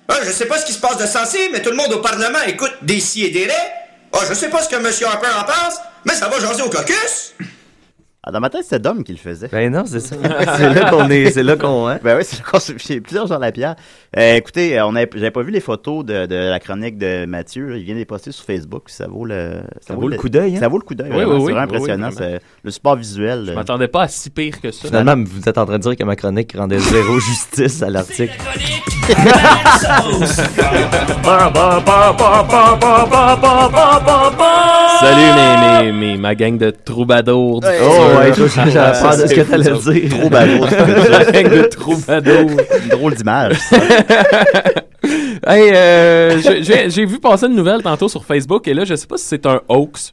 Ah, 0.08 0.16
je 0.24 0.30
sais 0.32 0.46
pas 0.46 0.58
ce 0.58 0.66
qui 0.66 0.72
se 0.72 0.80
passe 0.80 0.98
de 0.98 1.06
sensé, 1.06 1.48
mais 1.52 1.62
tout 1.62 1.70
le 1.70 1.76
monde 1.76 1.92
au 1.92 2.00
Parlement 2.00 2.40
écoute 2.46 2.72
des 2.82 3.00
si 3.00 3.24
et 3.24 3.30
des 3.30 3.46
raies. 3.46 3.72
Ah, 4.12 4.18
je 4.28 4.34
sais 4.34 4.50
pas 4.50 4.62
ce 4.62 4.68
que 4.68 4.76
M. 4.76 4.86
Harper 5.06 5.28
en 5.38 5.44
pense, 5.44 5.80
mais 6.04 6.14
ça 6.14 6.28
va 6.28 6.40
jaser 6.40 6.62
au 6.62 6.70
caucus. 6.70 7.13
Ah, 8.26 8.30
dans 8.32 8.40
ma 8.40 8.48
tête, 8.48 8.62
c'était 8.62 8.78
Dom 8.78 9.04
qui 9.04 9.12
le 9.12 9.18
faisait. 9.18 9.48
Ben 9.52 9.70
non, 9.70 9.82
c'est 9.84 10.00
ça. 10.00 10.16
c'est 10.56 10.70
là 10.72 10.88
qu'on 10.88 11.10
est. 11.10 11.30
C'est 11.30 11.42
là 11.42 11.56
qu'on. 11.56 11.88
Hein? 11.88 11.98
Ben 12.02 12.16
oui, 12.16 12.22
c'est 12.24 12.38
là 12.38 12.44
qu'on 12.50 12.58
se- 12.58 12.72
J'ai 12.78 13.02
plusieurs 13.02 13.26
Jean 13.26 13.38
Lapierre. 13.38 13.74
Euh, 14.16 14.36
écoutez, 14.36 14.78
euh, 14.78 14.86
on 14.86 14.94
j'avais 14.94 15.30
pas 15.30 15.42
vu 15.42 15.50
les 15.50 15.60
photos 15.60 16.06
de, 16.06 16.24
de 16.24 16.34
la 16.34 16.58
chronique 16.58 16.96
de 16.96 17.26
Mathieu. 17.26 17.76
Il 17.76 17.84
vient 17.84 17.92
de 17.92 17.98
les 17.98 18.06
poster 18.06 18.32
sur 18.32 18.46
Facebook. 18.46 18.84
Ça 18.86 19.06
vaut 19.08 19.26
le. 19.26 19.60
Ça 19.86 19.94
vaut 19.94 20.08
le 20.08 20.16
coup 20.16 20.30
d'œil, 20.30 20.56
hein? 20.56 20.60
Ça 20.60 20.68
vaut 20.68 20.78
le 20.78 20.84
coup 20.84 20.94
d'œil. 20.94 21.10
Oui, 21.12 21.18
oui, 21.18 21.24
c'est 21.24 21.30
oui, 21.32 21.36
vraiment 21.36 21.44
oui, 21.44 21.52
oui, 21.56 21.58
impressionnant. 21.74 22.08
vraiment. 22.10 22.32
c'est- 22.38 22.40
le 22.62 22.70
support 22.70 22.96
visuel. 22.96 23.42
Je 23.44 23.50
euh, 23.50 23.54
m'attendais 23.56 23.88
pas 23.88 24.04
à 24.04 24.08
si 24.08 24.30
pire 24.30 24.58
que 24.58 24.70
ça. 24.70 24.88
Finalement, 24.88 25.16
vous 25.22 25.46
êtes 25.46 25.58
en 25.58 25.66
train 25.66 25.76
de 25.76 25.82
dire 25.82 25.94
que 25.96 26.04
ma 26.04 26.16
chronique 26.16 26.54
rendait 26.56 26.78
zéro 26.78 27.18
justice 27.20 27.82
à 27.82 27.90
l'article. 27.90 28.32
Salut 35.00 35.30
mes, 35.34 35.92
mes, 35.92 35.92
mes, 35.92 36.16
ma 36.16 36.34
gang 36.34 36.56
de 36.58 36.70
troubadours. 36.70 37.60
du 37.60 37.66
Oh. 37.82 38.13
Ouais, 38.18 38.32
toi, 38.32 38.46
j'ai 38.48 38.72
peur 38.72 39.16
de 39.16 39.26
ce 39.26 39.34
que 39.34 39.40
t'allais 39.42 39.64
dire. 39.64 40.30
Gang 41.32 41.50
de 41.62 41.62
troubadours. 41.70 42.50
Une 42.82 42.88
drôle 42.88 43.14
d'image. 43.14 43.56
ça. 43.58 43.76
Hey, 45.46 45.70
euh, 45.74 46.40
j'ai 46.88 47.04
vu 47.04 47.18
passer 47.18 47.44
une 47.44 47.54
nouvelle 47.54 47.82
tantôt 47.82 48.08
sur 48.08 48.24
Facebook 48.24 48.66
et 48.66 48.72
là, 48.72 48.86
je 48.86 48.94
sais 48.94 49.06
pas 49.06 49.18
si 49.18 49.26
c'est 49.26 49.44
un 49.44 49.60
hoax. 49.68 50.10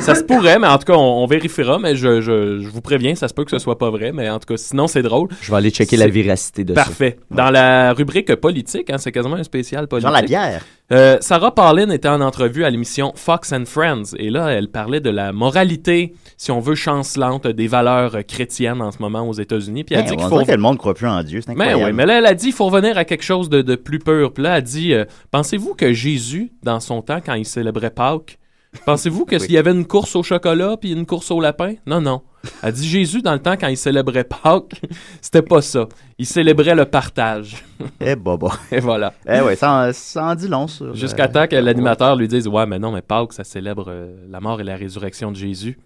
Ça 0.00 0.14
se 0.14 0.22
pourrait, 0.22 0.58
mais 0.58 0.66
en 0.66 0.78
tout 0.78 0.84
cas, 0.84 0.94
on, 0.98 1.22
on 1.22 1.26
vérifiera. 1.26 1.78
Mais 1.78 1.96
je, 1.96 2.20
je, 2.20 2.60
je 2.60 2.68
vous 2.68 2.80
préviens, 2.80 3.14
ça 3.14 3.28
se 3.28 3.34
peut 3.34 3.44
que 3.44 3.50
ce 3.50 3.58
soit 3.58 3.78
pas 3.78 3.90
vrai. 3.90 4.12
Mais 4.12 4.28
en 4.30 4.38
tout 4.38 4.46
cas, 4.46 4.56
sinon, 4.56 4.86
c'est 4.86 5.02
drôle. 5.02 5.28
Je 5.40 5.50
vais 5.50 5.56
aller 5.56 5.70
checker 5.70 5.96
la 5.96 6.08
véracité 6.08 6.64
de 6.64 6.74
ça. 6.74 6.84
Parfait. 6.84 7.18
Dans 7.30 7.50
la 7.50 7.92
rubrique 7.92 8.34
politique, 8.36 8.90
hein, 8.90 8.98
c'est 8.98 9.12
quasiment 9.12 9.36
un 9.36 9.42
spécial 9.44 9.86
politique. 9.88 10.08
Jean 10.08 10.14
Lapierre. 10.20 10.64
Euh, 10.90 11.18
Sarah 11.20 11.54
Palin 11.54 11.90
était 11.90 12.08
en 12.08 12.22
entrevue 12.22 12.64
à 12.64 12.70
l'émission 12.70 13.12
Fox 13.14 13.52
and 13.52 13.64
Friends 13.66 14.14
et 14.16 14.30
là, 14.30 14.48
elle 14.48 14.68
parlait 14.68 15.00
de 15.00 15.10
la 15.10 15.32
moralité, 15.32 16.14
si 16.38 16.50
on 16.50 16.60
veut, 16.60 16.74
chancelante 16.76 17.46
des 17.46 17.66
valeurs 17.66 18.16
chrétiennes 18.26 18.80
en 18.80 18.90
ce 18.90 18.96
moment 19.00 19.28
aux 19.28 19.34
États-unis. 19.34 19.84
Puis 19.84 19.94
elle 19.94 20.04
Hey, 20.04 20.10
dit 20.10 20.16
qu'il 20.16 20.26
faut 20.28 20.42
que 20.42 20.50
le 20.50 20.56
monde 20.56 20.78
croit 20.78 20.94
plus 20.94 21.06
en 21.06 21.22
Dieu. 21.22 21.40
C'est 21.44 21.54
mais 21.54 21.64
incroyable. 21.66 21.90
oui, 21.90 21.92
mais 21.94 22.06
là, 22.06 22.18
elle 22.20 22.26
a 22.26 22.32
dit 22.32 22.46
il 22.46 22.52
faut 22.54 22.64
revenir 22.66 22.96
à 22.96 23.04
quelque 23.04 23.22
chose 23.24 23.50
de, 23.50 23.60
de 23.60 23.74
plus 23.76 23.98
pur. 23.98 24.32
Puis 24.32 24.42
là, 24.42 24.50
elle 24.52 24.56
a 24.56 24.60
dit 24.62 24.94
euh, 24.94 25.04
Pensez-vous 25.30 25.74
que 25.74 25.92
Jésus, 25.92 26.52
dans 26.62 26.80
son 26.80 27.02
temps, 27.02 27.20
quand 27.24 27.34
il 27.34 27.44
célébrait 27.44 27.90
Pâques, 27.90 28.38
pensez-vous 28.84 29.24
que 29.24 29.38
s'il 29.38 29.52
y 29.52 29.58
avait 29.58 29.72
une 29.72 29.86
course 29.86 30.16
au 30.16 30.22
chocolat 30.22 30.76
puis 30.76 30.92
une 30.92 31.06
course 31.06 31.30
au 31.30 31.40
lapin? 31.40 31.74
Non, 31.86 32.00
non. 32.00 32.22
Elle 32.62 32.72
dit 32.72 32.88
Jésus, 32.88 33.22
dans 33.22 33.32
le 33.32 33.40
temps, 33.40 33.56
quand 33.56 33.68
il 33.68 33.76
célébrait 33.76 34.24
Pâques, 34.24 34.80
c'était 35.20 35.42
pas 35.42 35.60
ça. 35.60 35.88
Il 36.18 36.26
célébrait 36.26 36.74
le 36.74 36.84
partage. 36.84 37.64
Eh, 38.00 38.16
bobo. 38.16 38.50
Et 38.72 38.80
voilà. 38.80 39.12
Eh 39.28 39.40
ouais, 39.40 39.56
ça 39.56 39.88
en, 39.88 39.92
ça 39.92 40.24
en 40.24 40.34
dit 40.34 40.48
long 40.48 40.66
sur. 40.66 40.94
Jusqu'à 40.94 41.24
euh, 41.24 41.32
temps 41.32 41.46
que 41.46 41.56
l'animateur 41.56 42.16
lui 42.16 42.28
dise 42.28 42.46
Ouais, 42.48 42.66
mais 42.66 42.78
non, 42.78 42.92
mais 42.92 43.02
Pâques, 43.02 43.32
ça 43.32 43.44
célèbre 43.44 43.86
euh, 43.88 44.16
la 44.28 44.40
mort 44.40 44.60
et 44.60 44.64
la 44.64 44.76
résurrection 44.76 45.30
de 45.30 45.36
Jésus. 45.36 45.78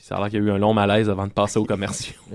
Puis 0.00 0.06
ça 0.08 0.14
a 0.16 0.18
l'air 0.20 0.30
qu'il 0.30 0.42
y 0.42 0.42
a 0.42 0.46
eu 0.46 0.50
un 0.50 0.56
long 0.56 0.72
malaise 0.72 1.10
avant 1.10 1.26
de 1.26 1.30
passer 1.32 1.58
aux 1.58 1.66
commerciaux. 1.66 2.14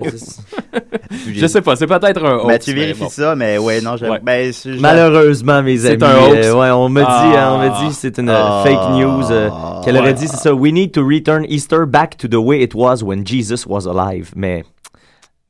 je 1.34 1.46
sais 1.48 1.60
pas, 1.60 1.74
c'est 1.74 1.88
peut-être 1.88 2.24
un 2.24 2.36
hoax. 2.36 2.46
Ben, 2.46 2.58
tu 2.60 2.70
mais 2.74 2.80
vérifies 2.80 3.00
bon. 3.02 3.08
ça, 3.08 3.34
mais 3.34 3.58
ouais, 3.58 3.80
non. 3.80 3.96
Ouais. 3.96 4.20
Ben, 4.22 4.52
c'est- 4.52 4.78
Malheureusement, 4.78 5.64
mes 5.64 5.76
C'est 5.78 6.00
amis. 6.00 6.04
un 6.04 6.28
hoax. 6.28 6.46
euh, 6.46 6.54
ouais, 6.54 6.70
on 6.70 6.88
me 6.88 7.00
dit, 7.00 7.06
Ah. 7.08 7.48
hein, 7.50 7.52
on 7.54 7.58
me 7.58 7.88
dit, 7.88 7.92
c'est 7.92 8.18
une 8.18 8.28
euh, 8.28 8.36
Ah. 8.36 8.62
fake 8.64 8.90
news. 9.00 9.32
euh, 9.32 9.50
Qu'elle 9.84 9.96
aurait 9.96 10.06
Ouais. 10.06 10.12
dit, 10.14 10.28
c'est 10.28 10.36
ça. 10.36 10.54
We 10.54 10.72
need 10.72 10.92
to 10.92 11.04
return 11.04 11.44
Easter 11.48 11.86
back 11.88 12.16
to 12.18 12.28
the 12.28 12.36
way 12.36 12.62
it 12.62 12.72
was 12.72 13.02
when 13.02 13.26
Jesus 13.26 13.66
was 13.66 13.88
alive. 13.88 14.30
Mais, 14.36 14.64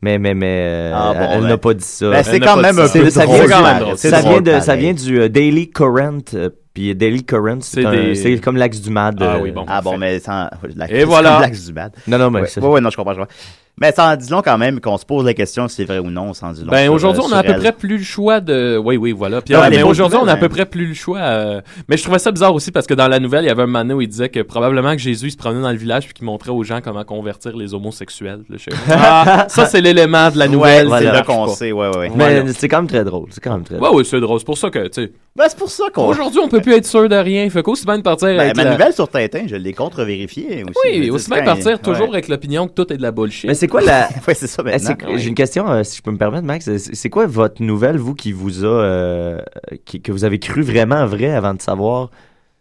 mais, 0.00 0.18
mais, 0.18 0.32
mais, 0.32 0.46
euh, 0.70 0.92
Ah, 0.94 1.12
bon, 1.12 1.28
elle 1.32 1.40
ben. 1.42 1.48
n'a 1.48 1.58
pas 1.58 1.74
dit 1.74 1.84
ça. 1.84 2.08
Ben, 2.12 2.22
c'est 2.22 2.40
quand 2.40 2.56
même 2.56 2.78
un 2.78 2.86
ça. 2.86 2.98
peu 2.98 3.10
ça 3.10 3.26
drôle, 3.26 3.46
vient, 3.46 3.46
du- 3.46 3.90
ça 3.90 3.96
C'est 3.96 4.08
vient 4.08 4.22
drôle, 4.22 4.42
de, 4.42 4.52
ça 4.52 4.60
pareil. 4.68 4.80
vient 4.80 4.92
du 4.94 5.20
euh, 5.20 5.28
Daily 5.28 5.68
Current. 5.68 6.34
Puis 6.76 6.94
Daily 6.94 7.24
Current, 7.24 7.62
c'est 7.62 7.90
des- 7.90 8.14
c'est 8.14 8.38
comme 8.38 8.58
l'axe 8.58 8.82
du 8.82 8.90
Mad. 8.90 9.16
Ah 9.18 9.36
euh, 9.36 9.40
oui, 9.40 9.50
bon. 9.50 9.64
Ah 9.66 9.80
bon, 9.80 9.96
mais 9.96 10.20
sans. 10.20 10.46
La, 10.76 10.90
Et 10.90 11.04
voilà. 11.04 11.40
L'axe 11.40 11.64
du 11.64 11.72
bad. 11.72 11.90
Non, 12.06 12.18
non, 12.18 12.30
mais 12.30 12.42
Ouais, 12.42 12.46
c'est- 12.48 12.60
ouais, 12.60 12.68
ouais, 12.68 12.80
non, 12.82 12.90
je 12.90 12.96
comprends, 12.96 13.14
je 13.14 13.20
comprends. 13.20 13.34
Mais 13.78 13.92
ça 13.92 14.06
en 14.10 14.16
dit 14.16 14.30
long 14.30 14.40
quand 14.42 14.56
même 14.56 14.80
qu'on 14.80 14.96
se 14.96 15.04
pose 15.04 15.26
la 15.26 15.34
question 15.34 15.68
si 15.68 15.76
c'est 15.76 15.84
vrai 15.84 15.98
ou 15.98 16.10
non, 16.10 16.32
sans 16.32 16.52
dit 16.52 16.62
long. 16.62 16.70
Ben 16.70 16.88
aujourd'hui, 16.88 17.22
euh, 17.22 17.26
on 17.28 17.32
a 17.32 17.38
à 17.40 17.42
peu 17.42 17.56
près 17.56 17.72
plus 17.72 17.98
le 17.98 18.04
choix 18.04 18.40
de. 18.40 18.80
Oui, 18.82 18.96
oui, 18.96 19.12
voilà. 19.12 19.42
Puis, 19.42 19.54
euh, 19.54 19.60
mais 19.68 19.82
aujourd'hui, 19.82 20.18
on 20.22 20.26
a 20.26 20.32
à 20.32 20.36
peu 20.38 20.46
hein. 20.46 20.48
près 20.48 20.64
plus 20.64 20.86
le 20.86 20.94
choix. 20.94 21.18
euh, 21.18 21.60
Mais 21.88 21.98
je 21.98 22.02
trouvais 22.02 22.18
ça 22.18 22.32
bizarre 22.32 22.54
aussi 22.54 22.70
parce 22.72 22.86
que 22.86 22.94
dans 22.94 23.06
la 23.06 23.20
nouvelle, 23.20 23.44
il 23.44 23.48
y 23.48 23.50
avait 23.50 23.64
un 23.64 23.66
donné 23.72 23.92
où 23.92 24.00
il 24.00 24.08
disait 24.08 24.30
que 24.30 24.40
probablement 24.40 24.92
que 24.92 24.98
Jésus 25.02 25.26
il 25.26 25.30
se 25.32 25.36
promenait 25.36 25.60
dans 25.60 25.70
le 25.72 25.76
village 25.76 26.04
puis 26.06 26.14
qu'il 26.14 26.24
montrait 26.24 26.52
aux 26.52 26.62
gens 26.64 26.80
comment 26.82 27.04
convertir 27.04 27.54
les 27.54 27.74
homosexuels. 27.74 28.40
Là. 28.48 28.56
Ah, 28.90 29.44
ça, 29.50 29.66
c'est 29.66 29.82
l'élément 29.82 30.30
de 30.30 30.38
la 30.38 30.48
nouvelle. 30.48 30.88
Ouais, 30.88 30.98
c'est 31.00 31.04
ça 31.06 31.12
là 31.12 31.22
qu'on 31.22 31.46
sait, 31.48 31.72
ouais, 31.72 31.94
ouais. 31.98 32.08
Mais 32.14 32.36
Voilà. 32.40 32.52
c'est 32.54 32.68
quand 32.68 32.78
même 32.78 32.86
très 32.88 33.04
drôle. 33.04 33.28
C'est 33.30 33.42
quand 33.44 33.52
même 33.52 33.64
très 33.64 33.74
Ouais, 33.74 33.80
drôle. 33.82 33.96
ouais, 33.98 34.04
c'est 34.04 34.20
drôle. 34.20 34.38
C'est 34.38 34.46
pour 34.46 34.56
ça 34.56 34.70
que, 34.70 34.88
tu 34.88 35.02
sais. 35.02 35.12
Ben, 35.36 35.44
c'est 35.48 35.58
pour 35.58 35.68
ça 35.68 35.84
qu'on. 35.92 36.06
Aujourd'hui, 36.06 36.40
on 36.42 36.48
peut 36.48 36.62
plus 36.62 36.72
être 36.72 36.86
sûr 36.86 37.10
de 37.10 37.14
rien. 37.16 37.50
Fait 37.50 37.62
qu'aussi 37.62 37.84
bien 37.84 37.98
de 37.98 38.02
partir 38.02 38.28
Ben, 38.28 38.40
avec. 38.40 38.56
ma 38.56 38.64
la- 38.64 38.70
nouvelle 38.72 38.94
sur 38.94 39.06
Tintin, 39.06 39.42
je 39.46 39.56
l'ai 39.56 39.74
contre-vérifiée 39.74 40.64
aussi. 40.64 40.98
Oui, 40.98 41.10
aussi 41.10 41.28
bien 41.30 41.42
partir 41.44 41.78
toujours 41.78 42.08
avec 42.08 42.28
l'opinion 42.28 42.66
que 42.68 42.72
tout 42.72 42.90
est 42.90 42.96
de 42.96 43.02
la 43.02 43.10
bullshit. 43.12 43.50
Mais 43.74 43.80
c'est 43.80 43.86
quoi 43.86 43.92
la. 43.92 44.08
Ouais, 44.28 44.34
c'est 44.34 44.46
ça 44.46 44.62
Eh, 44.66 44.70
maintenant. 44.70 44.96
c'est- 45.08 45.18
J'ai 45.18 45.28
une 45.28 45.34
question, 45.34 45.68
euh, 45.70 45.82
si 45.84 45.98
je 45.98 46.02
peux 46.02 46.10
me 46.10 46.18
permettre, 46.18 46.46
Max. 46.46 46.70
C'est 46.76 47.10
quoi 47.10 47.26
votre 47.26 47.62
nouvelle, 47.62 47.98
vous, 47.98 48.14
qui 48.14 48.32
vous 48.32 48.64
a. 48.64 48.68
euh, 48.68 49.40
qui- 49.84 50.00
que 50.00 50.12
vous 50.12 50.24
avez 50.24 50.38
cru 50.38 50.62
vraiment 50.62 51.06
vrai 51.06 51.32
avant 51.34 51.54
de 51.54 51.62
savoir? 51.62 52.10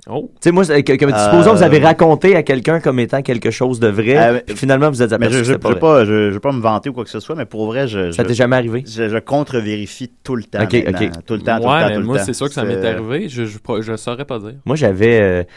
Oh. 0.08 0.30
Tu 0.36 0.50
sais, 0.50 0.52
moi, 0.52 0.64
que, 0.66 0.82
que- 0.82 1.06
Euh, 1.06 1.18
supposons 1.32 1.54
que 1.54 1.58
vous 1.58 1.64
avez 1.64 1.80
raconté 1.80 2.36
à 2.36 2.44
quelqu'un 2.44 2.80
comme 2.80 3.00
étant 3.00 3.24
quelque 3.24 3.50
chose 3.50 3.80
de 3.80 3.88
vrai, 3.88 4.18
Euh, 4.18 4.40
puis 4.46 4.56
finalement 4.56 4.92
vous 4.92 5.02
êtes 5.02 5.10
Mais 5.10 5.16
aperçu 5.16 5.34
je 5.38 5.40
que 5.40 5.46
je, 5.46 5.50
je 5.50 5.54
veux 5.74 5.80
pas 5.80 6.06
je, 6.06 6.30
je 6.30 6.34
veux 6.36 6.40
pas 6.40 6.52
me 6.52 6.62
vanter 6.62 6.90
ou 6.90 6.94
quoi 6.94 7.04
que 7.04 7.10
ce 7.10 7.20
soit, 7.20 7.34
mais 7.34 7.46
pour 7.46 7.66
vrai, 7.66 7.88
je. 7.88 8.12
Ça 8.12 8.24
t'est 8.24 8.36
jamais 8.36 8.56
arrivé? 8.56 8.84
Je, 8.88 9.10
je 9.10 9.18
contre-vérifie 9.18 10.12
tout 10.24 10.36
le 10.36 10.44
temps. 10.44 10.62
Ok, 10.62 10.74
maintenant. 10.74 11.08
ok. 11.08 11.26
Tout 11.26 11.34
le 11.34 11.40
temps, 11.42 11.58
tout 11.60 11.64
ouais, 11.68 11.74
le 11.74 11.82
temps, 11.82 11.88
mais 11.88 11.94
tout 11.96 12.00
le 12.02 12.06
moi, 12.06 12.20
c'est 12.20 12.34
sûr 12.34 12.48
que 12.48 12.54
ça 12.54 12.64
m'est 12.66 12.86
arrivé. 12.86 13.30
Je, 13.30 13.46
je 13.46 13.96
saurais 13.96 14.26
pas 14.26 14.38
dire. 14.38 14.54
Moi, 14.66 14.76
j'avais. 14.76 15.48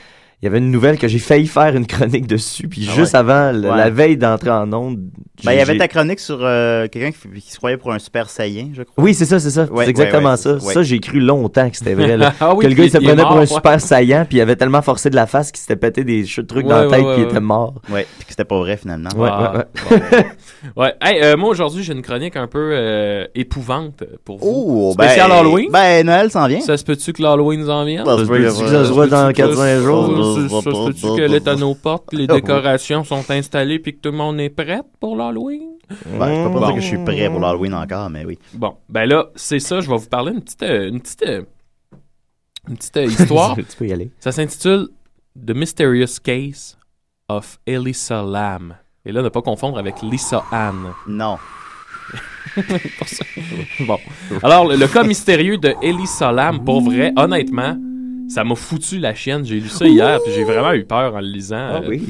Il 0.40 0.44
y 0.44 0.48
avait 0.48 0.59
une 0.59 0.70
nouvelle 0.70 0.98
que 0.98 1.09
j'ai 1.09 1.18
failli 1.18 1.48
faire 1.48 1.74
une 1.74 1.87
chronique 1.87 2.27
dessus, 2.29 2.68
puis 2.68 2.87
Ah 2.88 2.94
juste 2.94 3.14
ouais? 3.14 3.18
avant, 3.18 3.51
le- 3.51 3.68
Ouais. 3.70 3.77
la 3.77 3.90
veille 3.90 4.16
d'entrer 4.16 4.51
en 4.51 4.72
onde. 4.72 4.98
Ben, 5.44 5.53
il 5.53 5.59
y 5.59 5.61
avait 5.61 5.77
ta 5.79 5.88
chronique 5.88 6.20
sur 6.20 6.38
euh, 6.42 6.87
quelqu'un 6.88 7.11
qui, 7.12 7.40
qui 7.40 7.51
se 7.53 7.57
croyait 7.59 7.77
pour 7.77 7.92
un 7.92 7.98
super 7.98 8.29
saillant, 8.31 8.68
je 8.72 8.83
crois. 8.83 9.05
Oui, 9.05 9.14
c'est 9.14 9.24
ça, 9.24 9.38
c'est 9.40 9.51
ça. 9.51 9.64
Ouais, 9.64 9.85
c'est 9.85 9.90
exactement 9.90 10.35
ouais, 10.35 10.46
ouais, 10.48 10.61
ça. 10.61 10.61
Ça, 10.61 10.83
j'ai 10.83 10.98
cru 11.01 11.20
longtemps 11.20 11.68
que 11.70 11.77
c'était 11.77 11.94
vrai. 11.94 12.16
là. 12.16 12.33
Ah 12.40 12.55
oui, 12.55 12.64
que 12.64 12.68
le 12.70 12.74
gars, 12.74 12.85
il 12.85 12.90
se 12.90 12.98
prenait 12.98 13.22
pour 13.22 13.33
un 13.33 13.40
ouais. 13.40 13.46
super 13.46 13.81
saillant, 13.81 14.24
puis 14.29 14.38
il 14.38 14.40
avait 14.40 14.57
tellement 14.57 14.83
forcé 14.83 15.11
de 15.11 15.16
la 15.16 15.27
face 15.27 15.51
qu'il 15.53 15.61
s'était 15.61 15.77
pété 15.77 16.05
des 16.05 16.24
trucs 16.24 16.66
dans 16.66 16.77
Ouais, 16.79 16.85
la 16.85 16.90
tête, 16.90 17.05
puis 17.14 17.22
il 17.22 17.24
était 17.24 17.40
mort. 17.40 17.74
Ouais, 17.90 18.07
puis 18.18 18.24
que 18.27 18.31
c'était 18.31 18.44
pas 18.44 18.59
vrai 18.59 18.77
finalement. 18.77 19.11
Ouais, 19.16 19.29
Ah, 19.33 19.64
ouais. 20.77 20.94
Hey, 21.01 21.20
euh, 21.22 21.37
moi, 21.37 21.51
aujourd'hui, 21.51 21.83
j'ai 21.83 21.92
une 21.92 22.03
chronique 22.03 22.37
un 22.37 22.46
peu 22.46 22.70
euh, 22.74 23.27
épouvante 23.35 24.03
pour 24.24 24.38
vous. 24.38 24.44
Oh, 24.46 24.92
Spécial 24.92 25.31
ben, 25.31 25.37
Halloween? 25.37 25.70
Ben, 25.72 26.07
Noël 26.07 26.31
s'en 26.31 26.46
vient. 26.46 26.61
Ça 26.61 26.77
se 26.77 26.85
peut-tu 26.85 27.12
que 27.12 27.22
l'Halloween 27.22 27.64
s'en 27.66 27.85
vient? 27.85 28.05
Ça 28.05 28.18
se 28.18 28.22
peut 28.24 28.38
que 28.38 28.51
ça 28.51 28.85
se 28.85 28.92
voit 28.92 29.07
dans 29.07 29.33
80 29.33 29.81
jours? 29.83 30.28
Ça 30.35 30.49
se 30.49 30.64
peut-tu 30.95 31.17
qu'elle 31.17 31.35
est 31.35 31.49
à 31.49 31.57
nos 31.57 31.75
portes, 31.75 32.11
que 32.11 32.17
les 32.17 32.27
décorations 32.38 33.05
sont 33.05 33.29
installées, 33.31 33.79
puis 33.79 33.95
que 33.95 34.01
tout 34.01 34.11
le 34.11 34.17
monde 34.19 34.41
est 34.41 34.51
prêt 34.51 34.81
pour 35.01 35.17
l'Halloween? 35.17 35.71
Ben, 35.88 36.29
je 36.29 36.47
peux 36.49 36.53
pas 36.55 36.61
Bon. 36.61 36.67
dire 36.67 36.75
que 36.75 36.81
je 36.81 36.87
suis 36.87 36.99
prêt 37.05 37.29
pour 37.31 37.41
l'Halloween 37.41 37.75
encore, 37.75 38.11
mais 38.11 38.25
oui. 38.25 38.38
Bon, 38.55 38.75
ben 38.88 39.07
là, 39.09 39.27
c'est 39.37 39.59
ça, 39.61 39.81
je 39.81 39.88
vais 39.88 39.97
vous 39.97 40.09
parler 40.09 40.33
une 40.33 40.43
petite, 40.43 40.62
euh, 40.62 40.88
une 40.88 41.01
petite, 41.01 41.23
euh, 41.23 41.43
une 42.69 42.77
petite 42.77 42.97
euh, 42.99 43.05
histoire. 43.07 43.57
tu 43.57 43.64
peux 43.79 43.87
y 43.87 43.93
aller. 43.93 44.11
Ça 44.21 44.33
s'intitule 44.33 44.88
The 45.47 45.53
Mysterious 45.55 46.19
Case 46.23 46.77
of 47.29 47.59
Elisa 47.66 48.22
Lam. 48.22 48.74
Et 49.07 49.12
là, 49.12 49.22
ne 49.22 49.29
pas 49.31 49.41
confondre 49.43 49.79
avec 49.79 50.03
Lisa 50.03 50.45
Anne. 50.53 50.93
Non. 51.07 51.39
Pour 52.99 53.09
ça. 53.09 53.24
bon. 53.81 53.99
Alors, 54.43 54.66
le, 54.66 54.76
le 54.76 54.87
cas 54.89 55.03
mystérieux 55.05 55.57
de 55.59 55.74
Elisa 55.83 56.33
Lam, 56.33 56.64
pour 56.64 56.81
vrai, 56.83 57.12
honnêtement, 57.16 57.76
ça 58.29 58.45
m'a 58.45 58.55
foutu 58.55 58.99
la 58.99 59.14
chienne. 59.14 59.45
J'ai 59.45 59.61
lu 59.61 59.68
ça 59.68 59.87
hier, 59.87 60.20
puis 60.22 60.33
j'ai 60.33 60.45
vraiment 60.45 60.72
eu 60.72 60.85
peur 60.85 61.14
en 61.14 61.20
le 61.20 61.26
lisant. 61.29 61.57
Ah 61.72 61.81
Euh, 61.83 61.89
oui. 61.89 62.05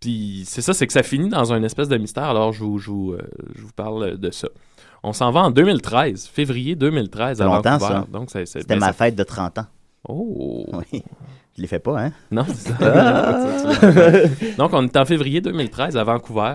Puis 0.00 0.44
c'est 0.46 0.62
ça, 0.62 0.74
c'est 0.74 0.86
que 0.86 0.92
ça 0.92 1.02
finit 1.02 1.28
dans 1.28 1.52
un 1.52 1.62
espèce 1.64 1.88
de 1.88 1.96
mystère. 1.96 2.24
Alors, 2.24 2.52
je 2.52 2.62
vous, 2.62 2.78
je 2.78 2.90
vous, 2.90 3.12
euh, 3.12 3.22
je 3.56 3.62
vous 3.62 3.72
parle 3.74 4.16
de 4.18 4.30
ça. 4.30 4.48
On 5.02 5.12
s'en 5.12 5.30
va 5.32 5.40
en 5.40 5.50
2013, 5.50 6.26
février 6.32 6.76
2013 6.76 7.38
Ça 7.38 7.44
à 7.44 7.46
longtemps, 7.46 7.78
Vancouver. 7.78 8.00
ça. 8.00 8.06
Donc, 8.12 8.30
c'est- 8.30 8.46
C'était 8.46 8.74
ben, 8.74 8.80
ma 8.80 8.86
ça- 8.88 8.92
fête 8.92 9.16
de 9.16 9.24
30 9.24 9.58
ans. 9.58 9.66
Oh! 10.08 10.66
Oui. 10.72 11.02
Je 11.56 11.62
les 11.62 11.66
fais 11.68 11.78
pas, 11.80 12.00
hein? 12.00 12.12
Non, 12.30 12.44
c'est 12.48 12.68
ça. 12.70 12.76
Ah. 12.80 13.46
Donc, 14.58 14.70
on 14.72 14.84
est 14.84 14.96
en 14.96 15.04
février 15.04 15.40
2013 15.40 15.96
à 15.96 16.04
Vancouver. 16.04 16.54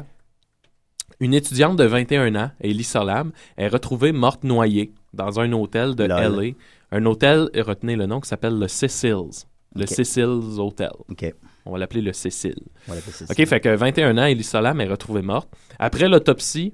Une 1.19 1.33
étudiante 1.33 1.77
de 1.77 1.83
21 1.83 2.35
ans, 2.35 2.51
Ellie 2.61 2.83
Solam, 2.83 3.31
est 3.57 3.67
retrouvée 3.67 4.11
morte 4.13 4.43
noyée 4.43 4.93
dans 5.13 5.39
un 5.39 5.51
hôtel 5.53 5.95
de 5.95 6.05
Lol. 6.05 6.19
LA. 6.45 6.51
Un 6.93 7.07
hôtel, 7.07 7.49
retenez 7.55 7.95
le 7.95 8.05
nom, 8.05 8.19
qui 8.19 8.29
s'appelle 8.29 8.59
le 8.59 8.67
Cecil's. 8.67 9.47
Le. 9.75 9.87
Cecil's 9.87 10.59
Hotel. 10.59 10.91
OK. 11.09 11.33
On 11.65 11.71
va 11.71 11.79
l'appeler 11.79 12.03
le 12.03 12.13
Cecil. 12.13 12.53
On 12.87 12.91
va 12.91 12.95
l'appeler 12.95 13.13
Cécile. 13.13 13.35
OK, 13.43 13.47
fait 13.47 13.59
que 13.59 13.75
21 13.75 14.15
ans, 14.19 14.25
Ellie 14.25 14.43
Solam 14.43 14.79
est 14.79 14.87
retrouvée 14.87 15.23
morte. 15.23 15.49
Après 15.79 16.07
l'autopsie, 16.07 16.71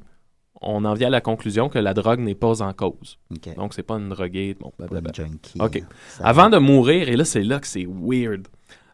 on 0.62 0.84
en 0.84 0.94
vient 0.94 1.08
à 1.08 1.12
la 1.12 1.22
conclusion 1.22 1.70
que 1.70 1.80
la 1.80 1.94
drogue 1.94 2.20
n'est 2.20 2.36
pas 2.36 2.62
en 2.62 2.74
cause. 2.74 3.18
OK. 3.32 3.56
Donc, 3.56 3.74
c'est 3.74 3.84
pas 3.84 3.96
une 3.96 4.10
droguée. 4.10 4.58
Bon, 4.60 4.74
blablabla. 4.78 5.14
junkie. 5.14 5.62
OK. 5.62 5.82
Ça 6.10 6.26
Avant 6.26 6.50
de 6.50 6.58
mourir, 6.58 7.08
et 7.08 7.16
là, 7.16 7.24
c'est 7.24 7.44
là 7.44 7.62
que 7.62 7.68
c'est 7.68 7.88
weird. 7.88 8.46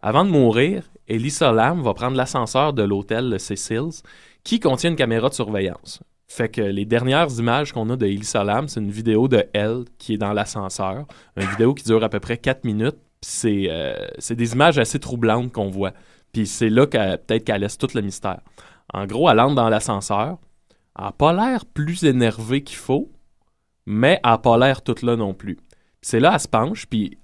Avant 0.04 0.26
de 0.26 0.30
mourir, 0.30 0.84
Elisa 1.08 1.52
Lam 1.52 1.82
va 1.82 1.96
prendre 1.96 2.18
l'ascenseur 2.18 2.74
de 2.74 2.84
l'hôtel 2.84 3.32
le 3.32 3.40
Cecil's 3.40 4.04
qui 4.44 4.60
contient 4.60 4.92
une 4.92 4.96
caméra 4.96 5.30
de 5.30 5.34
surveillance. 5.34 6.04
Fait 6.28 6.50
que 6.50 6.62
les 6.62 6.86
dernières 6.86 7.30
images 7.40 7.72
qu'on 7.72 7.90
a 7.90 7.96
de 7.96 8.44
Lam, 8.46 8.68
c'est 8.68 8.80
une 8.80 8.90
vidéo 8.92 9.28
de 9.28 9.46
elle 9.54 9.86
qui 9.98 10.14
est 10.16 10.18
dans 10.18 10.34
l'ascenseur. 10.34 11.06
Une 11.38 11.48
vidéo 11.50 11.74
qui 11.74 11.84
dure 11.84 12.04
à 12.04 12.10
peu 12.10 12.20
près 12.20 12.38
4 12.38 12.64
minutes. 12.64 12.98
C'est 13.22 13.68
euh, 13.70 13.96
des 14.32 14.54
images 14.54 14.78
assez 14.78 15.00
troublantes 15.00 15.52
qu'on 15.52 15.70
voit. 15.70 15.94
Puis 16.32 16.48
c'est 16.48 16.70
là 16.70 16.86
qu'elle- 16.88 17.18
peut-être 17.20 17.44
qu'elle 17.46 17.62
laisse 17.62 17.78
tout 17.78 17.88
le 17.94 18.02
mystère. 18.02 18.42
En 18.94 19.06
gros, 19.06 19.30
elle 19.30 19.40
entre 19.40 19.56
dans 19.56 19.70
l'ascenseur. 19.70 20.38
Elle 20.98 21.06
n'a 21.06 21.12
pas 21.12 21.34
l'air 21.34 21.66
plus 21.66 22.04
énervée 22.04 22.64
qu'il 22.64 22.78
faut, 22.78 23.12
mais 23.86 24.20
elle 24.24 24.32
n'a 24.32 24.38
pas 24.38 24.58
l'air 24.58 24.82
toute 24.82 25.02
là 25.02 25.16
non 25.16 25.34
plus. 25.34 25.58
C'est 26.02 26.20
là, 26.20 26.32
elle 26.34 26.40
se 26.40 26.48
penche, 26.48 26.86
puis 26.88 27.18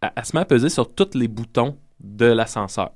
elle, 0.00 0.24
se 0.24 0.34
met 0.36 0.42
à 0.42 0.44
peser 0.44 0.68
sur 0.68 0.92
tous 0.94 1.14
les 1.14 1.28
boutons 1.28 1.76
de 2.00 2.26
l'ascenseur. 2.26 2.90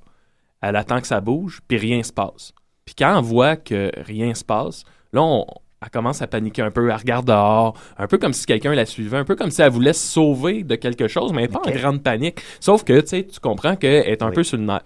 Elle 0.61 0.77
attend 0.77 1.01
que 1.01 1.07
ça 1.07 1.21
bouge, 1.21 1.61
puis 1.69 1.77
rien 1.79 2.03
se 2.03 2.13
passe. 2.13 2.53
Puis 2.85 2.95
quand 2.97 3.19
elle 3.19 3.25
voit 3.25 3.57
que 3.57 3.91
rien 3.97 4.35
se 4.35 4.45
passe, 4.45 4.85
là, 5.17 5.23
on- 5.23 5.47
elle 5.83 5.91
commence 5.91 6.23
à 6.23 6.27
paniquer 6.27 6.63
un 6.63 6.71
peu, 6.71 6.89
elle 6.89 6.97
regarde 6.97 7.27
dehors, 7.27 7.77
un 7.99 8.07
peu 8.07 8.17
comme 8.19 8.33
si 8.33 8.47
quelqu'un 8.47 8.75
la 8.75 8.87
suivait, 8.87 9.19
un 9.19 9.25
peu 9.25 9.37
comme 9.37 9.51
si 9.51 9.61
elle 9.63 9.71
voulait 9.71 9.93
se 9.93 10.07
sauver 10.07 10.63
de 10.65 10.75
quelque 10.75 11.07
chose, 11.07 11.33
mais 11.33 11.43
elle 11.45 11.49
pas 11.51 11.59
en 11.59 11.71
grande 11.81 12.03
panique. 12.03 12.41
Sauf 12.61 12.83
que, 12.83 13.01
tu 13.01 13.09
sais, 13.09 13.25
tu 13.27 13.41
comprends 13.41 13.77
qu'elle 13.77 14.07
est 14.07 14.23
un 14.23 14.31
peu 14.31 14.43
sur 14.43 14.57
le 14.57 14.65
nerf. 14.65 14.81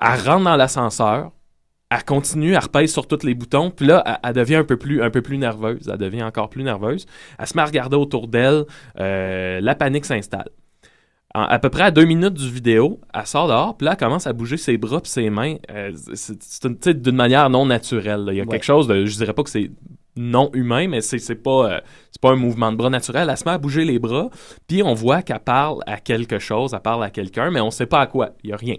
Elle 0.00 0.20
rentre 0.28 0.44
dans 0.44 0.56
l'ascenseur, 0.56 1.30
elle 1.90 2.04
continue, 2.04 2.52
elle 2.54 2.58
repèse 2.58 2.92
sur 2.92 3.06
tous 3.06 3.22
les 3.24 3.34
boutons, 3.34 3.70
puis 3.70 3.86
là, 3.86 4.02
elle, 4.06 4.18
elle 4.24 4.32
devient 4.34 4.56
un 4.56 4.64
peu, 4.64 4.76
plus, 4.76 5.02
un 5.02 5.10
peu 5.10 5.22
plus 5.22 5.38
nerveuse. 5.38 5.88
Elle 5.90 5.98
devient 5.98 6.22
encore 6.24 6.48
plus 6.48 6.64
nerveuse. 6.64 7.06
Elle 7.38 7.46
se 7.46 7.54
met 7.56 7.62
à 7.62 7.66
regarder 7.66 7.96
autour 7.96 8.26
d'elle, 8.28 8.64
euh, 8.98 9.60
la 9.60 9.74
panique 9.74 10.06
s'installe. 10.06 10.48
En- 11.34 11.44
à 11.44 11.58
peu 11.58 11.70
près 11.70 11.84
à 11.84 11.90
deux 11.90 12.04
minutes 12.04 12.34
du 12.34 12.50
vidéo, 12.50 13.00
elle 13.14 13.26
sort 13.26 13.48
dehors, 13.48 13.76
puis 13.76 13.86
là, 13.86 13.92
elle 13.92 13.96
commence 13.96 14.26
à 14.26 14.32
bouger 14.34 14.56
ses 14.58 14.76
bras 14.76 15.00
puis 15.00 15.10
ses 15.10 15.30
mains 15.30 15.56
euh, 15.70 15.90
c'est- 16.14 16.92
d'une 16.92 17.16
manière 17.16 17.48
non 17.48 17.64
naturelle. 17.64 18.24
là. 18.26 18.32
Il 18.32 18.36
y 18.36 18.40
a 18.40 18.44
Ouais. 18.44 18.48
quelque 18.50 18.64
chose 18.64 18.86
de, 18.86 19.06
je 19.06 19.16
dirais 19.16 19.32
pas 19.32 19.42
que 19.42 19.48
c'est 19.50 19.70
non 20.14 20.50
humain, 20.52 20.88
mais 20.88 21.00
c'est 21.00 21.34
pas, 21.36 21.70
euh, 21.72 21.80
c'est 22.10 22.20
pas 22.20 22.32
un 22.32 22.36
mouvement 22.36 22.70
de 22.70 22.76
bras 22.76 22.90
naturel. 22.90 23.28
Elle 23.30 23.36
se 23.38 23.44
met 23.44 23.52
à 23.52 23.56
bouger 23.58 23.86
les 23.86 23.98
bras, 23.98 24.28
puis 24.68 24.82
on 24.82 24.92
voit 24.92 25.22
qu'elle 25.22 25.38
parle 25.40 25.78
à 25.86 25.96
quelque 25.96 26.38
chose, 26.38 26.72
elle 26.74 26.80
parle 26.80 27.02
à 27.02 27.08
quelqu'un, 27.08 27.50
mais 27.50 27.60
on 27.62 27.70
sait 27.70 27.86
pas 27.86 28.00
à 28.02 28.06
quoi. 28.06 28.30
Il 28.44 28.50
y 28.50 28.52
a 28.52 28.56
rien. 28.56 28.76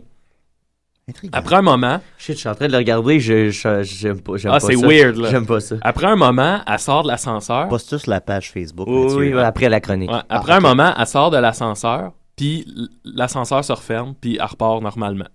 Après 1.33 1.55
un 1.57 1.61
moment, 1.61 1.99
Shit, 2.17 2.35
je 2.35 2.39
suis 2.41 2.49
en 2.49 2.55
train 2.55 2.67
de 2.67 2.71
le 2.71 2.77
regarder, 2.77 3.19
je, 3.19 3.49
j'aime 3.81 4.21
pas, 4.21 4.35
ah, 4.45 4.59
c'est 4.61 4.75
weird, 4.75 5.17
là. 5.17 5.29
J'aime 5.31 5.45
pas 5.45 5.59
ça. 5.59 5.75
Après 5.81 6.05
un 6.07 6.15
moment, 6.15 6.59
elle 6.65 6.79
sort 6.79 7.03
de 7.03 7.09
l'ascenseur. 7.09 7.67
Poste 7.67 7.97
sur 7.97 8.09
la 8.09 8.21
page 8.21 8.51
Facebook. 8.51 8.87
Oui, 8.87 9.03
Mathieu. 9.03 9.17
oui, 9.17 9.33
après 9.41 9.67
la 9.67 9.81
chronique. 9.81 10.09
Ouais, 10.11 10.19
Ah, 10.29 10.37
après 10.37 10.53
un 10.53 10.59
moment, 10.61 10.93
elle 10.97 11.07
sort 11.07 11.29
de 11.29 11.37
l'ascenseur, 11.37 12.13
puis 12.35 12.65
l'ascenseur 13.03 13.63
se 13.63 13.73
referme, 13.73 14.15
puis 14.19 14.37
elle 14.39 14.45
repart 14.45 14.81
normalement. 14.81 15.27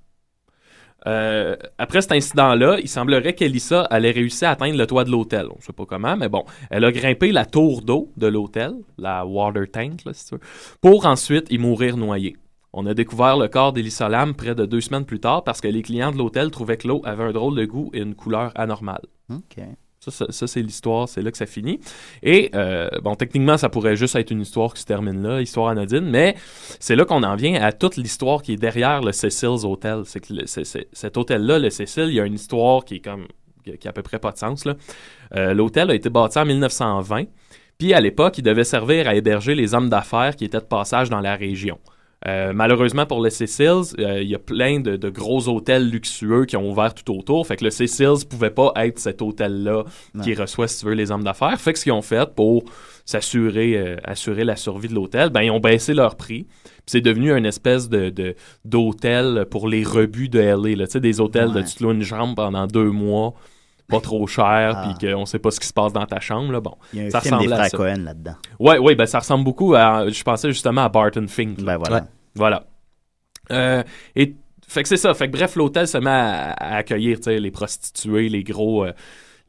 Euh, 1.07 1.57
après 1.79 2.01
cet 2.01 2.13
incident-là, 2.13 2.79
il 2.81 2.89
semblerait 2.89 3.35
qu'Elissa 3.35 3.83
allait 3.83 4.11
réussir 4.11 4.49
à 4.49 4.53
atteindre 4.53 4.77
le 4.77 4.87
toit 4.87 5.05
de 5.05 5.11
l'hôtel. 5.11 5.47
On 5.51 5.57
ne 5.57 5.63
sait 5.63 5.73
pas 5.73 5.87
comment, 5.87 6.17
mais 6.17 6.29
bon. 6.29 6.45
Elle 6.71 6.85
a 6.85 6.93
grimpé 6.93 7.31
la 7.31 7.47
tour 7.47 7.83
d'eau 7.83 8.13
de 8.17 8.27
l'hôtel, 8.27 8.73
la 8.99 9.25
water 9.25 9.71
tank, 9.71 10.05
là, 10.05 10.13
pour 10.81 11.07
ensuite 11.07 11.47
y 11.51 11.59
mourir 11.59 11.97
noyée. 11.97 12.37
On 12.73 12.85
a 12.87 12.95
découvert 12.95 13.37
le 13.37 13.49
corps 13.49 13.73
d'Elissa 13.73 14.09
Lam 14.09 14.35
près 14.35 14.55
de 14.55 14.67
deux 14.67 14.81
semaines 14.81 15.07
plus 15.07 15.21
tard 15.21 15.43
parce 15.43 15.61
que 15.61 15.69
les 15.69 15.83
clients 15.83 16.13
de 16.13 16.19
l'hôtel 16.19 16.51
trouvaient 16.51 16.77
que 16.77 16.87
l'eau 16.87 17.01
avait 17.05 17.25
un 17.25 17.33
drôle 17.33 17.57
de 17.57 17.65
goût 17.65 17.91
et 17.95 18.01
une 18.01 18.15
couleur 18.15 18.53
anormale. 18.57 19.07
Ça, 20.11 20.47
c'est 20.47 20.63
l'histoire, 20.63 21.09
c'est 21.09 21.23
là 21.23 21.31
que 21.31 21.37
ça 21.37 21.47
finit. 21.47 21.81
Et, 22.23 22.51
euh, 22.55 22.89
bon, 23.03 23.15
techniquement, 23.15 23.57
ça 23.57 23.69
pourrait 23.69 23.97
juste 23.97 24.17
être 24.17 24.31
une 24.31 24.41
histoire 24.41 24.75
qui 24.75 24.81
se 24.81 24.87
termine 24.87 25.23
là, 25.23 25.41
histoire 25.41 25.69
anodine, 25.69 26.09
mais 26.11 26.35
c'est 26.81 26.97
là 26.97 27.05
qu'on 27.05 27.23
en 27.23 27.37
vient 27.37 27.55
à 27.63 27.73
toute 27.73 27.97
l'histoire 27.97 28.43
qui 28.43 28.53
est 28.53 28.57
derrière 28.57 29.03
le 29.03 29.13
Cecil's 29.13 29.65
Hotel. 29.65 30.03
Cet 30.07 31.17
hôtel-là, 31.17 31.59
le 31.59 31.71
Cecil, 31.71 32.07
il 32.09 32.15
y 32.15 32.21
a 32.21 32.25
une 32.25 32.35
histoire 32.35 32.85
qui 32.85 32.97
est 32.97 33.87
à 33.87 33.93
peu 33.93 34.03
près 34.03 34.19
pas 34.19 34.33
de 34.33 34.39
sens. 34.39 34.65
Euh, 35.37 35.55
L'hôtel 35.55 35.91
a 35.91 35.95
été 35.95 36.09
bâti 36.09 36.39
en 36.39 36.45
1920, 36.45 37.25
puis 37.79 37.95
à 37.95 38.01
l'époque, 38.01 38.39
il 38.39 38.43
devait 38.43 38.65
servir 38.65 39.09
à 39.09 39.15
héberger 39.15 39.55
les 39.55 39.75
hommes 39.75 39.89
d'affaires 39.89 40.35
qui 40.37 40.45
étaient 40.45 40.59
de 40.59 40.65
passage 40.65 41.11
dans 41.11 41.21
la 41.21 41.37
région. 41.37 41.79
Euh, 42.27 42.53
malheureusement 42.53 43.07
pour 43.07 43.23
le 43.23 43.31
Cecil's, 43.31 43.95
euh, 44.01 44.21
il 44.21 44.29
y 44.29 44.35
a 44.35 44.41
plein 44.41 44.81
de, 44.81 44.97
de 44.97 45.09
gros 45.09 45.49
hôtels 45.49 45.89
luxueux 45.89 46.47
qui 46.47 46.57
ont 46.57 46.69
ouvert 46.69 46.93
tout 46.93 47.17
autour. 47.17 47.47
Fait 47.47 47.57
que 47.57 47.65
le 47.65 47.71
Cecil's 47.71 48.25
pouvait 48.25 48.51
pas 48.51 48.73
être 48.77 48.99
cet 48.99 49.23
hôtel-là 49.23 49.85
qui 50.23 50.35
reçoit, 50.35 50.67
si 50.67 50.81
tu 50.81 50.87
veux, 50.87 50.95
les 50.95 51.13
hommes 51.13 51.23
d'affaires. 51.23 51.61
Fait 51.61 51.73
que 51.73 51.79
ce 51.79 51.85
qu'ils 51.85 51.93
ont 51.93 52.03
fait 52.03 52.35
pour 52.35 52.65
s'assurer 53.05 53.77
euh, 53.77 53.97
assurer 54.05 54.45
la 54.45 54.57
survie 54.57 54.89
de 54.89 54.95
l'hôtel, 54.95 55.31
ben 55.31 55.43
ils 55.43 55.51
ont 55.51 55.61
baissé 55.61 55.95
leur 55.95 56.17
prix. 56.17 56.47
C'est 56.87 57.01
devenu 57.01 57.33
une 57.33 57.47
espèce 57.47 57.89
de 57.89 58.35
d'hôtel 58.65 59.47
pour 59.51 59.69
les 59.69 59.85
rebuts 59.85 60.29
de 60.29 60.41
LA. 60.41 60.77
là. 60.77 60.87
Tu 60.87 60.93
sais, 60.93 61.01
des 61.01 61.21
hôtels 61.21 61.53
de 61.53 61.63
tu 61.63 61.75
te 61.77 61.83
loues 61.85 61.93
une 61.93 62.03
chambre 62.03 62.35
pendant 62.35 62.67
deux 62.67 62.91
mois, 62.91 63.35
pas 63.89 64.01
trop 64.01 64.27
cher, 64.27 64.75
Ah. 64.77 64.93
puis 64.99 65.09
qu'on 65.11 65.25
sait 65.27 65.39
pas 65.39 65.51
ce 65.51 65.59
qui 65.61 65.67
se 65.67 65.73
passe 65.73 65.93
dans 65.93 66.05
ta 66.07 66.21
chambre. 66.21 66.53
Là. 66.53 66.61
Bon, 66.61 66.75
Il 66.93 66.99
y 67.01 67.03
a 67.03 67.07
un 67.07 67.11
ça 67.11 67.21
film 67.21 67.39
des 67.39 67.47
ressemble 67.47 67.53
à 67.53 67.57
frères 67.57 67.71
ça. 67.71 67.77
Cohen 67.77 68.05
là-dedans. 68.05 68.35
Ouais, 68.61 68.79
ouais, 68.79 68.95
ben 68.95 69.07
ça 69.07 69.19
ressemble 69.21 69.45
beaucoup 69.45 69.75
à. 69.75 70.09
Je 70.11 70.23
pensais 70.23 70.49
justement 70.53 70.83
à 70.85 70.89
Barton 70.89 71.27
Fink. 71.29 71.61
Ben 71.63 71.77
voilà. 71.79 71.97
Ouais. 71.97 72.03
Voilà. 72.35 72.65
Euh, 73.51 73.83
et 74.15 74.35
fait 74.67 74.83
que 74.83 74.89
c'est 74.89 74.97
ça. 74.99 75.15
Fait 75.15 75.27
que 75.31 75.33
bref, 75.37 75.57
l'hôtel 75.57 75.89
se 75.89 75.99
met 75.99 76.11
à, 76.11 76.51
à 76.53 76.77
accueillir 76.77 77.19
les 77.27 77.51
prostituées, 77.51 78.29
les 78.29 78.43
gros, 78.45 78.85
euh, 78.85 78.93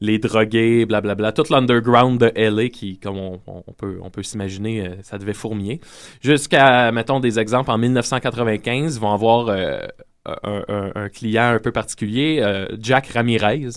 les 0.00 0.18
drogués, 0.18 0.86
blablabla, 0.86 1.32
tout 1.32 1.44
l'underground 1.50 2.18
de 2.18 2.32
LA 2.34 2.70
qui, 2.70 2.98
comme 2.98 3.18
on, 3.18 3.40
on 3.46 3.72
peut, 3.76 3.98
on 4.02 4.08
peut 4.08 4.22
s'imaginer, 4.22 4.86
euh, 4.86 4.94
ça 5.02 5.18
devait 5.18 5.34
fourmiller. 5.34 5.80
Jusqu'à, 6.22 6.90
mettons 6.92 7.20
des 7.20 7.38
exemples, 7.38 7.70
en 7.70 7.76
1995, 7.76 8.96
ils 8.96 9.00
vont 9.00 9.12
avoir 9.12 9.48
euh, 9.48 9.80
un, 10.24 10.62
un- 10.68 10.92
un 10.94 11.08
client 11.10 11.50
un 11.54 11.58
peu 11.58 11.70
particulier, 11.72 12.40
euh, 12.42 12.66
Jack 12.80 13.08
Ramirez, 13.08 13.68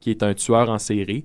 qui 0.00 0.10
est 0.10 0.22
un 0.22 0.34
tueur 0.34 0.70
en 0.70 0.78
série. 0.78 1.24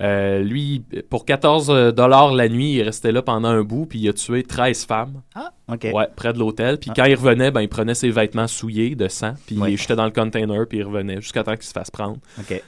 Euh, 0.00 0.38
lui, 0.44 0.84
pour 1.10 1.24
14 1.24 1.92
dollars 1.92 2.32
la 2.32 2.48
nuit, 2.48 2.74
il 2.74 2.82
restait 2.82 3.10
là 3.10 3.20
pendant 3.20 3.48
un 3.48 3.62
bout, 3.64 3.84
puis 3.86 3.98
il 3.98 4.08
a 4.08 4.12
tué 4.12 4.44
13 4.44 4.84
femmes. 4.84 5.22
Ah, 5.34 5.50
OK. 5.72 5.88
Ouais, 5.92 6.06
près 6.14 6.32
de 6.32 6.38
l'hôtel. 6.38 6.78
Puis 6.78 6.90
quand 6.94 7.04
il 7.04 7.16
revenait, 7.16 7.50
ben, 7.50 7.62
il 7.62 7.68
prenait 7.68 7.94
ses 7.94 8.10
vêtements 8.10 8.46
souillés 8.46 8.94
de 8.94 9.08
sang, 9.08 9.34
puis 9.44 9.58
Ouais. 9.58 9.68
il 9.68 9.70
les 9.72 9.76
jetait 9.76 9.96
dans 9.96 10.04
le 10.04 10.12
container, 10.12 10.66
puis 10.68 10.78
il 10.78 10.84
revenait 10.84 11.20
jusqu'à 11.20 11.42
temps 11.42 11.54
qu'il 11.56 11.64
se 11.64 11.72
fasse 11.72 11.90
prendre. 11.90 12.18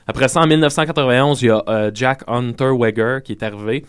Après 0.09 0.27
ça, 0.27 0.41
en 0.41 0.49
1991, 0.49 1.41
il 1.43 1.47
y 1.47 1.51
a 1.51 1.63
euh, 1.69 1.91
Jack 1.95 2.25
Hunter 2.27 2.73
Weger 2.77 3.21
qui 3.23 3.31
est 3.31 3.45
arrivé, 3.45 3.85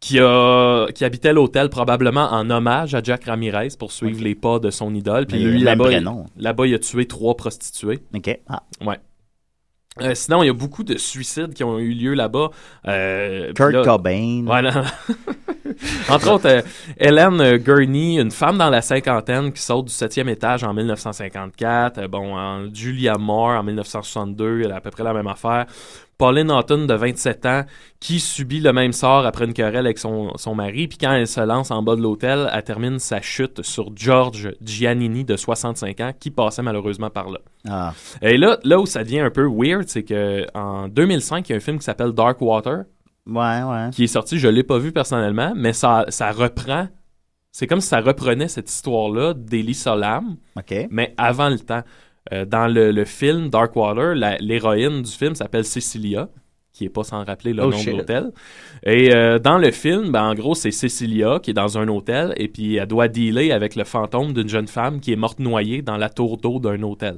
qui, 0.00 0.18
a, 0.18 0.86
qui 0.94 1.04
habitait 1.04 1.34
l'hôtel 1.34 1.68
probablement 1.68 2.30
en 2.32 2.48
hommage 2.48 2.94
à 2.94 3.02
Jack 3.02 3.24
Ramirez 3.26 3.68
pour 3.78 3.92
suivre 3.92 4.22
les 4.24 4.34
pas 4.34 4.58
de 4.58 4.70
son 4.70 4.94
idole. 4.94 5.26
Puis 5.26 5.38
lui, 5.38 5.60
là-bas, 5.60 5.92
il, 5.92 6.08
là-bas, 6.38 6.66
il 6.66 6.74
a 6.74 6.78
tué 6.78 7.06
trois 7.06 7.36
prostituées. 7.36 7.98
OK. 8.14 8.40
Ah. 8.48 8.62
Ouais. 8.84 8.98
Euh, 10.00 10.14
sinon, 10.14 10.42
il 10.42 10.46
y 10.46 10.50
a 10.50 10.54
beaucoup 10.54 10.84
de 10.84 10.96
suicides 10.96 11.52
qui 11.52 11.64
ont 11.64 11.78
eu 11.78 11.92
lieu 11.92 12.14
là-bas. 12.14 12.48
Euh, 12.88 13.52
Kurt 13.52 13.72
là- 13.72 13.84
Cobain. 13.84 14.42
Voilà. 14.46 14.84
Entre 16.08 16.30
autres, 16.30 16.48
euh, 16.48 16.62
Hélène 16.98 17.40
euh, 17.40 17.58
Gurney, 17.58 18.18
une 18.20 18.30
femme 18.30 18.56
dans 18.58 18.70
la 18.70 18.80
cinquantaine 18.82 19.52
qui 19.52 19.60
saute 19.60 19.86
du 19.86 19.92
septième 19.92 20.28
étage 20.28 20.64
en 20.64 20.72
1954. 20.72 21.98
Euh, 21.98 22.08
bon, 22.08 22.36
en 22.36 22.72
Julia 22.72 23.18
Moore 23.18 23.58
en 23.58 23.62
1962, 23.62 24.62
elle 24.64 24.72
a 24.72 24.76
à 24.76 24.80
peu 24.80 24.90
près 24.90 25.04
la 25.04 25.12
même 25.12 25.26
affaire. 25.28 25.66
Pauline 26.22 26.52
Houghton 26.52 26.84
de 26.86 26.94
27 26.94 27.46
ans 27.46 27.64
qui 27.98 28.20
subit 28.20 28.60
le 28.60 28.72
même 28.72 28.92
sort 28.92 29.26
après 29.26 29.44
une 29.44 29.52
querelle 29.54 29.86
avec 29.86 29.98
son, 29.98 30.30
son 30.36 30.54
mari. 30.54 30.86
Puis 30.86 30.96
quand 30.96 31.10
elle 31.12 31.26
se 31.26 31.40
lance 31.40 31.72
en 31.72 31.82
bas 31.82 31.96
de 31.96 32.00
l'hôtel, 32.00 32.48
elle 32.52 32.62
termine 32.62 33.00
sa 33.00 33.20
chute 33.20 33.62
sur 33.62 33.90
George 33.96 34.52
Giannini 34.62 35.24
de 35.24 35.36
65 35.36 36.00
ans 36.00 36.12
qui 36.16 36.30
passait 36.30 36.62
malheureusement 36.62 37.10
par 37.10 37.28
là. 37.28 37.40
Ah. 37.68 37.92
Et 38.20 38.36
là, 38.36 38.56
là 38.62 38.78
où 38.78 38.86
ça 38.86 39.02
devient 39.02 39.18
un 39.18 39.30
peu 39.30 39.48
weird, 39.52 39.88
c'est 39.88 40.04
que 40.04 40.46
en 40.54 40.86
2005, 40.86 41.48
il 41.48 41.50
y 41.50 41.54
a 41.54 41.56
un 41.56 41.60
film 41.60 41.80
qui 41.80 41.84
s'appelle 41.84 42.12
Dark 42.12 42.40
Water 42.40 42.84
Ouais, 43.26 43.62
ouais. 43.64 43.90
qui 43.90 44.04
est 44.04 44.06
sorti. 44.06 44.38
Je 44.38 44.46
l'ai 44.46 44.62
pas 44.62 44.78
vu 44.78 44.92
personnellement, 44.92 45.54
mais 45.56 45.72
ça, 45.72 46.04
ça 46.08 46.30
reprend. 46.30 46.86
C'est 47.50 47.66
comme 47.66 47.80
si 47.80 47.88
ça 47.88 48.00
reprenait 48.00 48.46
cette 48.46 48.70
histoire-là 48.70 49.34
d'Elisa 49.34 49.96
Lam, 49.96 50.36
OK. 50.56 50.86
mais 50.88 51.14
avant 51.18 51.48
le 51.48 51.58
temps. 51.58 51.82
Euh, 52.32 52.44
dans 52.46 52.66
le, 52.66 52.92
le 52.92 53.04
film 53.04 53.48
Dark 53.50 53.76
Water, 53.76 54.14
la- 54.14 54.38
l'héroïne 54.38 55.02
du 55.02 55.10
film 55.10 55.34
s'appelle 55.34 55.64
Cecilia, 55.64 56.28
qui 56.72 56.84
est 56.86 56.88
pas 56.88 57.04
sans 57.04 57.22
rappeler 57.24 57.52
le 57.52 57.62
Oh, 57.64 57.70
nom 57.70 57.76
shit. 57.76 57.92
de 57.92 57.98
l'hôtel. 57.98 58.30
Et 58.84 59.14
euh, 59.14 59.38
dans 59.38 59.58
le 59.58 59.70
film, 59.70 60.10
ben, 60.10 60.22
en 60.30 60.34
gros, 60.34 60.54
c'est 60.54 60.70
Cecilia 60.70 61.38
qui 61.42 61.50
est 61.50 61.54
dans 61.54 61.76
un 61.76 61.86
hôtel 61.88 62.32
et 62.38 62.48
puis 62.48 62.76
elle 62.76 62.86
doit 62.88 63.08
dealer 63.08 63.52
avec 63.52 63.76
le 63.76 63.84
fantôme 63.84 64.32
d'une 64.32 64.48
jeune 64.48 64.68
femme 64.68 65.00
qui 65.00 65.12
est 65.12 65.16
morte 65.16 65.38
noyée 65.40 65.82
dans 65.82 65.98
la 65.98 66.08
tour 66.08 66.38
d'eau 66.38 66.58
d'un 66.58 66.82
hôtel. 66.82 67.16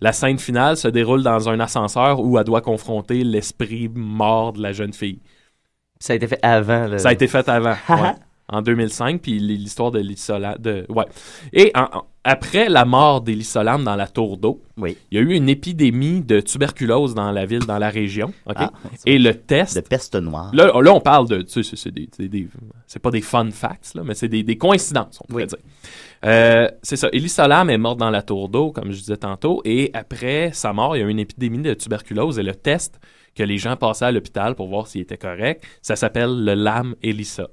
La 0.00 0.12
scène 0.12 0.38
finale 0.38 0.76
se 0.76 0.88
déroule 0.88 1.22
dans 1.22 1.48
un 1.48 1.58
ascenseur 1.58 2.20
où 2.20 2.38
elle 2.38 2.44
doit 2.44 2.60
confronter 2.60 3.24
l'esprit 3.24 3.90
mort 3.92 4.52
de 4.52 4.62
la 4.62 4.72
jeune 4.72 4.92
fille. 4.92 5.20
Ça 5.98 6.12
a 6.12 6.16
été 6.16 6.26
fait 6.28 6.38
avant. 6.42 6.86
là. 6.86 6.98
Ça 6.98 7.08
a 7.08 7.12
été 7.14 7.26
fait 7.26 7.48
avant, 7.48 7.74
ouais, 7.88 8.12
en 8.48 8.60
2005, 8.62 9.22
puis 9.22 9.38
l'histoire 9.38 9.90
de 9.90 9.98
Lisa 9.98 10.38
Lam- 10.38 10.58
de 10.58 10.84
ouais. 10.90 11.06
Et 11.54 11.72
en- 11.74 11.88
en- 11.98 12.06
après 12.26 12.68
la 12.68 12.84
mort 12.84 13.20
d'Elisa 13.22 13.62
Lam 13.62 13.84
dans 13.84 13.96
la 13.96 14.06
tour 14.08 14.36
d'eau, 14.36 14.60
Oui. 14.76 14.96
il 15.10 15.16
y 15.16 15.18
a 15.18 15.22
eu 15.24 15.32
une 15.34 15.48
épidémie 15.48 16.20
de 16.20 16.40
tuberculose 16.40 17.14
dans 17.14 17.30
la 17.30 17.46
ville, 17.46 17.60
dans 17.66 17.78
la 17.78 17.88
région. 17.88 18.32
Ah, 18.54 18.70
Et 19.06 19.18
le 19.18 19.34
test. 19.34 19.76
De 19.76 19.80
peste 19.80 20.14
noire. 20.16 20.50
Là, 20.54 20.72
là, 20.82 20.92
on 20.92 21.00
parle 21.00 21.28
de. 21.28 21.42
Tu 21.42 21.62
sais, 21.62 21.76
c'est- 21.76 21.90
des, 21.90 22.08
des- 22.28 22.48
pas 23.02 23.10
des 23.10 23.20
fun 23.20 23.50
facts, 23.50 23.92
là, 23.94 24.02
mais 24.04 24.14
c'est 24.14 24.28
des, 24.28 24.42
des 24.42 24.56
coïncidences, 24.58 25.20
on 25.22 25.26
pourrait 25.28 25.46
dire. 25.46 25.58
Euh, 26.24 26.68
c'est 26.82 26.96
ça. 26.96 27.08
Elisa 27.12 27.46
Lam 27.46 27.70
est 27.70 27.78
morte 27.78 27.98
dans 27.98 28.10
la 28.10 28.22
tour 28.22 28.48
d'eau, 28.48 28.72
comme 28.72 28.90
je 28.90 28.98
disais 28.98 29.16
tantôt, 29.16 29.62
et 29.64 29.90
après 29.94 30.50
sa 30.52 30.72
mort, 30.72 30.96
il 30.96 31.00
y 31.00 31.02
a 31.02 31.06
eu 31.06 31.10
une 31.10 31.18
épidémie 31.20 31.58
de 31.58 31.74
tuberculose, 31.74 32.38
et 32.38 32.42
le 32.42 32.54
test 32.54 32.98
que 33.34 33.42
les 33.42 33.58
gens 33.58 33.76
passaient 33.76 34.06
à 34.06 34.12
l'hôpital 34.12 34.54
pour 34.54 34.66
voir 34.68 34.86
s'il 34.86 35.02
était 35.02 35.18
correct. 35.18 35.62
Ça 35.82 35.94
s'appelle 35.94 36.44
le 36.44 36.54
lame 36.54 36.94
Elissa. 37.02 37.48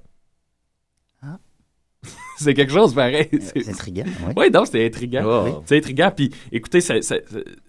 C'est 2.43 2.53
quelque 2.53 2.73
chose 2.73 2.93
pareil. 2.93 3.29
C'est 3.39 3.67
intriguant, 3.69 4.03
oui. 4.27 4.33
Oui, 4.37 4.51
donc 4.51 4.65
c'était 4.67 4.85
intriguant. 4.85 5.23
Oh. 5.25 5.63
C'est 5.65 5.77
intriguant. 5.77 6.11
Puis 6.15 6.29
écoutez, 6.51 6.81
ça, 6.81 7.01
ça, 7.01 7.15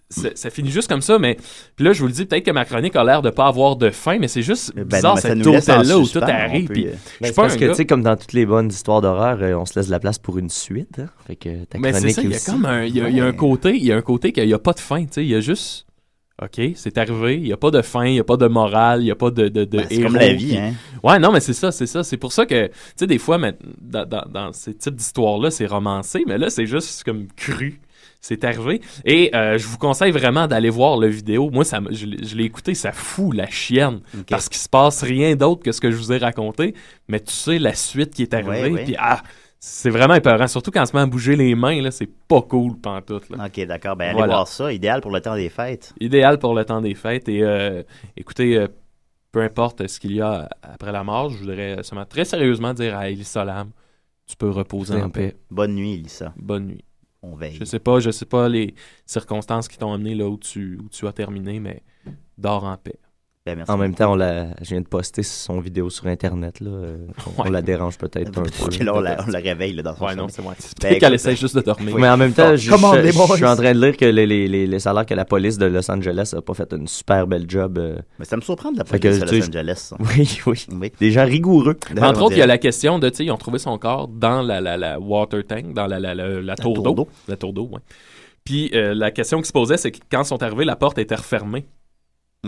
ça- 0.09 0.29
ça 0.35 0.49
finit 0.49 0.69
juste 0.71 0.87
comme 0.87 1.01
ça, 1.01 1.17
mais 1.17 1.35
puis 1.75 1.83
là, 1.85 1.91
je 1.93 1.99
vous 2.01 2.07
le 2.07 2.13
dis, 2.13 2.25
peut-être 2.25 2.45
que 2.45 2.51
ma 2.51 2.63
chronique 2.63 2.95
a 2.95 3.03
l'air 3.03 3.21
de 3.21 3.29
pas 3.31 3.47
avoir 3.47 3.75
de 3.75 3.89
fin, 3.89 4.19
mais 4.19 4.27
c'est 4.27 4.41
juste 4.43 4.73
Ben 4.75 4.83
bizarre 4.85 5.15
non, 5.15 5.21
cet 5.21 5.35
nous 5.37 5.51
laisse 5.51 5.67
en 5.67 5.73
hôtel-là 5.79 5.97
où 5.99 6.07
tout 6.07 6.19
arrive. 6.19 6.67
peut, 6.67 6.73
Puis 6.73 6.87
euh, 6.87 6.91
je 7.21 7.27
Ben, 7.27 7.33
pas 7.33 7.41
parce 7.43 7.55
que, 7.57 7.65
tu 7.65 7.73
sais, 7.73 7.85
comme 7.85 8.03
dans 8.03 8.15
toutes 8.15 8.33
les 8.33 8.45
bonnes 8.45 8.69
histoires 8.69 9.01
d'horreur, 9.01 9.39
euh, 9.41 9.55
on 9.55 9.65
se 9.65 9.77
laisse 9.79 9.87
de 9.87 9.91
la 9.91 9.99
place 9.99 10.19
pour 10.19 10.37
une 10.37 10.49
suite. 10.49 10.99
hein. 10.99 11.07
Fait 11.27 11.35
que 11.35 11.65
ta 11.65 11.79
Mais 11.79 11.91
c'est 11.93 12.09
ça, 12.09 12.21
il 12.21 12.29
y 12.29 12.33
a 12.33 12.35
aussi. 12.37 12.45
comme 12.51 12.65
un, 12.65 12.83
il 12.83 12.95
y 12.95 13.01
a, 13.01 13.09
il 13.09 13.17
y 13.17 13.19
a 13.21 13.25
un 13.25 13.33
côté, 13.33 13.75
il 13.75 13.83
y 13.83 13.91
a 13.91 13.97
un 13.97 14.01
côté 14.01 14.31
qu'il 14.31 14.45
n'y 14.45 14.53
a 14.53 14.59
pas 14.59 14.73
de 14.73 14.79
fin, 14.79 15.01
tu 15.03 15.07
sais, 15.11 15.23
il 15.23 15.29
y 15.29 15.35
a 15.35 15.39
juste, 15.41 15.84
ok, 16.41 16.61
c'est 16.75 16.97
arrivé, 16.97 17.35
il 17.37 17.43
n'y 17.43 17.53
a 17.53 17.57
pas 17.57 17.71
de 17.71 17.81
fin, 17.81 18.05
il 18.05 18.13
n'y 18.13 18.19
a 18.19 18.23
pas 18.23 18.37
de 18.37 18.47
morale, 18.47 19.01
il 19.01 19.05
n'y 19.05 19.11
a 19.11 19.15
pas 19.15 19.31
de, 19.31 19.47
de, 19.47 19.63
de 19.63 19.77
Ben, 19.77 19.87
c'est 19.89 20.01
comme 20.01 20.15
la 20.15 20.33
vie, 20.33 20.57
hein. 20.57 20.73
Ouais, 21.03 21.17
non, 21.19 21.31
mais 21.31 21.39
c'est 21.39 21.53
ça, 21.53 21.71
c'est 21.71 21.87
ça, 21.87 22.03
c'est 22.03 22.17
pour 22.17 22.31
ça 22.33 22.45
que, 22.45 22.67
tu 22.67 22.73
sais, 22.97 23.07
des 23.07 23.17
fois, 23.17 23.37
mais, 23.37 23.55
dans, 23.81 24.05
dans, 24.05 24.25
dans 24.29 24.53
ces 24.53 24.73
types 24.73 24.95
d'histoires-là, 24.95 25.51
c'est 25.51 25.65
romancé, 25.65 26.23
mais 26.27 26.37
là, 26.37 26.49
c'est 26.49 26.65
juste 26.65 27.03
comme 27.03 27.27
cru. 27.35 27.79
C'est 28.21 28.43
arrivé. 28.43 28.81
Et 29.05 29.29
euh, 29.35 29.59
je 29.59 29.67
vous 29.67 29.77
conseille 29.77 30.09
vraiment 30.11 30.47
d'aller 30.47 30.71
voir 30.71 30.97
le 30.97 31.05
vidéo. 31.05 31.51
Moi, 31.51 31.63
ça, 31.63 31.79
je, 31.91 32.07
l'ai- 32.07 32.25
je 32.25 32.35
l'ai 32.35 32.45
écouté, 32.45 32.73
ça 32.73 32.91
fout 32.91 33.35
la 33.35 33.47
chienne. 33.47 33.99
Parce 34.31 34.49
qu'il 34.49 34.57
se 34.59 34.67
passe 34.67 35.03
rien 35.03 35.35
d'autre 35.35 35.61
que 35.61 35.71
ce 35.71 35.79
que 35.79 35.91
je 35.91 35.95
vous 35.95 36.11
ai 36.11 36.17
raconté. 36.17 36.73
Mais 37.07 37.19
tu 37.19 37.31
sais 37.31 37.59
la 37.59 37.75
suite 37.75 38.15
qui 38.15 38.23
est 38.23 38.33
arrivée. 38.33 38.71
Puis 38.83 38.95
ah, 38.97 39.21
c'est 39.67 39.89
vraiment 39.89 40.13
épeurant. 40.13 40.47
Surtout 40.47 40.69
quand 40.69 40.83
on 40.83 40.85
se 40.85 40.95
met 40.95 41.01
à 41.01 41.05
bouger 41.07 41.35
les 41.35 41.55
mains, 41.55 41.81
là, 41.81 41.89
c'est 41.89 42.09
pas 42.27 42.41
cool 42.43 42.77
pantoute. 42.77 43.27
Là. 43.31 43.45
Ok, 43.47 43.65
d'accord. 43.65 43.95
Ben, 43.95 44.09
allez 44.09 44.17
Voilà. 44.17 44.33
voir 44.35 44.47
ça. 44.47 44.71
Idéal 44.71 45.01
pour 45.01 45.09
le 45.11 45.21
temps 45.21 45.35
des 45.35 45.49
fêtes. 45.49 45.91
Idéal 45.99 46.37
pour 46.37 46.53
le 46.53 46.63
temps 46.65 46.81
des 46.81 46.93
fêtes. 46.93 47.27
Et 47.29 47.41
euh, 47.41 47.81
écoutez, 48.15 48.57
euh, 48.57 48.67
peu 49.31 49.41
importe 49.41 49.87
ce 49.87 49.99
qu'il 49.99 50.13
y 50.13 50.21
a 50.21 50.47
après 50.61 50.91
la 50.91 51.03
mort, 51.03 51.31
je 51.31 51.39
voudrais 51.39 51.81
seulement 51.81 52.05
très 52.05 52.25
sérieusement 52.25 52.75
dire 52.75 52.95
à 52.95 53.09
Elissa 53.09 53.43
Lam, 53.43 53.71
tu 54.27 54.35
peux 54.35 54.51
reposer 54.51 55.01
en 55.01 55.09
paix. 55.09 55.35
Bonne 55.49 55.73
nuit, 55.73 55.95
Elissa. 55.95 56.31
Bonne 56.37 56.67
nuit. 56.67 56.85
On 57.23 57.35
veille. 57.35 57.55
Je 57.59 57.65
sais 57.65 57.79
pas, 57.79 57.99
je 57.99 58.11
sais 58.11 58.25
pas 58.27 58.47
les 58.47 58.75
circonstances 59.07 59.67
qui 59.67 59.79
t'ont 59.79 59.91
amené 59.91 60.13
là 60.13 60.27
où 60.27 60.37
tu, 60.37 60.77
où 60.79 60.89
tu 60.89 61.07
as 61.07 61.11
terminé, 61.11 61.59
mais 61.59 61.81
dors 62.37 62.65
en 62.65 62.77
paix. 62.77 62.99
Ben, 63.47 63.57
merci 63.57 63.71
En 63.71 63.77
même 63.77 63.93
temps, 63.93 64.13
on 64.13 64.15
l'a, 64.15 64.47
je 64.59 64.69
viens 64.69 64.81
de 64.81 64.87
poster 64.87 65.21
son 65.21 65.59
vidéo 65.59 65.91
sur 65.91 66.07
Internet. 66.07 66.61
Là. 66.61 66.71
On, 67.37 67.43
on 67.43 67.51
la 67.51 67.61
dérange 67.61 67.95
peut-être 67.99 68.39
un 68.39 68.41
peu. 68.41 68.83
Là, 68.83 68.95
on 68.95 68.99
la, 68.99 69.23
on 69.23 69.29
la 69.29 69.37
réveille 69.37 69.73
là, 69.73 69.83
dans 69.83 69.95
son 69.95 70.03
Ouais, 70.05 70.15
non, 70.15 70.27
sommeil. 70.29 70.53
c'est 70.57 70.73
Ben, 70.81 70.87
peut-être 70.89 70.99
qu'elle 71.01 71.13
essaie 71.13 71.35
juste 71.35 71.55
de 71.55 71.61
dormir. 71.61 71.95
Mais 71.95 72.09
en 72.09 72.17
même 72.17 72.33
temps, 72.33 72.55
je, 72.55 72.57
suis 72.57 72.73
en 72.73 73.55
train 73.55 73.73
de 73.75 73.79
lire 73.85 73.95
que 73.97 74.05
les, 74.05 74.25
les, 74.25 74.47
les, 74.47 74.65
les 74.65 74.79
salaires 74.79 75.05
que 75.05 75.13
la 75.13 75.25
police 75.25 75.59
de 75.59 75.67
Los 75.67 75.91
Angeles 75.91 76.33
a 76.35 76.41
pas 76.41 76.55
fait 76.55 76.73
une 76.73 76.87
super 76.87 77.27
belle 77.27 77.45
job. 77.47 77.77
euh. 77.77 77.99
Mais 78.17 78.25
ça 78.25 78.35
me 78.35 78.41
surprend 78.41 78.71
de 78.71 78.79
la 78.79 78.83
police 78.83 79.19
que, 79.19 79.25
tu 79.29 79.37
Los 79.37 79.45
Angeles. 79.47 79.75
ça. 79.75 79.97
Oui, 80.17 80.39
oui, 80.71 80.91
Des 80.99 81.11
gens 81.11 81.25
rigoureux. 81.25 81.77
Entre 82.01 82.21
autres, 82.23 82.35
il 82.35 82.39
y 82.39 82.41
a 82.41 82.47
la 82.47 82.57
question 82.57 82.97
de, 82.97 83.09
tu 83.09 83.17
sais, 83.17 83.25
ils 83.25 83.31
ont 83.31 83.37
trouvé 83.37 83.59
son 83.59 83.77
corps 83.77 84.07
dans 84.07 84.41
la, 84.41 84.59
la, 84.59 84.75
la 84.75 84.99
water 84.99 85.45
tank, 85.45 85.71
dans 85.75 85.85
la, 85.85 85.99
la, 85.99 86.15
la, 86.15 86.41
la 86.41 86.55
tour 86.55 86.81
d'eau. 86.81 87.07
La 87.27 87.35
tour 87.37 87.53
d'eau. 87.53 87.69
Puis 88.43 88.71
euh, 88.73 88.95
la 88.95 89.11
question 89.11 89.39
qui 89.39 89.47
se 89.47 89.53
posait, 89.53 89.77
c'est 89.77 89.91
que 89.91 89.99
quand 90.11 90.23
ils 90.23 90.25
sont 90.27 90.41
arrivés, 90.41 90.65
la 90.65 90.75
porte 90.75 90.97
était 90.97 91.13
refermée. 91.15 91.65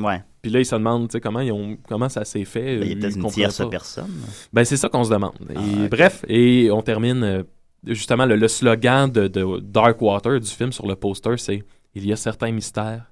Ouais. 0.03 0.21
Puis 0.41 0.51
là, 0.51 0.59
ils 0.59 0.65
se 0.65 0.75
demandent, 0.75 1.11
comment, 1.21 1.39
ils 1.41 1.51
ont, 1.51 1.77
comment 1.87 2.09
ça 2.09 2.23
s'est 2.25 2.45
fait. 2.45 2.77
Ben, 2.79 2.83
il 2.83 2.89
y 2.89 2.93
a 2.93 2.95
euh, 2.97 2.99
peut-être 3.01 3.15
une 3.17 3.31
tierce 3.31 3.61
personne. 3.69 4.11
Ben, 4.53 4.63
c'est 4.65 4.77
ça 4.77 4.89
qu'on 4.89 5.03
se 5.03 5.09
demande. 5.09 5.35
Et 5.49 5.55
Ah. 5.55 5.87
Bref, 5.89 6.23
et 6.27 6.69
on 6.71 6.81
termine, 6.81 7.23
euh, 7.23 7.43
justement, 7.85 8.25
le, 8.25 8.35
le 8.35 8.47
slogan 8.47 9.11
de, 9.11 9.27
de 9.27 9.59
Dark 9.59 10.01
Water 10.01 10.39
du 10.39 10.49
film 10.49 10.71
sur 10.71 10.87
le 10.87 10.95
poster, 10.95 11.37
c'est 11.37 11.63
«Il 11.95 12.05
y 12.05 12.13
a 12.13 12.15
certains 12.15 12.51
mystères 12.51 13.11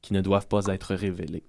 qui 0.00 0.12
ne 0.12 0.20
doivent 0.20 0.48
pas 0.48 0.66
être 0.68 0.94
révélés.» 0.94 1.44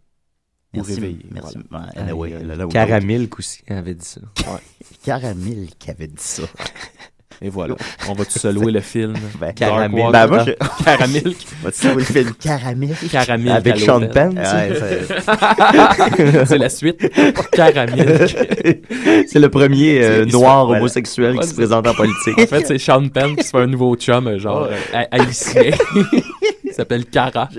Ou 0.74 0.78
Merci, 0.78 0.94
réveillés. 0.96 1.26
merci. 1.32 1.58
voilà. 1.70 2.16
Ouais, 2.16 2.34
Ah, 2.36 2.68
Caramilk 2.68 3.38
aussi 3.38 3.62
avait 3.68 3.94
dit 3.94 4.06
ça. 4.06 4.22
Caramel 5.04 5.68
qui 5.78 5.92
avait 5.92 6.08
dit 6.08 6.14
ça. 6.18 6.44
Et 7.42 7.50
voilà. 7.50 7.76
On 8.10 8.14
va-tu 8.14 8.40
se 8.40 8.48
louer 8.48 8.72
le 8.72 8.80
film 8.80 9.14
Ben, 9.40 9.54
Caramel. 9.54 10.12
Ben, 10.12 10.28
moi, 10.28 10.46
je- 10.46 10.52
Caramilk. 10.86 11.38
Va-tu 11.64 11.88
louer 11.88 11.96
le 11.96 12.04
film 12.04 12.34
Caramel? 12.40 12.96
Caramel 13.12 13.52
Avec 13.52 13.78
Sean. 13.80 14.02
Penn, 14.08 14.42
c'est 16.46 16.58
la 16.58 16.70
suite. 16.70 17.12
Caramel. 17.52 18.28
C'est 19.28 19.40
le 19.40 19.50
premier 19.50 20.04
euh, 20.04 20.26
noir 20.26 20.70
homosexuel 20.70 21.38
qui 21.40 21.48
se 21.48 21.54
présente 21.56 21.88
en 21.88 21.94
politique. 21.94 22.38
En 22.40 22.48
fait, 22.48 22.66
c'est 22.68 22.78
Sean 22.78 23.08
Penn 23.10 23.36
qui 23.36 23.44
se 23.44 23.50
fait 23.52 23.58
un 23.60 23.68
nouveau 23.68 23.96
chum, 23.96 24.38
genre 24.38 24.64
euh, 24.72 24.76
ha- 24.94 25.08
haïtien. 25.12 25.72
Il 26.64 26.74
s'appelle 26.74 27.06
Cara. 27.06 27.50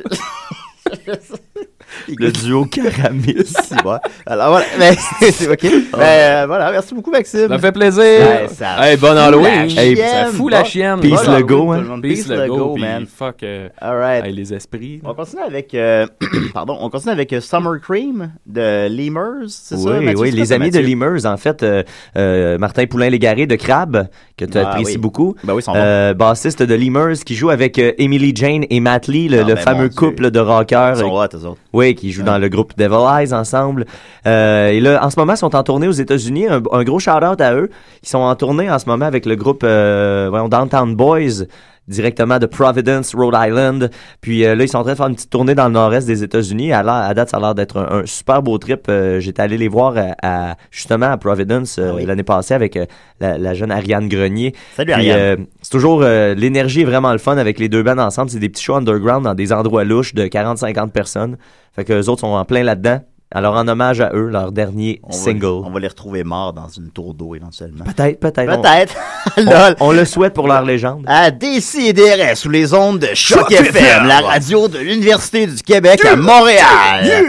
Le 2.17 2.31
duo 2.33 2.65
Caramel. 2.71 3.45
C'est 3.47 3.83
bon. 3.83 3.99
Alors 4.27 4.51
voilà, 4.51 4.67
ben, 4.79 4.95
c'est 5.31 5.49
ok. 5.49 5.63
Ben, 5.93 5.99
euh, 6.01 6.45
voilà, 6.47 6.71
merci 6.73 6.95
beaucoup 6.95 7.11
Maxime. 7.11 7.49
Ça 7.49 7.59
fait 7.59 7.73
plaisir. 7.73 8.03
Ouais, 8.03 8.49
ça 8.53 8.91
hey, 8.91 8.97
bon 8.97 9.17
Halloween. 9.17 9.69
Hey, 9.77 9.95
chienne. 9.97 9.97
ça 9.97 10.27
fout 10.33 10.51
la 10.53 10.65
chienne. 10.65 11.01
Peace 11.01 11.25
Bon 11.27 11.33
le 11.37 11.43
go, 11.43 11.73
hein. 11.73 11.85
Peace, 12.03 12.25
Peace 12.27 12.29
le 12.29 12.47
go, 12.49 12.77
man. 12.77 13.07
Fuck 13.07 13.43
euh, 13.43 13.69
All 13.81 13.97
right. 13.99 14.25
hey, 14.25 14.33
les 14.33 14.53
esprits. 14.55 15.01
On 15.05 15.15
continue 15.15 15.43
avec, 15.43 15.75
euh, 15.75 16.07
pardon, 16.55 16.77
on 16.81 16.91
continue 16.91 17.13
avec 17.13 17.33
euh, 17.33 17.41
Summer 17.41 17.81
Cream 17.81 18.33
de 18.47 18.89
Lemurs, 18.89 19.49
c'est 19.49 19.77
ça? 19.77 19.91
Oui, 19.99 20.05
Mathieu? 20.05 20.21
oui, 20.21 20.31
C'est 20.31 20.37
les 20.37 20.53
amis 20.53 20.71
de? 20.71 20.79
Lemurs, 20.81 21.25
en 21.27 21.37
fait, 21.37 21.63
euh, 21.63 21.83
euh, 22.17 22.59
Martin 22.59 22.87
Poulain-Légaré 22.87 23.47
de 23.47 23.57
Crab, 23.57 24.09
que 24.37 24.45
tu 24.45 24.59
Ah, 24.59 24.71
apprécies 24.71 24.93
oui. 24.93 24.99
beaucoup, 24.99 25.35
Ben 25.45 25.55
oui, 25.55 25.63
euh, 25.75 26.15
bassiste 26.15 26.63
de 26.63 26.75
Lemurs, 26.75 27.17
qui 27.25 27.35
joue 27.35 27.51
avec 27.51 27.79
euh, 27.79 27.93
Emily 27.99 28.33
Jane 28.35 28.65
et 28.71 28.81
Matt 28.81 29.07
Lee, 29.09 29.29
le, 29.29 29.41
Ah, 29.41 29.45
le 29.45 29.55
ben, 29.55 29.61
fameux 29.61 29.89
couple 29.89 30.31
de 30.31 30.41
rockers. 30.41 30.97
Ils 30.97 31.01
sont 31.01 31.11
hot, 31.13 31.27
eux 31.35 31.47
autres. 31.47 31.61
Oui, 31.73 31.84
qui 31.93 32.11
jouent 32.13 32.23
dans 32.23 32.39
le 32.39 32.49
groupe 32.49 32.73
Devil 32.79 33.05
Eyes 33.19 33.35
ensemble. 33.35 33.85
Euh, 34.27 34.69
et 34.69 34.81
là, 34.81 35.05
en 35.05 35.11
ce 35.11 35.19
moment, 35.19 35.35
ils 35.35 35.39
sont 35.39 35.55
en 35.55 35.63
tournée 35.63 35.89
aux 35.89 35.93
États-Unis. 35.93 36.47
Un, 36.49 36.85
gros 36.85 36.99
shout-out 36.99 37.41
à 37.41 37.55
eux. 37.55 37.71
Ils 38.03 38.09
sont 38.09 38.19
en 38.19 38.35
tournée 38.35 38.71
en 38.71 38.79
ce 38.79 38.87
moment 38.87 39.05
avec 39.05 39.27
le 39.27 39.37
groupe 39.37 39.63
euh, 39.65 40.49
Downtown 40.49 40.97
Boys, 40.97 41.45
directement 41.89 42.39
de 42.39 42.47
Providence, 42.47 43.15
Rhode 43.15 43.35
Island. 43.37 43.91
Puis 44.21 44.45
euh, 44.45 44.55
là, 44.55 44.65
ils 44.65 44.69
sont 44.69 44.79
en 44.79 44.83
train 44.83 44.93
de 44.93 44.97
faire 44.97 45.07
une 45.09 45.15
petite 45.15 45.31
tournée 45.31 45.55
dans 45.55 45.67
le 45.67 45.73
nord-est 45.73 46.07
des 46.07 46.23
États-Unis. 46.23 46.73
À, 46.73 46.83
la- 46.83 47.01
à 47.07 47.15
date, 47.15 47.31
ça 47.31 47.37
a 47.37 47.41
l'air 47.41 47.55
d'être 47.55 47.77
un, 47.79 48.01
un 48.01 48.07
super 48.07 48.43
beau 48.43 48.57
trip. 48.59 48.87
Euh, 48.89 49.21
J'étais 49.21 49.43
allé 49.43 49.59
les 49.59 49.69
voir 49.69 49.95
à, 49.97 50.15
à- 50.23 50.57
justement 50.71 51.07
à 51.11 51.17
Providence 51.19 51.79
euh, 51.79 52.05
l'année 52.07 52.23
passée 52.23 52.55
avec 52.55 52.79
la, 53.21 53.39
la 53.39 53.55
jeune 53.55 53.71
Ariane 53.71 54.09
Grenier. 54.09 54.55
Salut, 54.77 54.93
Puis, 54.93 55.11
Ariane. 55.11 55.47
c'est 55.63 55.71
toujours 55.71 56.01
l'énergie 56.03 56.83
est 56.83 56.85
vraiment 56.85 57.13
le 57.13 57.19
fun 57.19 57.37
avec 57.37 57.59
les 57.59 57.69
deux 57.69 57.83
bands 57.83 57.99
ensemble. 57.99 58.31
C'est 58.31 58.39
des 58.39 58.49
petits 58.49 58.63
shows 58.65 58.75
underground 58.77 59.25
dans 59.25 59.35
des 59.35 59.53
endroits 59.53 59.85
louches 59.85 60.15
de 60.15 60.25
40-50 60.27 60.91
personnes. 60.91 61.37
Fait 61.75 61.85
que 61.85 61.93
les 61.93 62.09
autres 62.09 62.21
sont 62.21 62.29
en 62.29 62.45
plein 62.45 62.63
là-dedans. 62.63 63.01
Alors 63.37 63.57
en 63.57 63.67
hommage 63.67 64.01
à 64.01 64.11
eux, 64.15 64.29
leur 64.29 64.53
dernier 64.53 65.01
On 65.03 65.09
va- 65.11 65.13
single. 65.13 65.47
on 65.47 65.71
va 65.71 65.81
les 65.81 65.89
retrouver 65.89 66.23
morts 66.23 66.53
dans 66.53 66.69
une 66.69 66.91
tour 66.91 67.15
d'eau 67.15 67.35
éventuellement. 67.35 67.85
Peut-être, 67.85 68.21
peut-être. 68.21 68.63
Peut-être. 68.63 69.77
On, 69.81 69.91
le 69.91 70.05
souhaite 70.05 70.35
pour 70.35 70.47
leur 70.47 70.63
légende. 70.63 71.03
À 71.09 71.33
DCDR 71.33 72.37
sous 72.37 72.49
les 72.51 72.73
ondes 72.73 73.01
de 73.01 73.09
Choc, 73.15 73.41
Choc 73.41 73.51
FM, 73.53 73.75
FM. 73.77 74.07
la 74.07 74.21
radio 74.21 74.69
de 74.69 74.79
l'Université 74.79 75.49
du 75.49 75.61
Québec 75.63 76.05
à 76.05 76.15
Montréal. 76.15 77.25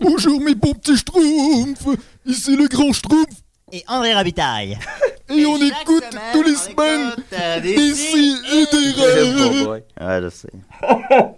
Bonjour 0.00 0.38
mes 0.40 0.54
beaux 0.54 0.74
petits 0.74 0.98
schtroumpfs, 0.98 1.98
ici 2.26 2.54
le 2.56 2.68
grand 2.68 2.92
schtroumpf 2.92 3.30
Et 3.72 3.82
André 3.88 4.12
Rabitaille. 4.12 4.78
et 5.30 5.46
on 5.46 5.56
écoute 5.56 6.04
tous 6.34 6.42
les 6.42 6.54
semaines 6.56 7.12
et 7.32 7.60
des 7.62 8.92
rêves. 9.02 9.68
Ouais, 9.68 10.20
je 10.22 10.28
sais. 10.28 10.50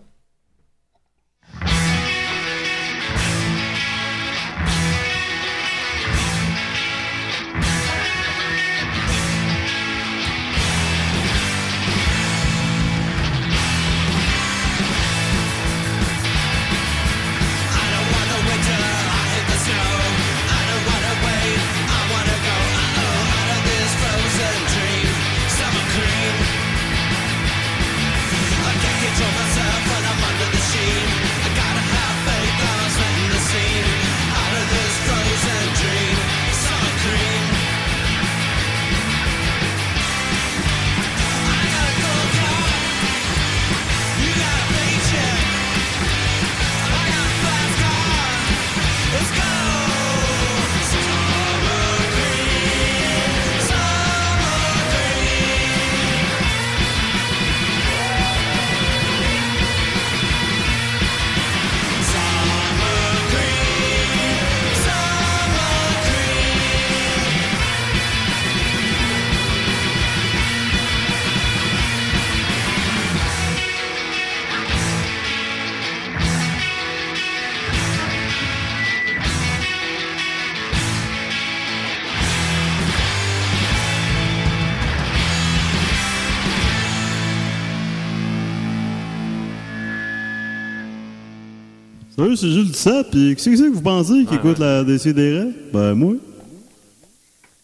Salut, 92.36 92.52
c'est 92.52 92.60
Jules 92.60 92.70
Duceppe, 92.70 93.10
puis 93.10 93.34
qu'est-ce 93.34 93.48
que 93.50 93.56
c'est 93.56 93.62
que 93.70 93.74
vous 93.74 93.80
pensez 93.80 94.24
qui 94.28 94.34
écoute 94.34 94.58
la 94.58 94.84
DCDR? 94.84 95.46
Ben, 95.72 95.94
moi. 95.94 96.14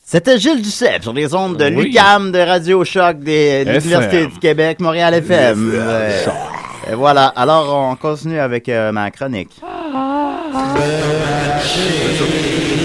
C'était 0.05 0.39
Gilles 0.39 0.63
Duceppe 0.63 1.03
sur 1.03 1.13
les 1.13 1.35
ondes 1.35 1.57
de 1.57 1.65
Oui. 1.67 1.85
l'UCAM 1.87 2.33
de 2.33 2.39
Radio 2.39 2.85
Choc 2.85 3.19
de 3.21 3.65
l'Université 3.65 4.27
du 4.27 4.39
Québec, 4.39 4.81
Montréal 4.81 5.15
FM. 5.15 5.71
Ouais. 5.71 6.91
Et 6.91 6.95
voilà. 6.95 7.27
Alors, 7.29 7.91
on 7.93 7.97
continue 7.97 8.39
avec 8.39 8.69
euh, 8.69 8.93
ma 8.93 9.11
chronique. 9.11 9.51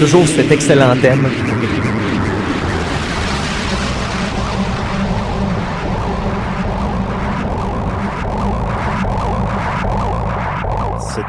Toujours 0.00 0.26
cet 0.28 0.50
excellent 0.52 0.96
thème. 1.00 1.26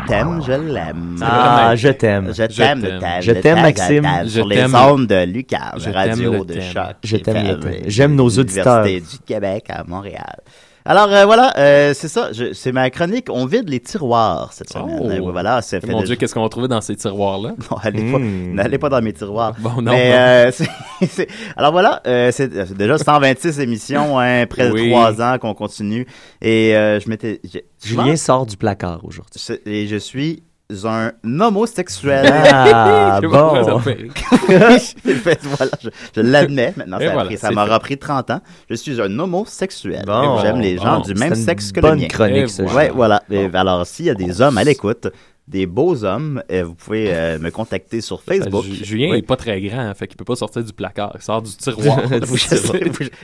Ce 0.09 0.13
thème, 0.15 0.41
je 0.45 0.51
l'aime. 0.73 1.15
Ah, 1.21 1.75
je 1.75 1.89
t'aime. 1.89 2.33
Je 2.33 2.43
t'aime. 2.45 2.99
Je 3.21 3.31
t'aime, 3.31 3.61
Maxime. 3.61 4.07
Sur 4.27 4.47
les 4.47 4.55
t'aime. 4.55 4.75
ondes 4.75 5.07
de 5.07 5.23
l'UCAM, 5.25 5.73
Je 5.77 5.89
Radio 5.91 6.31
t'aime, 6.31 6.45
de. 6.45 6.61
Choc. 6.61 6.95
Je 7.03 7.17
t'aime. 7.17 7.59
J'aime 7.85 8.15
nos 8.15 8.29
auditeurs. 8.29 8.85
Université 8.85 9.17
du 9.17 9.23
Québec 9.25 9.65
à 9.69 9.83
Montréal. 9.83 10.39
Alors 10.85 11.11
euh, 11.11 11.25
voilà, 11.25 11.53
euh, 11.57 11.93
c'est 11.93 12.07
ça, 12.07 12.31
je- 12.31 12.53
c'est 12.53 12.71
ma 12.71 12.89
chronique. 12.89 13.27
On 13.29 13.45
vide 13.45 13.69
les 13.69 13.79
tiroirs 13.79 14.53
cette 14.53 14.71
semaine. 14.71 14.99
Oh. 15.01 15.09
Euh, 15.09 15.19
voilà, 15.31 15.61
ça 15.61 15.79
fait 15.81 15.87
Mon 15.87 15.99
déjà- 15.99 16.07
Dieu, 16.07 16.15
qu'est-ce 16.15 16.33
qu'on 16.33 16.41
va 16.41 16.49
trouver 16.49 16.67
dans 16.67 16.81
ces 16.81 16.95
tiroirs-là? 16.95 17.53
Non, 17.71 17.77
allez 17.83 18.11
pas, 18.11 18.17
n'allez 18.19 18.77
pas 18.77 18.89
dans 18.89 19.01
mes 19.01 19.13
tiroirs. 19.13 19.53
Bon, 19.59 19.81
non, 19.81 19.91
Mais, 19.91 20.09
non. 20.09 20.15
euh, 20.17 20.51
c'est- 20.53 20.69
c'est- 21.07 21.27
alors 21.57 21.71
voilà, 21.73 22.01
euh, 22.07 22.31
c'est 22.31 22.49
c'est 22.65 22.77
déjà 22.77 22.97
126 22.97 23.59
émissions, 23.59 24.19
hein, 24.19 24.45
près 24.47 24.71
Oui. 24.71 24.85
de 24.85 24.89
3 24.89 25.21
ans 25.21 25.37
qu'on 25.37 25.53
continue. 25.53 26.07
Et 26.41 26.75
euh, 26.75 26.99
je 26.99 27.09
m'étais... 27.09 27.41
Julien 27.83 28.15
sort 28.15 28.45
du 28.45 28.57
placard 28.57 29.01
aujourd'hui. 29.03 29.33
c'est- 29.35 29.61
Et 29.67 29.85
je 29.87 29.97
suis 29.97 30.43
un 30.87 31.11
homosexuel. 31.39 32.31
Ah, 32.31 33.19
bon. 33.23 33.79
fait 33.79 33.97
voilà, 35.43 35.71
je, 35.81 35.89
je 36.15 36.21
l'admets 36.21 36.73
maintenant. 36.77 36.99
Ça, 36.99 37.05
a 37.09 37.13
voilà, 37.13 37.25
pris- 37.29 37.37
ça 37.37 37.47
c'est 37.49 37.55
m'aura 37.55 37.75
fait. 37.79 37.79
pris 37.79 37.97
30 37.97 38.29
ans. 38.31 38.41
Je 38.69 38.75
suis 38.75 39.01
un 39.01 39.17
homosexuel. 39.19 40.03
Bon. 40.05 40.39
J'aime 40.41 40.59
les 40.61 40.77
gens 40.77 40.97
Bon. 40.97 41.01
du 41.01 41.15
même 41.15 41.33
sexe 41.35 41.71
que 41.71 41.79
le 41.81 41.95
mien. 41.95 42.07
chronique, 42.07 42.49
Ouais, 42.75 42.91
voilà. 42.93 43.23
Et 43.31 43.49
alors, 43.53 43.85
s'il 43.87 44.05
y 44.05 44.09
a 44.11 44.15
des 44.15 44.41
hommes 44.41 44.57
à 44.59 44.63
l'écoute, 44.63 45.07
des 45.49 45.65
beaux 45.65 46.03
hommes, 46.05 46.43
euh, 46.51 46.63
vous 46.63 46.75
pouvez 46.75 47.07
euh, 47.11 47.39
me 47.39 47.49
contacter 47.49 48.01
sur 48.01 48.21
Facebook. 48.21 48.65
Ben, 48.67 48.71
Ju- 48.75 48.85
Julien 48.85 49.09
Oui. 49.13 49.17
est 49.17 49.21
pas 49.23 49.35
très 49.35 49.59
grand, 49.61 49.79
hein, 49.79 49.93
fait 49.95 50.05
qu'il 50.07 50.15
peut 50.15 50.23
pas 50.23 50.35
sortir 50.35 50.63
du 50.63 50.71
placard. 50.73 51.11
Il 51.15 51.21
sort 51.23 51.41
du 51.41 51.49
tiroir. 51.51 51.99
je, 52.11 52.37
sais, 52.37 52.57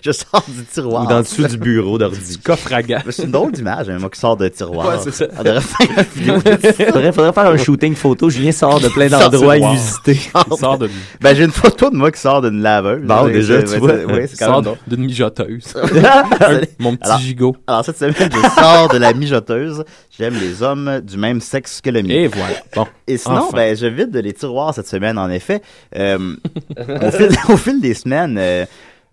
je 0.03 0.11
sors 0.11 0.43
du 0.47 0.65
tiroir. 0.65 1.03
Ou 1.03 1.07
dans 1.07 1.17
le 1.17 1.23
dessous 1.23 1.47
du 1.47 1.57
bureau 1.57 1.99
d'ordi. 1.99 2.31
Du 2.31 2.37
coffre 2.39 2.73
à 2.73 2.81
gaz. 2.81 3.03
C'est 3.11 3.25
une 3.25 3.31
drôle 3.31 3.51
d'image, 3.51 3.89
hein, 3.89 3.99
moi 3.99 4.09
qui 4.09 4.19
sors 4.19 4.35
de 4.35 4.47
tiroir. 4.47 4.87
Ouais, 4.87 4.95
c'est 5.03 5.11
ça. 5.13 5.27
On 5.39 5.43
devrait 5.43 5.61
faire 5.61 5.87
une 5.89 6.03
vidéo 6.21 6.37
de 6.37 6.61
ça. 6.61 6.73
faudrait, 6.91 7.11
faudrait 7.11 7.33
faire 7.33 7.45
un 7.45 7.57
shooting 7.57 7.93
photo. 7.93 8.29
Julien 8.31 8.51
sort 8.51 8.79
de 8.79 8.89
plein 8.89 9.07
d'endroits 9.09 9.53
tiroir. 9.55 9.73
inusités. 9.73 10.19
Il 10.51 10.57
sort 10.57 10.77
de- 10.79 10.89
Ben, 11.21 11.35
j'ai 11.35 11.43
une 11.43 11.51
photo 11.51 11.91
de 11.91 11.95
moi 11.95 12.11
qui 12.11 12.19
sort 12.19 12.41
d'une 12.41 12.59
laveuse. 12.61 13.03
Bon, 13.05 13.27
déjà, 13.27 13.59
c'est- 13.67 13.73
tu 13.75 13.79
vois. 13.79 13.91
c'est- 13.97 14.05
ouais, 14.05 14.27
c'est 14.27 14.37
quand 14.39 14.63
Sort 14.63 14.77
d'une 14.87 15.01
mijoteuse. 15.05 15.75
Un- 15.75 16.61
Mon 16.79 16.95
petit 16.95 17.03
alors, 17.05 17.19
gigot. 17.19 17.55
Alors, 17.67 17.85
cette 17.85 17.97
semaine, 17.99 18.15
je 18.17 18.49
sors 18.59 18.89
de 18.89 18.97
la 18.97 19.13
mijoteuse. 19.13 19.83
J'aime 20.17 20.33
les 20.39 20.63
hommes 20.63 21.01
du 21.01 21.17
même 21.17 21.39
sexe 21.41 21.81
que 21.81 21.89
le 21.91 22.01
mien. 22.01 22.14
Et 22.15 22.27
voilà. 22.27 22.55
Bon. 22.75 22.87
Et 23.07 23.17
sinon, 23.17 23.37
Enfin. 23.47 23.57
ben, 23.57 23.75
je 23.75 23.85
vide 23.87 24.15
les 24.15 24.33
tiroirs 24.33 24.73
cette 24.73 24.87
semaine, 24.87 25.17
en 25.17 25.29
effet. 25.29 25.61
Euh, 25.95 26.35
au, 26.77 27.11
fil, 27.11 27.29
au 27.49 27.57
fil 27.57 27.81
des 27.81 27.93
semaines, 27.93 28.37
euh, 28.39 28.65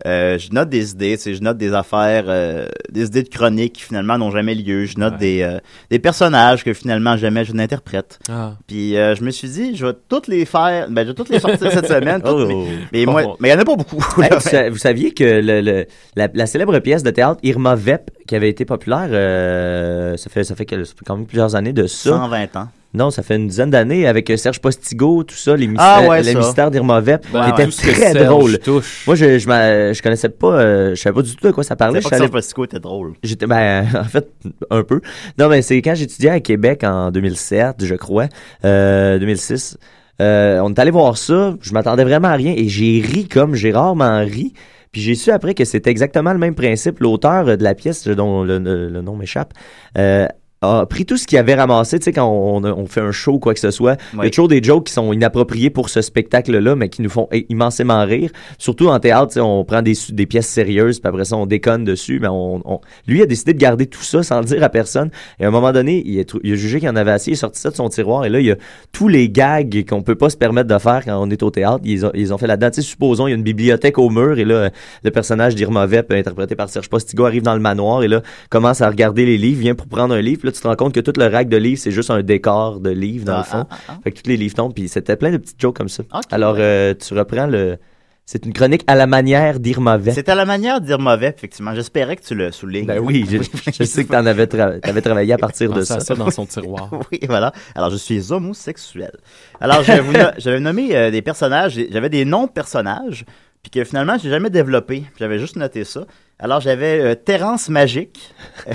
euh, 0.05 0.37
je 0.37 0.51
note 0.51 0.67
des 0.69 0.91
idées, 0.91 1.15
tu 1.15 1.23
sais, 1.23 1.33
je 1.35 1.41
note 1.41 1.57
des 1.57 1.73
affaires, 1.73 2.25
euh, 2.27 2.65
des 2.91 3.05
idées 3.05 3.23
de 3.23 3.29
chroniques 3.29 3.73
qui 3.73 3.83
finalement 3.83 4.17
n'ont 4.17 4.31
jamais 4.31 4.53
lieu. 4.55 4.83
Je 4.85 4.97
note 4.97 5.17
des, 5.17 5.43
euh, 5.43 5.59
des 5.89 5.99
personnages 5.99 6.63
que 6.65 6.73
finalement 6.73 7.15
jamais 7.15 7.45
je 7.45 7.53
n'interprète. 7.53 8.19
Ah. 8.29 8.53
Puis 8.67 8.97
euh, 8.97 9.15
je 9.15 9.23
me 9.23 9.29
suis 9.31 9.47
dit, 9.47 9.75
je 9.77 9.85
vais 9.85 9.93
toutes 10.09 10.27
les 10.27 10.43
faire, 10.45 10.87
ben, 10.89 11.03
je 11.03 11.09
vais 11.09 11.13
toutes 11.13 11.29
les 11.29 11.39
sortir 11.39 11.71
cette 11.71 11.87
semaine. 11.87 12.21
toutes, 12.21 12.31
Oh. 12.51 12.65
mais 12.91 12.99
mais 12.99 13.05
moi- 13.05 13.37
mais 13.39 13.49
il 13.49 13.51
y 13.51 13.55
en 13.55 13.59
a 13.59 13.63
pas 13.65 13.75
beaucoup. 13.77 14.03
Là. 14.19 14.29
vous, 14.33 14.39
sa- 14.41 14.69
vous 14.69 14.77
saviez 14.77 15.13
que 15.13 15.23
le- 15.23 15.61
le- 15.61 15.85
la, 16.17 16.27
la 16.33 16.45
célèbre 16.47 16.77
pièce 16.79 17.03
de 17.03 17.11
théâtre 17.11 17.39
Irma 17.43 17.75
Vep, 17.75 18.09
qui 18.27 18.35
avait 18.35 18.49
été 18.49 18.65
populaire, 18.65 19.07
euh, 19.11 20.17
ça, 20.17 20.29
fait, 20.29 20.43
ça, 20.43 20.55
fait, 20.55 20.65
que- 20.65 20.83
ça 20.83 20.93
fait 20.97 21.05
quand 21.05 21.15
même 21.15 21.27
plusieurs 21.27 21.55
années 21.55 21.71
de 21.73 21.87
ça. 21.87 22.09
120 22.09 22.55
ans. 22.57 22.67
Non, 22.93 23.09
ça 23.09 23.23
fait 23.23 23.35
une 23.37 23.47
dizaine 23.47 23.71
d'années 23.71 24.05
avec 24.07 24.29
euh, 24.29 24.37
Serge 24.37 24.59
Postigo, 24.61 25.23
tout 25.23 25.35
ça, 25.35 25.55
les 25.55 25.65
Ah 25.77 25.97
mystères, 25.97 26.09
ouais, 26.09 26.21
les 26.21 26.33
ça. 26.33 26.39
mystères 26.39 26.71
d'Irma 26.71 26.99
Vep, 27.01 27.25
Ouais, 27.33 27.41
qui 27.41 27.49
était 27.49 27.57
ouais. 27.59 27.65
Tout 27.65 27.71
ce 27.71 27.81
que 27.81 27.91
très 27.91 28.11
Serge 28.13 28.25
drôle. 28.27 28.59
touche. 28.59 29.03
Moi, 29.07 29.15
je, 29.15 29.39
je, 29.39 30.01
connaissais 30.01 30.29
pas, 30.29 30.53
euh, 30.53 30.89
je 30.95 31.01
savais 31.01 31.15
pas 31.15 31.21
du 31.23 31.35
tout 31.35 31.47
de 31.47 31.51
quoi 31.51 31.63
ça 31.63 31.75
parlait. 31.75 31.95
Pas 31.95 31.99
Je 32.01 32.03
que 32.05 32.09
savais- 32.09 32.19
Serge 32.21 32.31
Postigo 32.31 32.65
était 32.65 32.79
drôle. 32.79 33.13
J'étais, 33.23 33.47
ben, 33.47 33.85
en 33.99 34.03
fait, 34.03 34.29
un 34.69 34.83
peu. 34.83 35.01
Non, 35.39 35.49
mais 35.49 35.61
c'est 35.63 35.81
quand 35.81 35.95
j'étudiais 35.95 36.29
à 36.29 36.39
Québec 36.39 36.83
en 36.83 37.09
2007, 37.11 37.83
je 37.85 37.95
crois, 37.95 38.27
euh, 38.65 39.17
2006. 39.17 39.77
Euh, 40.21 40.59
on 40.63 40.69
est 40.71 40.79
allé 40.79 40.91
voir 40.91 41.17
ça. 41.17 41.55
Je 41.61 41.73
m'attendais 41.73 42.03
vraiment 42.03 42.27
à 42.27 42.33
rien 42.35 42.53
et 42.55 42.67
j'ai 42.69 43.01
ri 43.03 43.27
comme 43.27 43.55
j'ai 43.55 43.71
rarement 43.71 44.19
ri. 44.19 44.53
Puis 44.91 45.01
j'ai 45.01 45.15
su 45.15 45.31
après 45.31 45.55
que 45.55 45.65
c'était 45.65 45.89
exactement 45.89 46.33
le 46.33 46.37
même 46.37 46.53
principe. 46.53 46.99
L'auteur 46.99 47.47
euh, 47.47 47.55
de 47.55 47.63
la 47.63 47.73
pièce, 47.73 48.07
dont 48.07 48.43
le, 48.43 48.59
le- 48.59 48.89
le 48.89 49.01
nom 49.01 49.15
m'échappe, 49.15 49.51
euh, 49.97 50.27
a 50.63 50.85
pris 50.85 51.05
tout 51.05 51.17
ce 51.17 51.27
qu'il 51.27 51.37
avait 51.37 51.55
ramassé, 51.55 51.99
tu 51.99 52.05
sais, 52.05 52.11
quand 52.13 52.25
on, 52.27 52.63
on 52.63 52.85
fait 52.85 53.01
un 53.01 53.11
show, 53.11 53.39
quoi 53.39 53.53
que 53.53 53.59
ce 53.59 53.71
soit. 53.71 53.97
Il 54.13 54.23
y 54.23 54.27
a 54.27 54.29
toujours 54.29 54.47
des 54.47 54.63
jokes 54.63 54.85
qui 54.87 54.93
sont 54.93 55.11
inappropriés 55.13 55.69
pour 55.69 55.89
ce 55.89 56.01
spectacle-là, 56.01 56.75
mais 56.75 56.89
qui 56.89 57.01
nous 57.01 57.09
font 57.09 57.27
immensément 57.49 58.03
rire. 58.05 58.31
Surtout 58.57 58.87
en 58.87 58.99
théâtre, 58.99 59.27
tu 59.27 59.33
sais, 59.35 59.39
on 59.41 59.63
prend 59.65 59.81
des, 59.81 60.25
pièces 60.25 60.47
sérieuses, 60.47 60.99
puis 60.99 61.07
après 61.09 61.25
ça, 61.25 61.35
on 61.35 61.45
déconne 61.45 61.83
dessus. 61.83 62.19
Mais 62.21 62.27
on, 62.29 62.61
on- 62.65 62.79
lui 63.07 63.21
a 63.21 63.25
décidé 63.25 63.53
de 63.53 63.59
garder 63.59 63.85
tout 63.87 64.03
ça 64.03 64.23
sans 64.23 64.39
le 64.39 64.45
dire 64.45 64.63
à 64.63 64.69
personne. 64.69 65.09
Et 65.39 65.45
à 65.45 65.47
un 65.47 65.51
moment 65.51 65.71
donné, 65.71 66.01
il 66.05 66.19
a, 66.19 66.23
trou- 66.25 66.39
il 66.43 66.53
a 66.53 66.55
jugé 66.55 66.79
qu'il 66.79 66.87
y 66.87 66.91
en 66.91 66.95
avait 66.95 67.11
assez, 67.11 67.31
il 67.31 67.33
a 67.33 67.37
sorti 67.37 67.59
ça 67.59 67.69
de 67.69 67.75
son 67.75 67.89
tiroir. 67.89 68.25
Et 68.25 68.29
là, 68.29 68.39
il 68.39 68.45
y 68.45 68.51
a 68.51 68.55
tous 68.91 69.07
les 69.07 69.29
gags 69.29 69.85
qu'on 69.87 70.01
peut 70.01 70.15
pas 70.15 70.29
se 70.29 70.37
permettre 70.37 70.69
de 70.73 70.77
faire 70.79 71.01
quand 71.03 71.21
on 71.21 71.29
est 71.29 71.43
au 71.43 71.49
théâtre. 71.51 71.81
Ils 71.83 72.05
ont, 72.05 72.11
ils 72.13 72.33
ont 72.33 72.37
fait 72.37 72.47
là-dedans. 72.47 72.69
Tu 72.69 72.81
sais, 72.81 72.87
supposons, 72.87 73.27
il 73.27 73.31
y 73.31 73.33
a 73.33 73.35
une 73.37 73.43
bibliothèque 73.43 73.97
au 73.97 74.09
mur, 74.09 74.39
et 74.39 74.45
là, 74.45 74.69
le 75.03 75.11
personnage 75.11 75.55
d'Irma 75.55 75.85
Vep, 75.85 76.11
interprété 76.11 76.55
par 76.55 76.69
Serge 76.69 76.89
Postigo, 76.89 77.25
arrive 77.25 77.43
dans 77.43 77.53
le 77.55 77.59
manoir, 77.59 78.03
et 78.03 78.07
là, 78.07 78.21
commence 78.49 78.81
à 78.81 78.89
regarder 78.89 79.25
les 79.25 79.37
livres, 79.37 79.59
vient 79.59 79.75
pour 79.75 79.87
prendre 79.87 80.13
un 80.13 80.21
livre. 80.21 80.41
Là, 80.45 80.51
tu 80.53 80.61
te 80.61 80.67
rends 80.67 80.75
compte 80.75 80.93
que 80.93 80.99
tout 80.99 81.13
le 81.17 81.27
rack 81.27 81.49
de 81.49 81.57
livres, 81.57 81.79
c'est 81.81 81.91
juste 81.91 82.09
un 82.11 82.21
décor 82.23 82.79
de 82.79 82.89
livres, 82.91 83.25
dans 83.25 83.33
Ah, 83.33 83.37
le 83.39 83.43
fond. 83.43 83.65
ah, 83.69 83.77
ah, 83.89 83.97
Fait 84.03 84.11
que 84.11 84.21
tous 84.21 84.29
les 84.29 84.37
livres 84.37 84.55
tombent, 84.55 84.73
puis 84.73 84.87
c'était 84.87 85.15
plein 85.17 85.31
de 85.31 85.37
petites 85.37 85.59
jokes 85.59 85.75
comme 85.77 85.89
ça. 85.89 86.03
Alors, 86.31 86.55
euh, 86.59 86.93
tu 86.93 87.13
reprends 87.13 87.47
le... 87.47 87.77
C'est 88.25 88.45
une 88.45 88.53
chronique 88.53 88.85
à 88.87 88.95
la 88.95 89.05
manière 89.05 89.59
d'Irma 89.59 89.97
Vep. 89.97 90.13
C'est 90.15 90.29
à 90.29 90.35
la 90.35 90.45
manière 90.45 90.79
de 90.79 90.85
dire 90.85 90.97
mauvais, 90.97 91.33
effectivement. 91.35 91.75
J'espérais 91.75 92.15
que 92.15 92.23
tu 92.23 92.33
le 92.35 92.53
soulignes. 92.53 92.85
Ben 92.85 92.99
oui, 92.99 93.25
je, 93.29 93.37
je 93.77 93.83
sais 93.83 94.05
que 94.05 94.09
tu 94.11 94.15
avais, 94.15 94.45
tra- 94.45 95.01
travaillé 95.01 95.33
à 95.33 95.37
partir 95.37 95.73
de 95.73 95.81
ça. 95.81 95.99
ça 95.99 96.15
dans 96.15 96.31
son 96.31 96.45
tiroir. 96.55 96.89
oui, 97.11 97.19
voilà. 97.27 97.51
Alors, 97.75 97.89
je 97.89 97.97
suis 97.97 98.31
homosexuel. 98.31 99.11
Alors, 99.59 99.83
j'avais 99.83 100.59
nommé 100.61 100.95
euh, 100.95 101.11
des 101.11 101.21
personnages, 101.21 101.77
j'avais 101.91 102.09
des 102.09 102.23
noms 102.23 102.45
de 102.45 102.51
personnages, 102.51 103.25
puis 103.61 103.71
que 103.71 103.83
finalement, 103.83 104.15
j'ai 104.17 104.29
jamais 104.29 104.49
développé. 104.49 105.03
J'avais 105.19 105.37
juste 105.37 105.57
noté 105.57 105.83
ça. 105.83 106.05
Alors, 106.39 106.59
j'avais 106.59 106.99
euh, 106.99 107.15
Terence 107.15 107.69
Magique. 107.69 108.33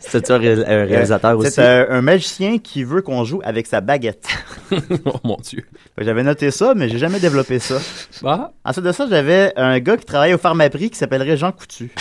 C'est-tu 0.00 0.32
un, 0.32 0.38
ré- 0.38 0.64
un 0.66 0.84
réalisateur 0.84 1.38
aussi? 1.38 1.50
C'est 1.52 1.62
un, 1.62 1.86
un 1.90 2.02
magicien 2.02 2.58
qui 2.58 2.82
veut 2.82 3.02
qu'on 3.02 3.22
joue 3.24 3.40
avec 3.44 3.66
sa 3.68 3.80
baguette. 3.80 4.26
oh 5.04 5.12
mon 5.22 5.36
Dieu. 5.36 5.64
J'avais 5.98 6.22
noté 6.24 6.50
ça, 6.50 6.72
mais 6.74 6.88
j'ai 6.88 6.98
jamais 6.98 7.20
développé 7.20 7.58
ça. 7.60 7.76
Ah. 8.24 8.50
Ensuite 8.64 8.84
de 8.84 8.92
ça, 8.92 9.06
j'avais 9.08 9.52
un 9.56 9.78
gars 9.78 9.96
qui 9.96 10.04
travaille 10.06 10.34
au 10.34 10.38
Pharmaprix 10.38 10.90
qui 10.90 10.98
s'appellerait 10.98 11.36
Jean 11.36 11.52
Coutu. 11.52 11.92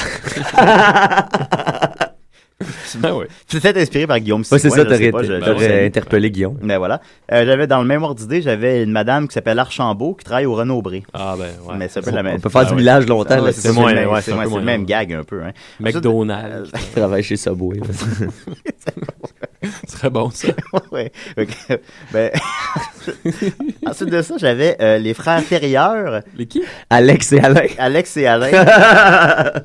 Ben 2.98 3.14
oui. 3.14 3.26
C'est 3.48 3.62
peut-être 3.62 3.78
inspiré 3.78 4.08
par 4.08 4.20
Guillaume 4.20 4.42
Ouais, 4.42 4.46
c'est 4.60 4.70
Sigouin, 4.70 4.78
ça, 4.78 4.86
t'aurais 4.86 5.12
pas, 5.12 5.24
je- 5.24 5.34
t'aurais 5.44 5.86
interpellé 5.86 6.32
Guillaume. 6.32 6.58
Mais 6.62 6.78
voilà. 6.78 7.02
Euh, 7.32 7.46
j'avais 7.46 7.68
dans 7.68 7.80
le 7.82 7.88
même 7.88 8.04
ordre 8.04 8.16
d'idée, 8.20 8.42
j'avais 8.42 8.84
une 8.84 8.92
madame 8.92 9.28
qui 9.28 9.34
s'appelle 9.34 9.60
Archambault 9.60 10.14
qui 10.16 10.24
travaille 10.26 10.46
au 10.46 10.54
Renaud-Bré. 10.56 11.04
Ah 11.14 11.36
ben 11.38 11.46
ouais. 11.68 11.76
Mais 11.78 11.88
c'est 11.90 12.00
un 12.00 12.04
peu 12.04 12.12
la 12.12 12.24
même. 12.24 12.36
On 12.36 12.40
peut 12.40 12.50
faire 12.50 12.62
du 12.62 12.68
Ah 12.68 12.72
ouais. 12.72 12.78
millage 12.78 13.06
longtemps, 13.08 13.36
Ah 13.40 13.42
là, 13.42 13.52
c'est 13.52 13.72
moins- 13.72 13.90
le 13.92 14.00
même- 14.02 14.10
ouais, 14.10 14.22
c'est 14.22 14.32
le 14.34 14.62
même 14.62 14.86
gag 14.86 15.14
un 15.14 15.24
peu. 15.24 15.42
Hein. 15.44 15.52
McDonald's. 15.80 16.70
Je 16.96 17.00
travaille 17.00 17.24
chez 17.24 17.38
Subway. 17.38 17.80
Ce 19.88 19.98
serait 19.98 20.10
bon, 20.12 20.30
ça. 20.30 20.50
ouais. 20.92 21.12
Ben, 22.14 22.30
Ensuite 23.86 24.10
de 24.10 24.22
ça, 24.22 24.36
j'avais 24.38 24.78
euh, 24.80 24.98
les 25.00 25.14
frères 25.16 25.42
Ferrieur. 25.42 26.22
Les 26.36 26.46
qui? 26.46 26.62
Alex 26.90 27.34
et 27.34 27.40
Alain. 27.40 27.66
Alex 27.80 28.18
et 28.18 28.28
Alain. 28.28 28.50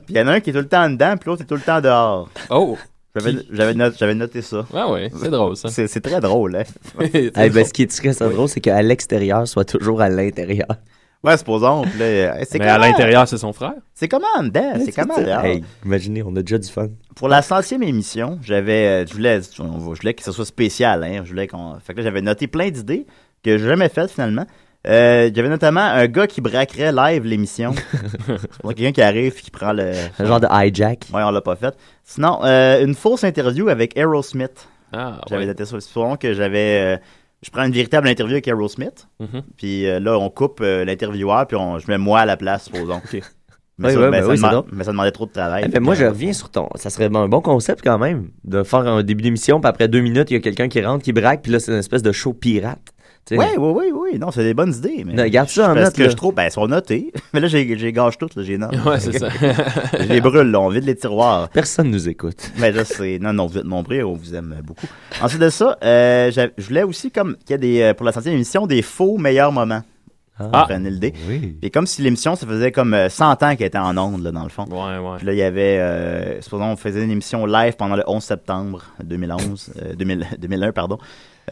puis 0.07 0.15
il 0.15 0.17
y 0.17 0.21
en 0.21 0.29
a 0.29 0.33
un 0.33 0.41
qui 0.41 0.51
est 0.51 0.53
tout 0.55 0.59
le 0.61 0.69
temps 0.69 0.89
dedans, 0.89 1.15
puis 1.19 1.29
l'autre 1.29 1.43
est 1.43 1.47
tout 1.47 1.55
le 1.55 1.61
temps 1.61 1.81
dehors. 1.83 2.29
Oh! 2.49 2.79
J'avais, 3.17 3.39
j'avais, 3.51 3.75
not- 3.75 3.93
j'avais 3.99 4.15
noté 4.15 4.41
ça. 4.41 4.65
Ah 4.73 4.91
ouais, 4.91 5.11
c'est 5.15 5.31
drôle, 5.31 5.57
ça. 5.57 5.69
C'est, 5.69 5.89
c'est 5.89 6.01
très 6.01 6.21
drôle, 6.21 6.57
hein. 6.57 6.63
Ben, 7.35 7.65
ce 7.65 7.73
qui 7.73 7.83
est 7.83 7.91
très 8.15 8.29
drôle, 8.29 8.49
c'est 8.49 8.61
qu'à 8.61 8.81
l'extérieur 8.83 9.49
soit 9.49 9.65
toujours 9.65 10.01
à 10.01 10.09
l'intérieur. 10.09 10.69
Ouais, 11.23 11.37
supposons. 11.37 11.83
puis 11.83 11.99
là, 11.99 12.45
c'est 12.45 12.59
Mais 12.59 12.67
à 12.69 12.79
l'intérieur, 12.79 13.29
c'est 13.29 13.37
son 13.37 13.53
frère? 13.53 13.75
C'est 13.95 14.09
comment 14.09 14.27
en 14.39 14.45
dedans? 14.45 14.73
C'est 14.83 14.93
comment? 14.93 15.19
Hey, 15.19 15.63
imaginez, 15.85 16.23
on 16.23 16.35
a 16.37 16.41
déjà 16.41 16.57
du 16.57 16.69
fun. 16.69 16.89
Pour 17.15 17.29
la 17.29 17.43
centième 17.43 17.83
émission, 17.83 18.39
j'avais, 18.43 19.03
euh, 19.03 19.07
je 19.07 19.13
voulais, 19.13 19.41
je 19.43 19.63
voulais 19.63 20.15
que 20.15 20.23
ce 20.23 20.33
soit 20.33 20.47
spécial, 20.47 21.05
hein. 21.05 21.23
Je 21.25 21.31
voulais 21.31 21.47
qu'on, 21.47 21.79
fait 21.85 21.93
que 21.93 21.99
là, 21.99 22.05
j'avais 22.05 22.23
noté 22.23 22.47
plein 22.47 22.71
d'idées 22.71 23.07
que 23.43 23.59
j'ai 23.59 23.67
jamais 23.67 23.89
faites 23.91 24.11
finalement. 24.11 24.47
Euh, 24.87 25.31
j'avais 25.35 25.49
notamment 25.49 25.83
un 25.83 26.07
gars 26.07 26.27
qui 26.27 26.41
braquerait 26.41 26.93
live 26.93 27.25
l'émission. 27.27 27.75
C'est 28.27 28.75
quelqu'un 28.75 28.93
qui 28.93 29.03
arrive 29.03 29.35
et 29.39 29.41
qui 29.41 29.51
prend 29.51 29.73
le. 29.73 29.93
Un 30.19 30.25
genre 30.25 30.41
de 30.41 30.47
hijack. 30.51 31.07
Ouais, 31.13 31.23
on 31.23 31.31
l'a 31.31 31.43
pas 31.43 31.57
fait. 31.57 31.75
Sinon, 32.05 32.41
euh, 32.45 32.85
une 32.85 32.95
fausse 32.95 33.25
interview 33.25 33.69
avec 33.69 33.97
Aerosmith. 33.97 34.69
Ah, 34.93 35.21
J'avais 35.29 35.47
ouais. 35.47 35.81
Souvent 35.81 36.17
que 36.17 36.33
j'avais. 36.33 36.97
euh, 36.97 37.01
je 37.43 37.51
prends 37.51 37.65
une 37.65 37.73
véritable 37.73 38.09
interview 38.09 38.35
avec 38.35 38.49
Aerosmith. 38.49 39.07
Mhm. 39.19 39.43
Puis 39.57 39.87
euh, 39.87 40.01
là, 40.01 40.19
on 40.19 40.31
coupe 40.31 40.61
euh, 40.63 40.85
l'intervieweur, 40.85 41.47
puis 41.47 41.57
on, 41.57 41.79
je 41.79 41.87
mets 41.89 41.99
moi 41.99 42.21
à 42.21 42.27
la 42.27 42.37
place, 42.37 42.65
supposons. 42.65 43.01
Mais, 43.79 43.89
Oui, 43.89 43.95
ça, 43.95 43.99
oui, 44.01 44.05
mais 44.11 44.21
ben 44.21 44.37
ça 44.37 44.59
oui, 44.61 44.67
mais 44.73 44.85
ça 44.85 44.91
demandait 44.91 45.11
trop 45.11 45.25
de 45.25 45.33
travail. 45.33 45.63
Eh 45.65 45.69
ben, 45.71 45.83
moi, 45.83 45.95
je 45.95 46.05
reviens 46.05 46.35
sur 46.35 46.51
ton. 46.51 46.69
Ça 46.75 46.91
serait 46.91 47.07
un 47.07 47.29
bon 47.29 47.41
concept 47.41 47.81
quand 47.83 47.97
même, 47.97 48.29
de 48.45 48.63
faire 48.63 48.81
un 48.81 49.03
début 49.03 49.23
d'émission, 49.23 49.59
puis 49.59 49.71
après 49.71 49.89
deux 49.89 50.01
minutes, 50.01 50.31
il 50.31 50.35
y 50.35 50.37
a 50.37 50.41
quelqu'un 50.41 50.69
qui 50.69 50.83
rentre, 50.85 51.03
qui 51.03 51.15
braque, 51.15 51.41
puis 51.41 51.51
là, 51.51 51.61
c'est 51.61 51.73
une 51.73 51.79
espèce 51.79 52.03
de 52.03 52.13
show 52.13 52.35
pirate. 52.35 52.93
Oui, 53.31 53.47
oui, 53.57 53.73
oui, 53.75 53.93
oui. 53.95 54.19
Non, 54.19 54.31
c'est 54.31 54.43
des 54.43 54.55
bonnes 54.55 54.75
idées. 54.75 55.05
Mais 55.07 55.13
Non, 55.13 55.27
garde 55.29 55.49
ça 55.49 55.71
en 55.71 55.75
Parce 55.75 55.87
note, 55.87 55.95
que 55.97 56.03
là. 56.03 56.09
je 56.09 56.17
trouve, 56.17 56.35
ben, 56.35 56.43
elles 56.45 56.51
sont 56.53 56.67
notées. 56.67 57.13
Mais 57.33 57.41
là, 57.41 57.47
j'ai 57.47 57.79
j'ai 57.79 57.93
gâche 57.93 58.19
toutes, 58.19 58.35
là, 58.35 58.43
j'ai 58.43 58.59
note. 58.59 58.75
Ouais, 58.85 58.99
c'est 58.99 59.19
ça. 59.19 59.29
je 60.01 60.07
les 60.09 60.21
brûle, 60.21 60.51
là, 60.51 60.61
on 60.61 60.69
vide 60.69 60.85
les 60.85 60.97
tiroirs. 60.97 61.49
Personne 61.51 61.91
nous 61.91 62.09
écoute. 62.09 62.51
Mais 62.59 62.73
là, 62.73 62.85
c'est. 62.85 63.19
Non, 63.21 63.33
non, 63.33 63.47
vous 63.47 63.59
êtes 63.59 63.65
nombreux, 63.65 64.03
on 64.03 64.15
vous 64.15 64.35
aime 64.35 64.61
beaucoup. 64.65 64.87
Ensuite 65.23 65.41
de 65.41 65.51
ça, 65.51 65.79
euh, 65.85 66.31
je 66.33 66.65
voulais 66.67 66.83
aussi, 66.83 67.11
comme, 67.11 67.37
qu'il 67.37 67.51
y 67.51 67.55
a 67.55 67.59
des, 67.59 67.81
euh, 67.83 67.95
pour 67.95 68.05
la 68.05 68.13
centième 68.13 68.35
émission, 68.35 68.67
des 68.67 68.83
faux 68.83 69.17
meilleurs 69.19 69.53
moments. 69.53 69.83
Ah. 70.53 70.65
Prenez 70.69 70.91
le 70.91 70.97
dé. 70.99 71.13
Et 71.63 71.71
comme 71.71 71.87
si 71.87 72.01
l'émission, 72.03 72.35
ça 72.35 72.47
faisait 72.47 72.73
comme 72.73 72.95
euh, 72.95 73.09
100 73.11 73.43
ans 73.43 73.57
qu'elle 73.57 73.67
était 73.67 73.77
en 73.79 73.97
ondes, 73.99 74.23
là, 74.23 74.33
dans 74.33 74.43
le 74.43 74.49
fond. 74.49 74.65
Ouais, 74.71 74.99
ouais. 74.99 75.17
Puis 75.19 75.27
là, 75.27 75.33
il 75.35 75.39
y 75.39 75.43
avait, 75.43 75.79
euh, 75.79 76.41
supposons, 76.41 76.65
on 76.65 76.77
faisait 76.77 77.05
une 77.05 77.11
émission 77.11 77.45
live 77.45 77.75
pendant 77.77 77.97
le 77.97 78.05
11 78.07 78.23
septembre 78.23 78.83
2011, 79.05 79.73
euh, 79.83 79.95
2000 79.95 80.27
2001, 80.39 80.73
pardon. 80.73 80.99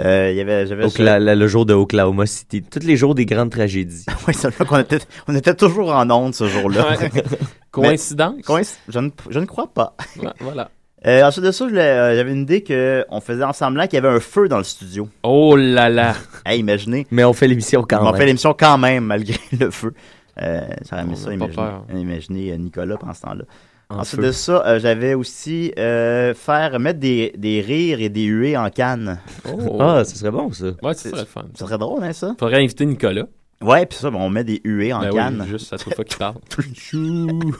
Euh, 0.00 0.32
y 0.32 0.40
avait, 0.40 0.66
j'avais 0.66 1.34
le 1.34 1.46
jour 1.48 1.66
de 1.66 1.74
Oklahoma 1.74 2.24
City. 2.26 2.62
Tous 2.62 2.86
les 2.86 2.96
jours 2.96 3.14
des 3.16 3.26
grandes 3.26 3.50
tragédies. 3.50 4.04
Oui, 4.28 4.34
c'est 4.34 4.48
vrai 4.54 4.64
qu'on 4.64 4.78
était, 4.78 4.98
on 5.26 5.34
était 5.34 5.54
toujours 5.54 5.92
en 5.92 6.08
ondes 6.10 6.34
ce 6.34 6.46
jour-là. 6.46 6.88
Ouais. 6.90 7.10
Mais- 7.14 7.22
Coïncidence? 7.70 8.34
coïnc- 8.42 8.76
je, 8.88 8.98
ne, 8.98 9.10
je 9.28 9.38
ne 9.38 9.44
crois 9.44 9.66
pas. 9.72 9.94
Ouais, 10.20 10.28
voilà. 10.40 10.70
Euh, 11.06 11.22
ensuite 11.24 11.44
de 11.44 11.50
ça, 11.52 11.68
je 11.68 11.74
euh, 11.76 12.16
j'avais 12.16 12.32
une 12.32 12.42
idée 12.42 12.62
qu'on 12.64 13.20
faisait 13.20 13.44
ensemble 13.44 13.80
qu'il 13.88 13.94
y 13.94 13.96
avait 14.04 14.08
un 14.16 14.20
feu 14.20 14.48
dans 14.48 14.58
le 14.58 14.64
studio. 14.64 15.08
Oh 15.22 15.54
là 15.56 15.88
là! 15.88 16.14
Hey, 16.44 16.58
imaginez. 16.58 17.06
Mais 17.12 17.22
on 17.24 17.32
fait 17.32 17.46
l'émission 17.46 17.84
quand 17.88 18.00
on 18.00 18.06
même. 18.06 18.16
fait 18.16 18.26
l'émission 18.26 18.52
quand 18.58 18.78
même, 18.78 19.04
malgré 19.04 19.38
le 19.60 19.70
feu. 19.70 19.94
Euh, 20.42 20.60
On 20.82 20.84
ça, 20.84 21.02
imaginer, 21.02 21.48
peur. 21.54 21.84
imaginer, 21.94 22.52
euh, 22.52 22.56
Nicolas 22.56 22.96
pendant 22.96 23.14
ce 23.14 23.22
temps-là. 23.22 23.44
En 23.90 24.00
Ensuite 24.00 24.20
feu. 24.20 24.26
de 24.26 24.32
ça, 24.32 24.62
euh, 24.66 24.78
j'avais 24.78 25.14
aussi 25.14 25.72
euh, 25.78 26.34
faire 26.34 26.78
mettre 26.78 27.00
des, 27.00 27.32
des 27.38 27.62
rires 27.62 28.00
et 28.02 28.10
des 28.10 28.24
huées 28.24 28.54
en 28.56 28.68
canne. 28.68 29.18
Oh. 29.50 29.78
Ah, 29.80 30.04
ce 30.04 30.14
serait 30.16 30.30
bon, 30.30 30.52
ça. 30.52 30.66
Ouais, 30.82 30.92
ce 30.92 31.08
serait 31.08 31.20
le 31.22 31.26
fun. 31.26 31.44
Ça 31.54 31.64
serait 31.64 31.78
drôle, 31.78 32.04
hein, 32.04 32.12
ça? 32.12 32.34
Faudrait 32.38 32.62
inviter 32.62 32.84
Nicolas. 32.84 33.24
Ouais, 33.62 33.86
puis 33.86 33.98
ça, 33.98 34.10
ben, 34.10 34.18
on 34.20 34.28
met 34.28 34.44
des 34.44 34.60
huées 34.62 34.92
en 34.92 35.00
Ben 35.00 35.08
oui, 35.10 35.16
canne. 35.16 35.46
juste 35.48 35.72
à 35.72 35.78
chaque 35.78 35.94
fois 35.94 36.04
qu'il 36.04 36.18
parle. 36.18 36.34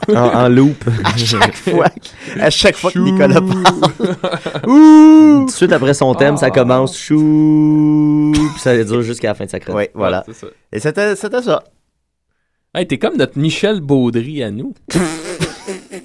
En, 0.15 0.43
en 0.45 0.47
loop. 0.49 0.85
à 1.03 1.17
chaque 1.17 1.55
fois, 1.55 1.87
à 2.39 2.49
chaque 2.51 2.75
fois 2.77 2.91
que 2.91 2.99
Nicolas 2.99 3.41
parle. 3.41 4.61
Tout 4.63 5.45
de 5.47 5.51
suite 5.51 5.71
après 5.73 5.93
son 5.95 6.13
thème, 6.13 6.35
Ah. 6.35 6.41
ça 6.41 6.51
commence 6.51 6.95
chou, 6.97 8.31
puis 8.33 8.59
ça 8.61 8.81
dure 8.83 9.01
jusqu'à 9.01 9.29
la 9.29 9.33
fin 9.33 9.45
de 9.45 9.49
sa 9.49 9.59
chronique. 9.59 9.77
Oui, 9.79 9.87
voilà. 9.95 10.23
c'est 10.27 10.35
ça. 10.35 10.47
Et 10.71 10.79
c'était 10.79 11.15
c'était 11.15 11.41
ça. 11.41 11.63
Hey, 12.75 12.85
t'es 12.87 12.99
comme 12.99 13.17
notre 13.17 13.37
Michel 13.39 13.81
Baudry 13.81 14.43
à 14.43 14.51
nous. 14.51 14.73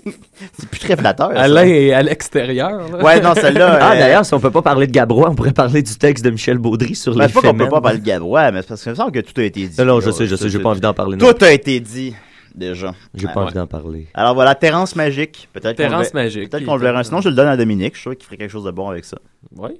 C'est 0.58 0.68
plus 0.68 0.80
très 0.80 0.96
flatteur. 0.96 1.30
ça. 1.32 1.40
Alain 1.40 1.64
est 1.66 1.92
à 1.92 2.02
l'extérieur. 2.02 2.82
Ouais, 3.02 3.20
non, 3.20 3.34
celle-là. 3.34 3.78
Ah, 3.80 3.92
euh, 3.92 3.98
d'ailleurs, 3.98 4.24
si 4.26 4.34
on 4.34 4.40
peut 4.40 4.50
pas 4.50 4.62
parler 4.62 4.86
de 4.86 4.92
Gabrois, 4.92 5.30
on 5.30 5.34
pourrait 5.34 5.52
parler 5.52 5.82
du 5.82 5.94
texte 5.96 6.24
de 6.24 6.30
Michel 6.30 6.58
Baudry 6.58 6.94
sur 6.94 7.14
ben, 7.14 7.22
les 7.22 7.28
c'est 7.28 7.40
pas 7.40 7.48
qu'on 7.48 7.56
peut 7.56 7.68
pas 7.68 7.80
parler 7.80 7.98
de 7.98 8.04
Gabrois, 8.04 8.50
mais 8.52 8.62
c'est 8.62 8.68
parce 8.68 8.84
que 8.84 8.90
me 8.90 8.94
semble 8.94 9.12
que 9.12 9.20
tout 9.20 9.40
a 9.40 9.44
été 9.44 9.66
dit. 9.66 9.78
Non, 9.78 9.84
non, 9.86 10.00
je 10.00 10.10
sais, 10.10 10.26
je 10.26 10.36
sais, 10.36 10.48
j'ai 10.48 10.58
pas 10.58 10.70
envie 10.70 10.80
d'en 10.80 10.94
parler. 10.94 11.16
non. 11.16 11.32
Tout 11.32 11.44
a 11.44 11.50
été 11.52 11.80
dit, 11.80 12.14
déjà. 12.54 12.94
J'ai 13.14 13.26
pas 13.28 13.36
Ouais. 13.40 13.42
envie 13.46 13.54
d'en 13.54 13.66
parler. 13.66 14.08
Alors 14.14 14.34
voilà, 14.34 14.54
Terrence 14.54 14.94
Magique. 14.96 15.48
Peut-être 15.52 15.76
qu'on 15.76 15.82
Terrence 15.82 16.12
ver- 16.12 16.24
Magique, 16.24 16.50
Peut-être 16.50 16.64
qu'on 16.66 16.76
le 16.76 16.82
verra. 16.82 17.02
Sinon, 17.04 17.20
je 17.20 17.28
le 17.30 17.34
donne 17.34 17.48
à 17.48 17.56
Dominique. 17.56 17.94
Je 17.94 18.00
suis 18.00 18.02
sûr 18.10 18.16
qu'il 18.16 18.24
ferait 18.24 18.36
quelque 18.36 18.50
chose 18.50 18.64
de 18.64 18.70
bon 18.70 18.88
avec 18.88 19.04
ça. 19.04 19.18
Oui. 19.56 19.70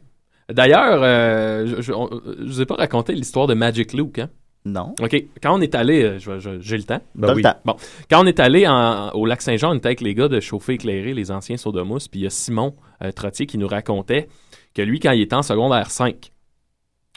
D'ailleurs, 0.53 1.01
euh, 1.03 1.67
je, 1.79 1.83
je 1.83 1.93
vous 1.93 2.61
ai 2.61 2.67
pas 2.67 2.75
raconté 2.75 3.13
l'histoire 3.15 3.47
de 3.47 3.55
Magic 3.55 3.93
Luke, 3.95 4.19
hein? 4.19 4.29
Non. 4.67 4.95
OK. 5.01 5.15
Quand 5.43 5.59
on 5.59 5.61
est 5.61 5.75
allé, 5.75 6.03
euh, 6.03 6.19
je 6.19 6.31
vais- 6.31 6.41
je- 6.41 6.61
j'ai 6.61 6.77
le 6.79 6.85
temps. 6.85 7.01
Ben 7.15 7.27
T'as 7.27 7.33
le 7.33 7.37
oui. 7.37 7.43
temps. 7.43 7.57
Bon. 7.67 7.77
Quand 8.11 8.23
on 8.25 8.27
est 8.27 8.41
allé 8.41 8.67
en- 8.67 9.11
au 9.11 9.27
lac 9.27 9.43
Saint-Jean, 9.43 9.73
on 9.73 9.75
était 9.75 9.87
avec 9.89 10.01
les 10.01 10.15
gars 10.15 10.29
de 10.29 10.41
Chauffer 10.41 10.75
Éclairé, 10.75 11.13
les 11.13 11.31
anciens 11.31 11.57
Sodomous, 11.59 11.99
puis 12.11 12.21
il 12.21 12.23
y 12.23 12.27
a 12.27 12.31
Simon 12.31 12.75
euh, 13.03 13.13
Trottier 13.13 13.45
qui 13.47 13.59
nous 13.59 13.69
racontait 13.69 14.29
que 14.75 14.81
lui, 14.83 15.01
quand 15.01 15.11
il 15.13 15.21
était 15.21 15.35
en 15.37 15.43
secondaire 15.43 15.91
5, 15.91 16.31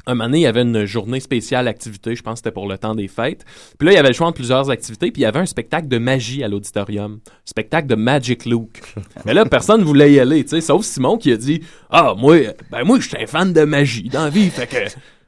un 0.07 0.13
moment 0.15 0.25
donné, 0.25 0.39
il 0.39 0.41
y 0.41 0.45
avait 0.47 0.61
une 0.63 0.85
journée 0.85 1.19
spéciale 1.19 1.67
activité, 1.67 2.15
je 2.15 2.21
pense 2.23 2.33
que 2.33 2.37
c'était 2.39 2.51
pour 2.53 2.67
le 2.67 2.77
temps 2.77 2.95
des 2.95 3.07
fêtes. 3.07 3.45
Puis 3.77 3.85
là, 3.85 3.91
il 3.93 3.95
y 3.95 3.97
avait 3.97 4.07
le 4.09 4.13
choix 4.13 4.27
entre 4.27 4.35
plusieurs 4.37 4.69
activités, 4.69 5.11
puis 5.11 5.21
il 5.21 5.23
y 5.23 5.27
avait 5.27 5.39
un 5.39 5.45
spectacle 5.45 5.87
de 5.87 5.97
magie 5.97 6.43
à 6.43 6.47
l'auditorium. 6.49 7.19
Spectacle 7.45 7.87
de 7.87 7.95
Magic 7.95 8.45
Luke. 8.45 8.81
Mais 9.25 9.33
là, 9.33 9.45
personne 9.45 9.83
voulait 9.83 10.11
y 10.13 10.19
aller, 10.19 10.43
tu 10.43 10.49
sais, 10.49 10.61
sauf 10.61 10.83
Simon 10.83 11.17
qui 11.17 11.31
a 11.31 11.37
dit 11.37 11.61
Ah, 11.89 12.13
moi, 12.17 12.37
ben 12.71 12.83
moi, 12.83 12.99
je 12.99 13.07
suis 13.07 13.17
un 13.21 13.27
fan 13.27 13.53
de 13.53 13.61
magie 13.63 14.09
dans 14.09 14.23
la 14.25 14.29
vie, 14.29 14.49
fait 14.49 14.67
que. 14.67 14.77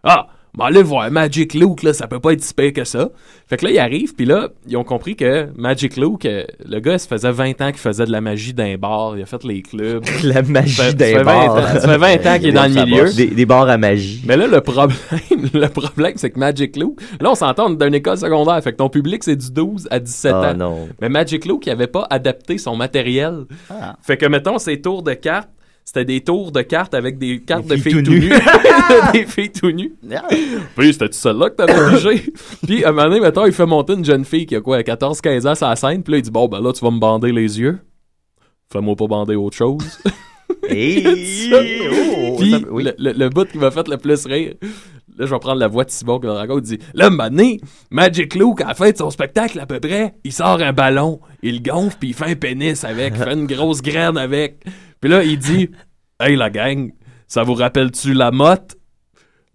Ah! 0.04 0.28
Ben 0.58 0.66
allez 0.66 0.82
voir 0.84 1.10
Magic 1.12 1.54
Luke, 1.54 1.84
là, 1.84 1.94
ça 1.94 2.08
peut 2.08 2.20
pas 2.20 2.34
être 2.34 2.42
si 2.42 2.54
pire 2.54 2.74
que 2.74 2.84
ça. 2.84 3.10
Fait 3.48 3.58
que 3.58 3.66
là, 3.66 3.72
il 3.72 3.80
arrive, 3.80 4.14
puis 4.16 4.26
là, 4.26 4.50
ils 4.68 4.76
ont 4.78 4.84
compris 4.84 5.16
que 5.16 5.48
Magic 5.56 5.96
Luke, 5.96 6.26
euh, 6.26 6.44
le 6.68 6.80
gars, 6.80 6.98
ça 6.98 7.08
faisait 7.08 7.32
20 7.32 7.62
ans 7.62 7.68
qu'il 7.70 7.78
faisait 7.80 8.06
de 8.06 8.12
la 8.12 8.20
magie 8.22 8.54
d'un 8.54 8.76
bar, 8.78 9.16
il 9.18 9.22
a 9.22 9.26
fait 9.26 9.44
les 9.44 9.62
clubs. 9.62 10.04
La 10.24 10.42
magie 10.42 10.94
d'un 10.96 11.06
fait 11.06 11.24
20 11.24 11.24
bar. 11.24 11.56
ans- 11.56 11.80
Ça 11.80 11.88
fait 11.88 11.98
20 11.98 12.26
ans 12.28 12.40
qu'il 12.40 12.48
est 12.50 12.52
dans 12.52 12.64
le 12.68 12.86
milieu. 12.86 13.14
Des, 13.14 13.28
des 13.28 13.46
bars 13.46 13.70
à 13.70 13.78
magie. 13.78 14.22
Mais 14.26 14.38
là, 14.38 14.48
le 14.48 14.62
problème, 14.62 14.98
le 15.54 15.68
problème, 15.68 16.14
c'est 16.16 16.30
que 16.32 16.40
Magic 16.40 16.76
Luke, 16.78 17.00
là, 17.22 17.32
on 17.32 17.36
s'entend, 17.36 17.68
on 17.70 17.74
est 17.74 17.78
dans 17.78 17.88
une 17.88 17.96
école 17.96 18.18
secondaire, 18.18 18.62
fait 18.64 18.72
que 18.72 18.78
ton 18.78 18.90
public, 18.90 19.24
c'est 19.24 19.36
du 19.36 19.52
12 19.52 19.88
à 19.92 20.00
17 20.00 20.34
Ah, 20.36 20.52
ans. 20.52 20.58
non. 20.58 20.88
Mais 21.02 21.10
Magic 21.10 21.46
Luke, 21.46 21.66
il 21.68 21.70
avait 21.72 21.88
pas 21.88 22.08
adapté 22.10 22.58
son 22.58 22.76
matériel. 22.76 23.46
Ah. 23.70 23.96
Fait 24.02 24.18
que, 24.18 24.26
mettons, 24.26 24.58
ses 24.58 24.82
tours 24.82 25.04
de 25.04 25.14
cartes, 25.14 25.50
c'était 25.92 26.06
des 26.06 26.22
tours 26.22 26.52
de 26.52 26.62
cartes 26.62 26.94
avec 26.94 27.18
des 27.18 27.40
cartes 27.42 27.66
Des 27.66 27.78
de 27.78 27.82
filles 27.82 27.94
filles 27.94 28.04
tout 28.04 28.12
tout 28.12 28.18
nues. 28.20 28.30
des 29.14 29.26
filles 29.26 29.52
tout 29.52 29.72
nues. 29.72 29.94
Puis, 30.78 30.94
c'était-tu 30.94 31.18
celle-là 31.18 31.50
que 31.50 31.56
t'avais 31.56 31.96
pigé? 31.98 32.32
Puis, 32.68 32.84
à 32.86 32.90
un 32.90 32.92
moment 32.92 33.08
donné, 33.10 33.20
mettons, 33.22 33.48
il 33.48 33.52
fait 33.54 33.66
monter 33.66 33.94
une 33.94 34.06
jeune 34.06 34.24
fille 34.24 34.46
qui 34.46 34.56
a 34.56 34.62
quoi, 34.62 34.80
14-15 34.82 35.48
ans 35.48 35.56
sur 35.56 35.68
la 35.68 35.76
scène, 35.76 36.04
puis 36.04 36.12
là, 36.12 36.18
il 36.20 36.22
dit, 36.22 36.30
bon, 36.30 36.48
ben 36.48 36.62
là, 36.62 36.72
tu 36.74 36.86
vas 36.86 36.92
me 36.92 37.00
bander 37.00 37.32
les 37.32 37.60
yeux. 37.60 37.80
Fais-moi 38.72 38.96
pas 38.96 39.08
bander 39.08 39.34
autre 39.36 39.58
chose. 39.58 40.00
Hey! 40.68 41.50
Oh, 42.32 42.36
Puis, 42.38 42.52
ça- 42.52 42.60
oui. 42.70 42.84
le, 42.84 42.94
le, 43.00 43.12
le 43.14 43.30
bout 43.30 43.46
qui 43.46 43.58
m'a 43.58 43.72
fait 43.72 43.88
le 43.88 43.98
plus 43.98 44.26
rire, 44.28 44.54
là, 45.20 45.26
je 45.26 45.32
vais 45.34 45.40
prendre 45.40 45.60
la 45.60 45.68
voix 45.68 45.84
de 45.84 45.92
Simon 45.92 46.20
raconte, 46.24 46.62
il 46.70 46.78
dit, 46.78 46.84
là, 46.96 47.10
donné, 47.10 47.60
Magic 47.92 48.34
Luke, 48.36 48.62
à 48.62 48.70
la 48.70 48.74
fin 48.74 48.90
de 48.90 48.98
son 48.98 49.10
spectacle, 49.12 49.60
à 49.60 49.66
peu 49.66 49.80
près, 49.80 50.14
il 50.24 50.32
sort 50.32 50.62
un 50.62 50.74
ballon, 50.74 51.20
il 51.44 51.56
le 51.64 51.72
gonfle, 51.72 51.98
puis 52.00 52.10
il 52.10 52.14
fait 52.16 52.26
un 52.32 52.36
pénis 52.36 52.84
avec, 52.84 53.14
il 53.18 53.24
fait 53.24 53.34
une 53.34 53.46
grosse 53.46 53.82
graine 53.82 54.18
avec. 54.18 54.64
Puis 55.02 55.10
là, 55.12 55.24
il 55.24 55.38
dit, 55.38 55.70
hey, 56.20 56.36
la 56.36 56.50
gang, 56.50 56.92
ça 57.28 57.44
vous 57.44 57.54
rappelle-tu 57.54 58.14
la 58.14 58.32
motte? 58.32 58.76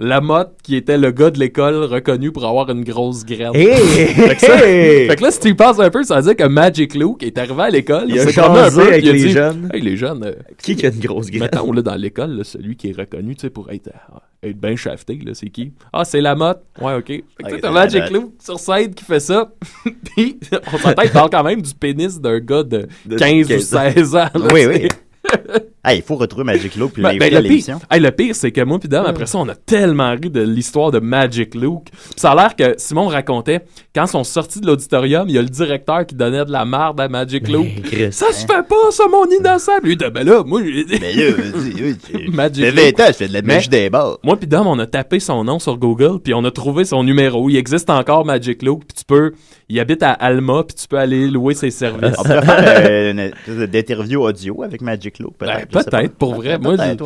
La 0.01 0.21
motte 0.21 0.57
qui 0.65 0.75
était 0.75 0.99
le 0.99 1.13
gars 1.13 1.31
de 1.31 1.39
l'école 1.39 1.85
reconnu 1.85 2.33
pour 2.33 2.45
avoir 2.45 2.69
une 2.69 2.83
grosse 2.83 3.25
graine. 3.25 3.55
Hey! 3.55 3.77
fait, 3.77 4.35
que 4.35 4.41
ça- 4.41 4.59
fait 4.59 5.15
que 5.17 5.23
là, 5.23 5.31
si 5.31 5.39
tu 5.39 5.49
y 5.51 5.55
penses 5.55 5.79
un 5.79 5.89
peu, 5.89 6.03
ça 6.03 6.17
veut 6.17 6.23
dire 6.23 6.37
que 6.37 6.49
Magic 6.51 6.97
Luke 6.97 7.23
est 7.23 7.39
arrivé 7.39 7.63
à 7.63 7.71
l'école, 7.71 8.07
Il 8.09 8.19
a 8.19 8.27
s'est 8.27 8.33
promené 8.41 8.59
un 8.63 8.71
peu, 8.73 8.89
avec 8.89 9.05
il 9.05 9.09
a 9.09 9.13
les 9.13 9.19
dit, 9.23 9.31
jeunes. 9.31 9.71
Hey, 9.73 9.81
les 9.83 9.97
jeunes, 9.97 10.25
euh, 10.25 10.33
Qui 10.61 10.75
qui 10.75 10.85
a 10.85 10.89
une 10.89 10.99
grosse 10.99 11.31
graine? 11.31 11.43
Mettons, 11.53 11.71
là, 11.71 11.81
dans 11.83 11.95
l'école, 11.95 12.45
celui 12.45 12.77
qui 12.77 12.89
est 12.91 12.99
reconnu, 12.99 13.37
tu 13.37 13.43
sais, 13.43 13.51
pour 13.51 13.71
être, 13.71 13.87
euh, 13.87 14.19
être 14.47 14.61
bien 14.61 14.77
shafté, 14.77 15.19
là, 15.25 15.33
c'est 15.35 15.49
qui? 15.51 15.73
Ah, 15.93 16.05
c'est 16.05 16.21
la 16.21 16.35
motte. 16.35 16.63
Ouais, 16.81 16.95
OK. 16.95 17.07
Fait 17.07 17.23
que, 17.39 17.57
t'as 17.57 17.69
c'est 17.69 17.71
Magic 17.71 18.11
Luke 18.11 18.33
sur 18.41 18.59
scène 18.59 18.95
qui 18.95 19.05
fait 19.05 19.21
ça. 19.21 19.53
Puis, 20.15 20.39
on 20.73 20.79
s'entend, 20.79 21.03
il 21.03 21.11
parle 21.11 21.31
quand 21.31 21.45
même 21.45 21.63
du 21.63 21.75
pénis 21.75 22.21
d'un 22.21 22.39
gars 22.41 22.63
de, 22.63 22.87
De 23.05 23.17
15 23.17 23.47
ou 23.47 23.49
15 23.49 23.75
ans. 23.75 23.91
16 23.95 24.17
ans. 24.17 24.29
là, 24.35 24.49
Oui, 24.53 24.67
oui. 24.67 24.89
Hey, 25.85 25.99
il 25.99 26.03
faut 26.03 26.17
retrouver 26.17 26.45
Magic 26.45 26.77
Luke 26.77 26.93
puis 26.95 27.03
Ben, 27.03 27.19
ben, 27.19 27.35
à 27.37 27.41
le, 27.41 27.47
l'émission. 27.49 27.79
pire, 27.79 27.87
hey, 27.91 28.01
le 28.01 28.11
pire, 28.11 28.35
c'est 28.35 28.53
que 28.53 28.61
moi 28.63 28.79
puis 28.79 28.89
Dom, 28.89 29.05
après 29.07 29.27
ça, 29.27 29.39
on 29.39 29.49
a 29.49 29.55
tellement 29.55 30.11
ri 30.13 30.31
de 30.31 30.41
l'histoire 30.41 30.91
de 30.91 30.99
Magic 30.99 31.55
Luke. 31.55 31.85
Puis 31.91 32.15
ça 32.17 32.33
a 32.33 32.35
l'air 32.35 32.57
que 32.57 32.75
Simon 32.79 33.09
racontait, 33.09 33.61
quand 33.95 34.05
ils 34.07 34.09
sont 34.11 34.25
sortis 34.25 34.61
de 34.61 34.67
l'auditorium, 34.67 35.29
il 35.29 35.35
y 35.35 35.39
a 35.39 35.43
le 35.43 35.49
directeur 35.49 36.07
qui 36.07 36.15
donnait 36.15 36.45
de 36.45 36.51
la 36.53 36.65
marde 36.65 37.01
à 37.01 37.09
Magic 37.09 37.47
Luke. 37.49 37.87
Ça 38.13 38.33
se 38.33 38.47
fait 38.47 38.67
pas, 38.67 38.91
ça, 38.91 39.05
mon 39.11 39.27
innocent! 39.31 39.73
Puis 39.83 39.91
lui, 39.91 39.93
il 39.93 39.99
dit, 39.99 40.11
ben 40.13 40.25
là, 40.25 40.43
moi, 40.45 40.63
j'ai 40.65 40.85
dit... 40.85 40.99
Mais 41.01 41.13
là, 41.13 41.31
vas-y, 41.33 41.83
oui, 41.83 41.97
tu- 41.99 42.31
Magic 42.33 42.65
J'ai 42.65 42.71
Luke. 42.71 42.97
20 42.99 43.05
ans, 43.05 43.07
je 43.09 43.13
fais 43.13 43.29
de 43.29 43.33
la 43.35 43.43
magie 43.43 43.69
des 43.69 43.91
bars. 43.91 44.19
Moi 44.23 44.37
puis 44.37 44.47
Dom, 44.47 44.67
on 44.67 44.79
a 44.79 44.87
tapé 44.87 45.21
son 45.21 45.45
nom 45.45 45.59
sur 45.59 45.77
Google, 45.77 46.19
puis 46.23 46.33
on 46.35 46.45
a 46.45 46.51
trouvé 46.51 46.85
son 46.85 47.03
numéro. 47.05 47.51
Il 47.51 47.57
existe 47.57 47.91
encore 47.91 48.25
Magic 48.25 48.63
Luke, 48.63 48.85
puis 48.89 48.97
tu 48.99 49.05
peux... 49.05 49.33
Il 49.71 49.81
habite 49.81 50.03
à 50.03 50.11
Alma, 50.13 50.63
puis 50.67 50.75
tu 50.77 50.87
peux 50.87 50.99
aller 50.99 51.27
louer 51.27 51.55
ses 51.55 51.71
services. 51.71 52.15
On 52.19 52.25
faire 52.25 52.43
euh, 52.87 53.11
une 53.13 53.19
espèce 53.19 53.71
d'interview 53.71 54.21
audio 54.23 54.63
avec 54.63 54.83
Magic 54.83 55.19
Luke, 55.19 55.39
peut-être. 55.39 55.69
Ben, 55.75 55.85
peut-être, 55.85 56.15
pour 56.17 56.35
vrai. 56.35 56.59
Moi, 56.59 56.75
ouais. 56.75 56.97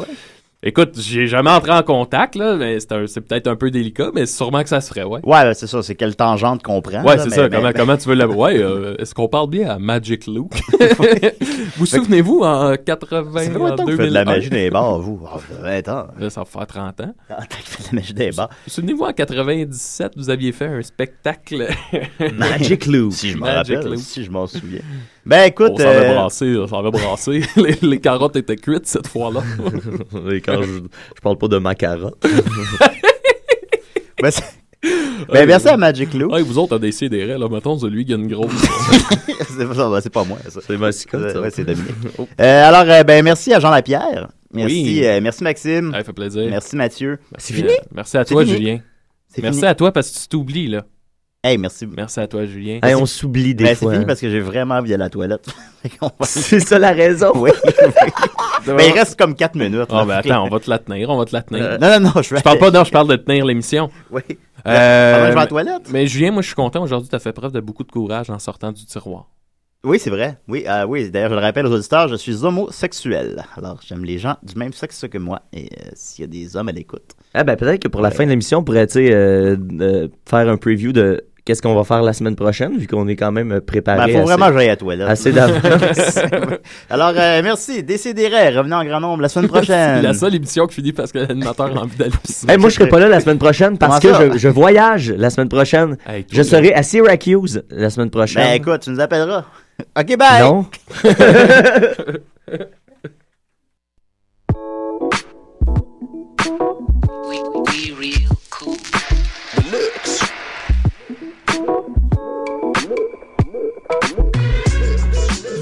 Écoute, 0.60 0.98
j'ai 0.98 1.28
jamais 1.28 1.50
entré 1.50 1.70
en 1.70 1.84
contact, 1.84 2.34
là, 2.34 2.56
mais 2.56 2.80
c'est 2.80 2.90
un- 2.90 3.06
c'est 3.06 3.20
peut-être 3.20 3.46
un 3.46 3.54
peu 3.54 3.70
délicat, 3.70 4.10
mais 4.12 4.26
sûrement 4.26 4.60
que 4.64 4.68
ça 4.68 4.80
se 4.80 4.88
ferait, 4.88 5.04
ouais. 5.04 5.20
Ouais, 5.22 5.44
ben, 5.44 5.54
c'est 5.54 5.68
ça, 5.68 5.82
c'est 5.82 5.94
quelle 5.94 6.16
tangente 6.16 6.64
qu'on 6.64 6.82
prend. 6.82 7.04
Ouais, 7.04 7.14
là, 7.14 7.22
c'est 7.22 7.28
mais- 7.30 7.36
ça. 7.36 7.42
mais- 7.42 7.48
comment, 7.50 7.68
mais- 7.68 7.72
comment 7.74 7.96
tu 7.96 8.08
veux 8.08 8.16
la. 8.16 8.26
Ouais, 8.38 8.58
euh, 8.60 8.96
est-ce 8.98 9.14
qu'on 9.14 9.28
parle 9.28 9.50
bien 9.50 9.70
à 9.70 9.78
Magic 9.78 10.26
Luke? 10.26 10.60
Vous 11.76 11.86
souvenez-vous 11.86 12.40
en 12.42 12.74
80 12.74 13.32
Ça 13.44 13.50
fait 13.50 13.56
en 13.56 13.58
longtemps 13.68 13.84
que 13.86 13.90
vous 13.92 13.96
faites 13.98 14.08
de 14.08 14.12
la 14.12 14.24
2001? 14.24 14.36
magie 14.36 14.50
des 14.50 14.70
bars, 14.70 14.98
vous. 14.98 15.20
Ah, 15.26 15.38
ça 15.38 15.54
fait 15.54 15.62
20 15.82 15.88
ans. 15.96 16.06
Là, 16.18 16.30
ça 16.30 16.40
va 16.40 16.44
faire 16.46 16.66
30 16.66 17.00
ans. 17.02 17.14
Ah, 17.30 17.36
fait 17.48 17.82
de 17.82 17.86
la 17.96 18.00
magie 18.00 18.14
des 18.14 18.30
bars. 18.32 18.48
Vous 18.66 18.70
souvenez-vous 18.72 19.04
en 19.04 19.12
97, 19.12 20.12
vous 20.16 20.28
aviez 20.28 20.50
fait 20.50 20.66
un 20.66 20.82
spectacle 20.82 21.68
Magic 22.36 22.86
Luke. 22.86 23.12
Si 23.12 23.30
je 23.30 23.36
m'en 23.38 23.46
Magic 23.46 23.76
rappelle, 23.76 23.92
Luke. 23.92 24.00
si 24.00 24.24
je 24.24 24.30
m'en 24.32 24.48
souviens. 24.48 24.80
Ben 25.28 25.44
écoute, 25.44 25.72
On 25.74 25.76
s'en 25.78 25.88
avait 25.88 26.06
euh, 26.08 26.14
brassé, 26.14 26.56
on 26.56 26.66
s'en 26.66 26.78
avait 26.78 26.90
brassé. 26.90 27.42
les, 27.56 27.76
les 27.82 28.00
carottes 28.00 28.36
étaient 28.36 28.56
cuites 28.56 28.86
cette 28.86 29.06
fois-là. 29.08 29.42
Et 30.32 30.40
quand 30.40 30.62
je, 30.62 30.68
je 31.16 31.20
parle 31.22 31.36
pas 31.38 31.48
de 31.48 31.58
ma 31.58 31.74
carotte. 31.74 32.24
Ben, 34.20 34.30
c'est- 34.32 34.42
Ben, 35.32 35.46
merci 35.46 35.68
à 35.68 35.76
Magic 35.76 36.12
Lou. 36.14 36.30
Ouais, 36.32 36.42
vous 36.42 36.58
autres, 36.58 36.74
à 36.76 36.78
décider, 36.78 37.24
là, 37.26 37.48
mettons, 37.48 37.78
celui 37.78 38.04
qui 38.04 38.12
a 38.12 38.16
une 38.16 38.26
grosse. 38.28 38.50
c'est 39.56 39.66
pas, 39.66 39.74
ben, 39.90 40.00
c'est 40.00 40.10
pas 40.12 40.24
moi, 40.24 40.38
ça. 40.48 40.60
C'est 40.66 40.76
ça. 40.76 41.40
Ouais, 41.40 41.50
c'est 41.50 41.64
Dominique. 41.64 41.94
Euh, 42.40 42.68
alors, 42.68 42.84
euh, 42.92 43.02
ben, 43.04 43.22
merci 43.24 43.52
à 43.54 43.60
Jean 43.60 43.70
Lapierre. 43.70 44.28
Merci, 44.52 44.74
Oui. 45.00 45.04
euh, 45.04 45.20
merci 45.20 45.44
Maxime. 45.44 45.92
Ça 45.92 46.02
fait 46.04 46.12
plaisir. 46.12 46.46
Merci 46.50 46.74
Mathieu. 46.74 47.18
Merci, 47.30 47.62
euh, 47.62 47.68
merci 47.94 48.16
à 48.16 48.24
toi, 48.24 48.42
C'est 48.42 48.46
fini? 48.52 48.58
Julien. 48.66 48.80
C'est 49.28 49.42
Merci 49.42 49.58
fini? 49.58 49.68
à 49.70 49.74
toi 49.74 49.92
parce 49.92 50.10
que 50.10 50.18
tu 50.20 50.28
t'oublies, 50.28 50.68
là. 50.68 50.84
Hey, 51.44 51.56
merci. 51.56 51.86
Merci 51.86 52.18
à 52.18 52.26
toi, 52.26 52.44
Julien. 52.46 52.80
Hey, 52.82 52.96
on 52.96 53.06
s'oublie 53.06 53.54
des 53.54 53.62
Ben, 53.62 53.76
fois. 53.76 53.90
C'est 53.92 53.94
fini 53.96 54.06
parce 54.06 54.20
que 54.20 54.28
j'ai 54.28 54.40
vraiment 54.40 54.74
envie 54.74 54.90
d'aller 54.90 55.02
à 55.02 55.06
la 55.06 55.10
toilette. 55.10 55.46
C'est 56.22 56.58
ça 56.58 56.80
la 56.80 56.90
raison. 56.90 57.30
Oui. 57.36 57.50
ben, 58.66 58.76
il 58.80 58.92
reste 58.92 59.16
comme 59.16 59.36
4 59.36 59.54
minutes. 59.54 59.90
Là. 59.92 60.04
ben 60.04 60.10
attends, 60.16 60.44
on 60.44 60.48
va 60.48 60.58
te 60.58 60.68
la 60.68 60.80
tenir, 60.80 61.08
on 61.10 61.16
va 61.16 61.24
te 61.26 61.32
la 61.32 61.42
tenir. 61.42 61.62
Euh, 61.62 61.78
non, 61.78 62.00
non, 62.00 62.10
non, 62.14 62.22
je 62.22 62.34
vais- 62.34 62.42
parle 62.42 62.58
pas, 62.58 62.72
non, 62.72 62.82
je 62.82 62.90
parle 62.90 63.06
de 63.08 63.14
tenir 63.16 63.44
l'émission. 63.46 63.88
Oui. 64.10 64.22
Euh, 64.66 65.14
je 65.14 65.20
vais 65.20 65.26
à 65.26 65.28
la 65.28 65.34
mais- 65.42 65.46
toilette? 65.46 65.90
Mais 65.92 66.06
Julien, 66.08 66.32
moi, 66.32 66.42
je 66.42 66.48
suis 66.48 66.56
content 66.56 66.82
aujourd'hui, 66.82 67.08
tu 67.08 67.14
as 67.14 67.20
fait 67.20 67.32
preuve 67.32 67.52
de 67.52 67.60
beaucoup 67.60 67.84
de 67.84 67.92
courage 67.92 68.30
en 68.30 68.40
sortant 68.40 68.72
du 68.72 68.84
tiroir. 68.84 69.28
Oui, 69.84 70.00
c'est 70.00 70.10
vrai. 70.10 70.40
Oui, 70.48 70.64
euh, 70.66 70.84
oui. 70.86 71.08
D'ailleurs, 71.08 71.30
je 71.30 71.34
le 71.36 71.40
rappelle 71.40 71.66
aux 71.66 71.72
auditeurs, 71.72 72.08
je 72.08 72.16
suis 72.16 72.44
homosexuel. 72.44 73.44
Alors, 73.56 73.78
j'aime 73.86 74.04
les 74.04 74.18
gens 74.18 74.34
du 74.42 74.56
même 74.56 74.72
sexe 74.72 75.06
que 75.08 75.18
moi. 75.18 75.42
Et 75.52 75.66
euh, 75.66 75.90
s'il 75.94 76.22
y 76.22 76.24
a 76.24 76.26
des 76.26 76.56
hommes 76.56 76.68
à 76.68 76.72
l'écoute. 76.72 77.12
Ah 77.34 77.44
ben 77.44 77.56
peut-être 77.56 77.82
que 77.82 77.88
pour 77.88 78.00
la 78.00 78.10
fin 78.10 78.24
de 78.24 78.30
l'émission, 78.30 78.58
on 78.58 78.64
pourrait 78.64 78.86
euh, 78.96 79.56
euh, 79.80 80.08
faire 80.28 80.48
un 80.48 80.56
preview 80.56 80.92
de 80.92 81.22
qu'est-ce 81.44 81.62
qu'on 81.62 81.74
va 81.74 81.84
faire 81.84 82.02
la 82.02 82.12
semaine 82.12 82.36
prochaine, 82.36 82.76
vu 82.76 82.86
qu'on 82.86 83.08
est 83.08 83.16
quand 83.16 83.32
même 83.32 83.60
préparé. 83.62 83.98
Ben, 83.98 84.12
faut 84.12 84.18
assez- 84.28 84.36
vraiment 84.36 84.52
j'aille 84.52 84.66
à 84.66 84.72
la 84.72 84.76
toilette. 84.76 85.08
Assez 85.08 85.32
d'avance. 85.32 85.60
Alors, 86.90 87.12
euh, 87.16 87.40
merci. 87.42 87.82
Décidérez. 87.82 88.50
Revenez 88.56 88.74
en 88.74 88.84
grand 88.84 89.00
nombre 89.00 89.22
la 89.22 89.28
semaine 89.30 89.46
C'est 89.52 89.56
prochaine. 89.56 90.02
la 90.02 90.12
seule 90.14 90.34
émission 90.34 90.66
qui 90.66 90.74
finit 90.74 90.92
parce 90.92 91.10
que 91.12 91.18
l'animateur 91.20 91.66
a 91.74 91.80
envie 91.82 91.96
d'aller. 91.96 92.10
Hey, 92.48 92.58
moi, 92.58 92.68
je 92.68 92.74
serai 92.74 92.88
pas 92.88 92.98
là 92.98 93.08
la 93.08 93.20
semaine 93.20 93.38
prochaine 93.38 93.78
parce 93.78 94.00
Comment 94.00 94.18
que 94.18 94.32
je, 94.34 94.38
je 94.38 94.48
voyage 94.48 95.10
la 95.16 95.30
semaine 95.30 95.48
prochaine. 95.48 95.96
Hey, 96.06 96.24
toi, 96.24 96.36
je 96.36 96.42
serai 96.42 96.74
à 96.74 96.82
Syracuse 96.82 97.62
la 97.70 97.88
semaine 97.90 98.10
prochaine. 98.10 98.42
Ben, 98.42 98.54
écoute, 98.54 98.80
tu 98.82 98.90
nous 98.90 99.00
appelleras. 99.00 99.44
OK, 99.98 100.16
bye. 100.18 100.42
Non. 100.42 100.66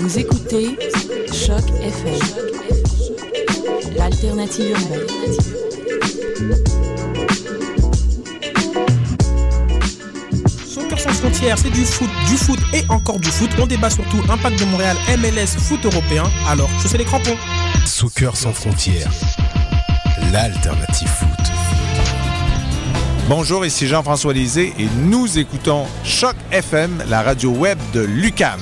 Vous 0.06 0.20
écoutez 0.20 0.78
Choc 1.32 1.64
FM, 1.82 2.14
l'alternative 3.96 4.70
urbaine. 4.70 5.00
Soccer 10.64 11.00
sans 11.00 11.10
frontières, 11.10 11.58
c'est 11.58 11.70
du 11.70 11.84
foot, 11.84 12.08
du 12.28 12.36
foot 12.36 12.60
et 12.72 12.84
encore 12.88 13.18
du 13.18 13.28
foot. 13.30 13.50
On 13.58 13.66
débat 13.66 13.90
surtout 13.90 14.18
impact 14.28 14.60
de 14.60 14.66
Montréal, 14.66 14.96
MLS, 15.18 15.58
foot 15.58 15.84
européen. 15.84 16.22
Alors, 16.46 16.70
chaussez 16.80 16.98
les 16.98 17.04
crampons. 17.04 17.36
Soccer 17.84 18.36
sans 18.36 18.52
frontières, 18.52 19.10
l'alternative 20.32 21.08
foot. 21.08 21.52
Bonjour, 23.28 23.66
ici 23.66 23.88
Jean-François 23.88 24.32
Lisée 24.32 24.72
et 24.78 24.86
nous 25.00 25.36
écoutons 25.36 25.84
Choc 26.04 26.36
FM, 26.52 27.02
la 27.08 27.22
radio 27.22 27.50
web 27.50 27.78
de 27.92 28.02
Lucam. 28.02 28.60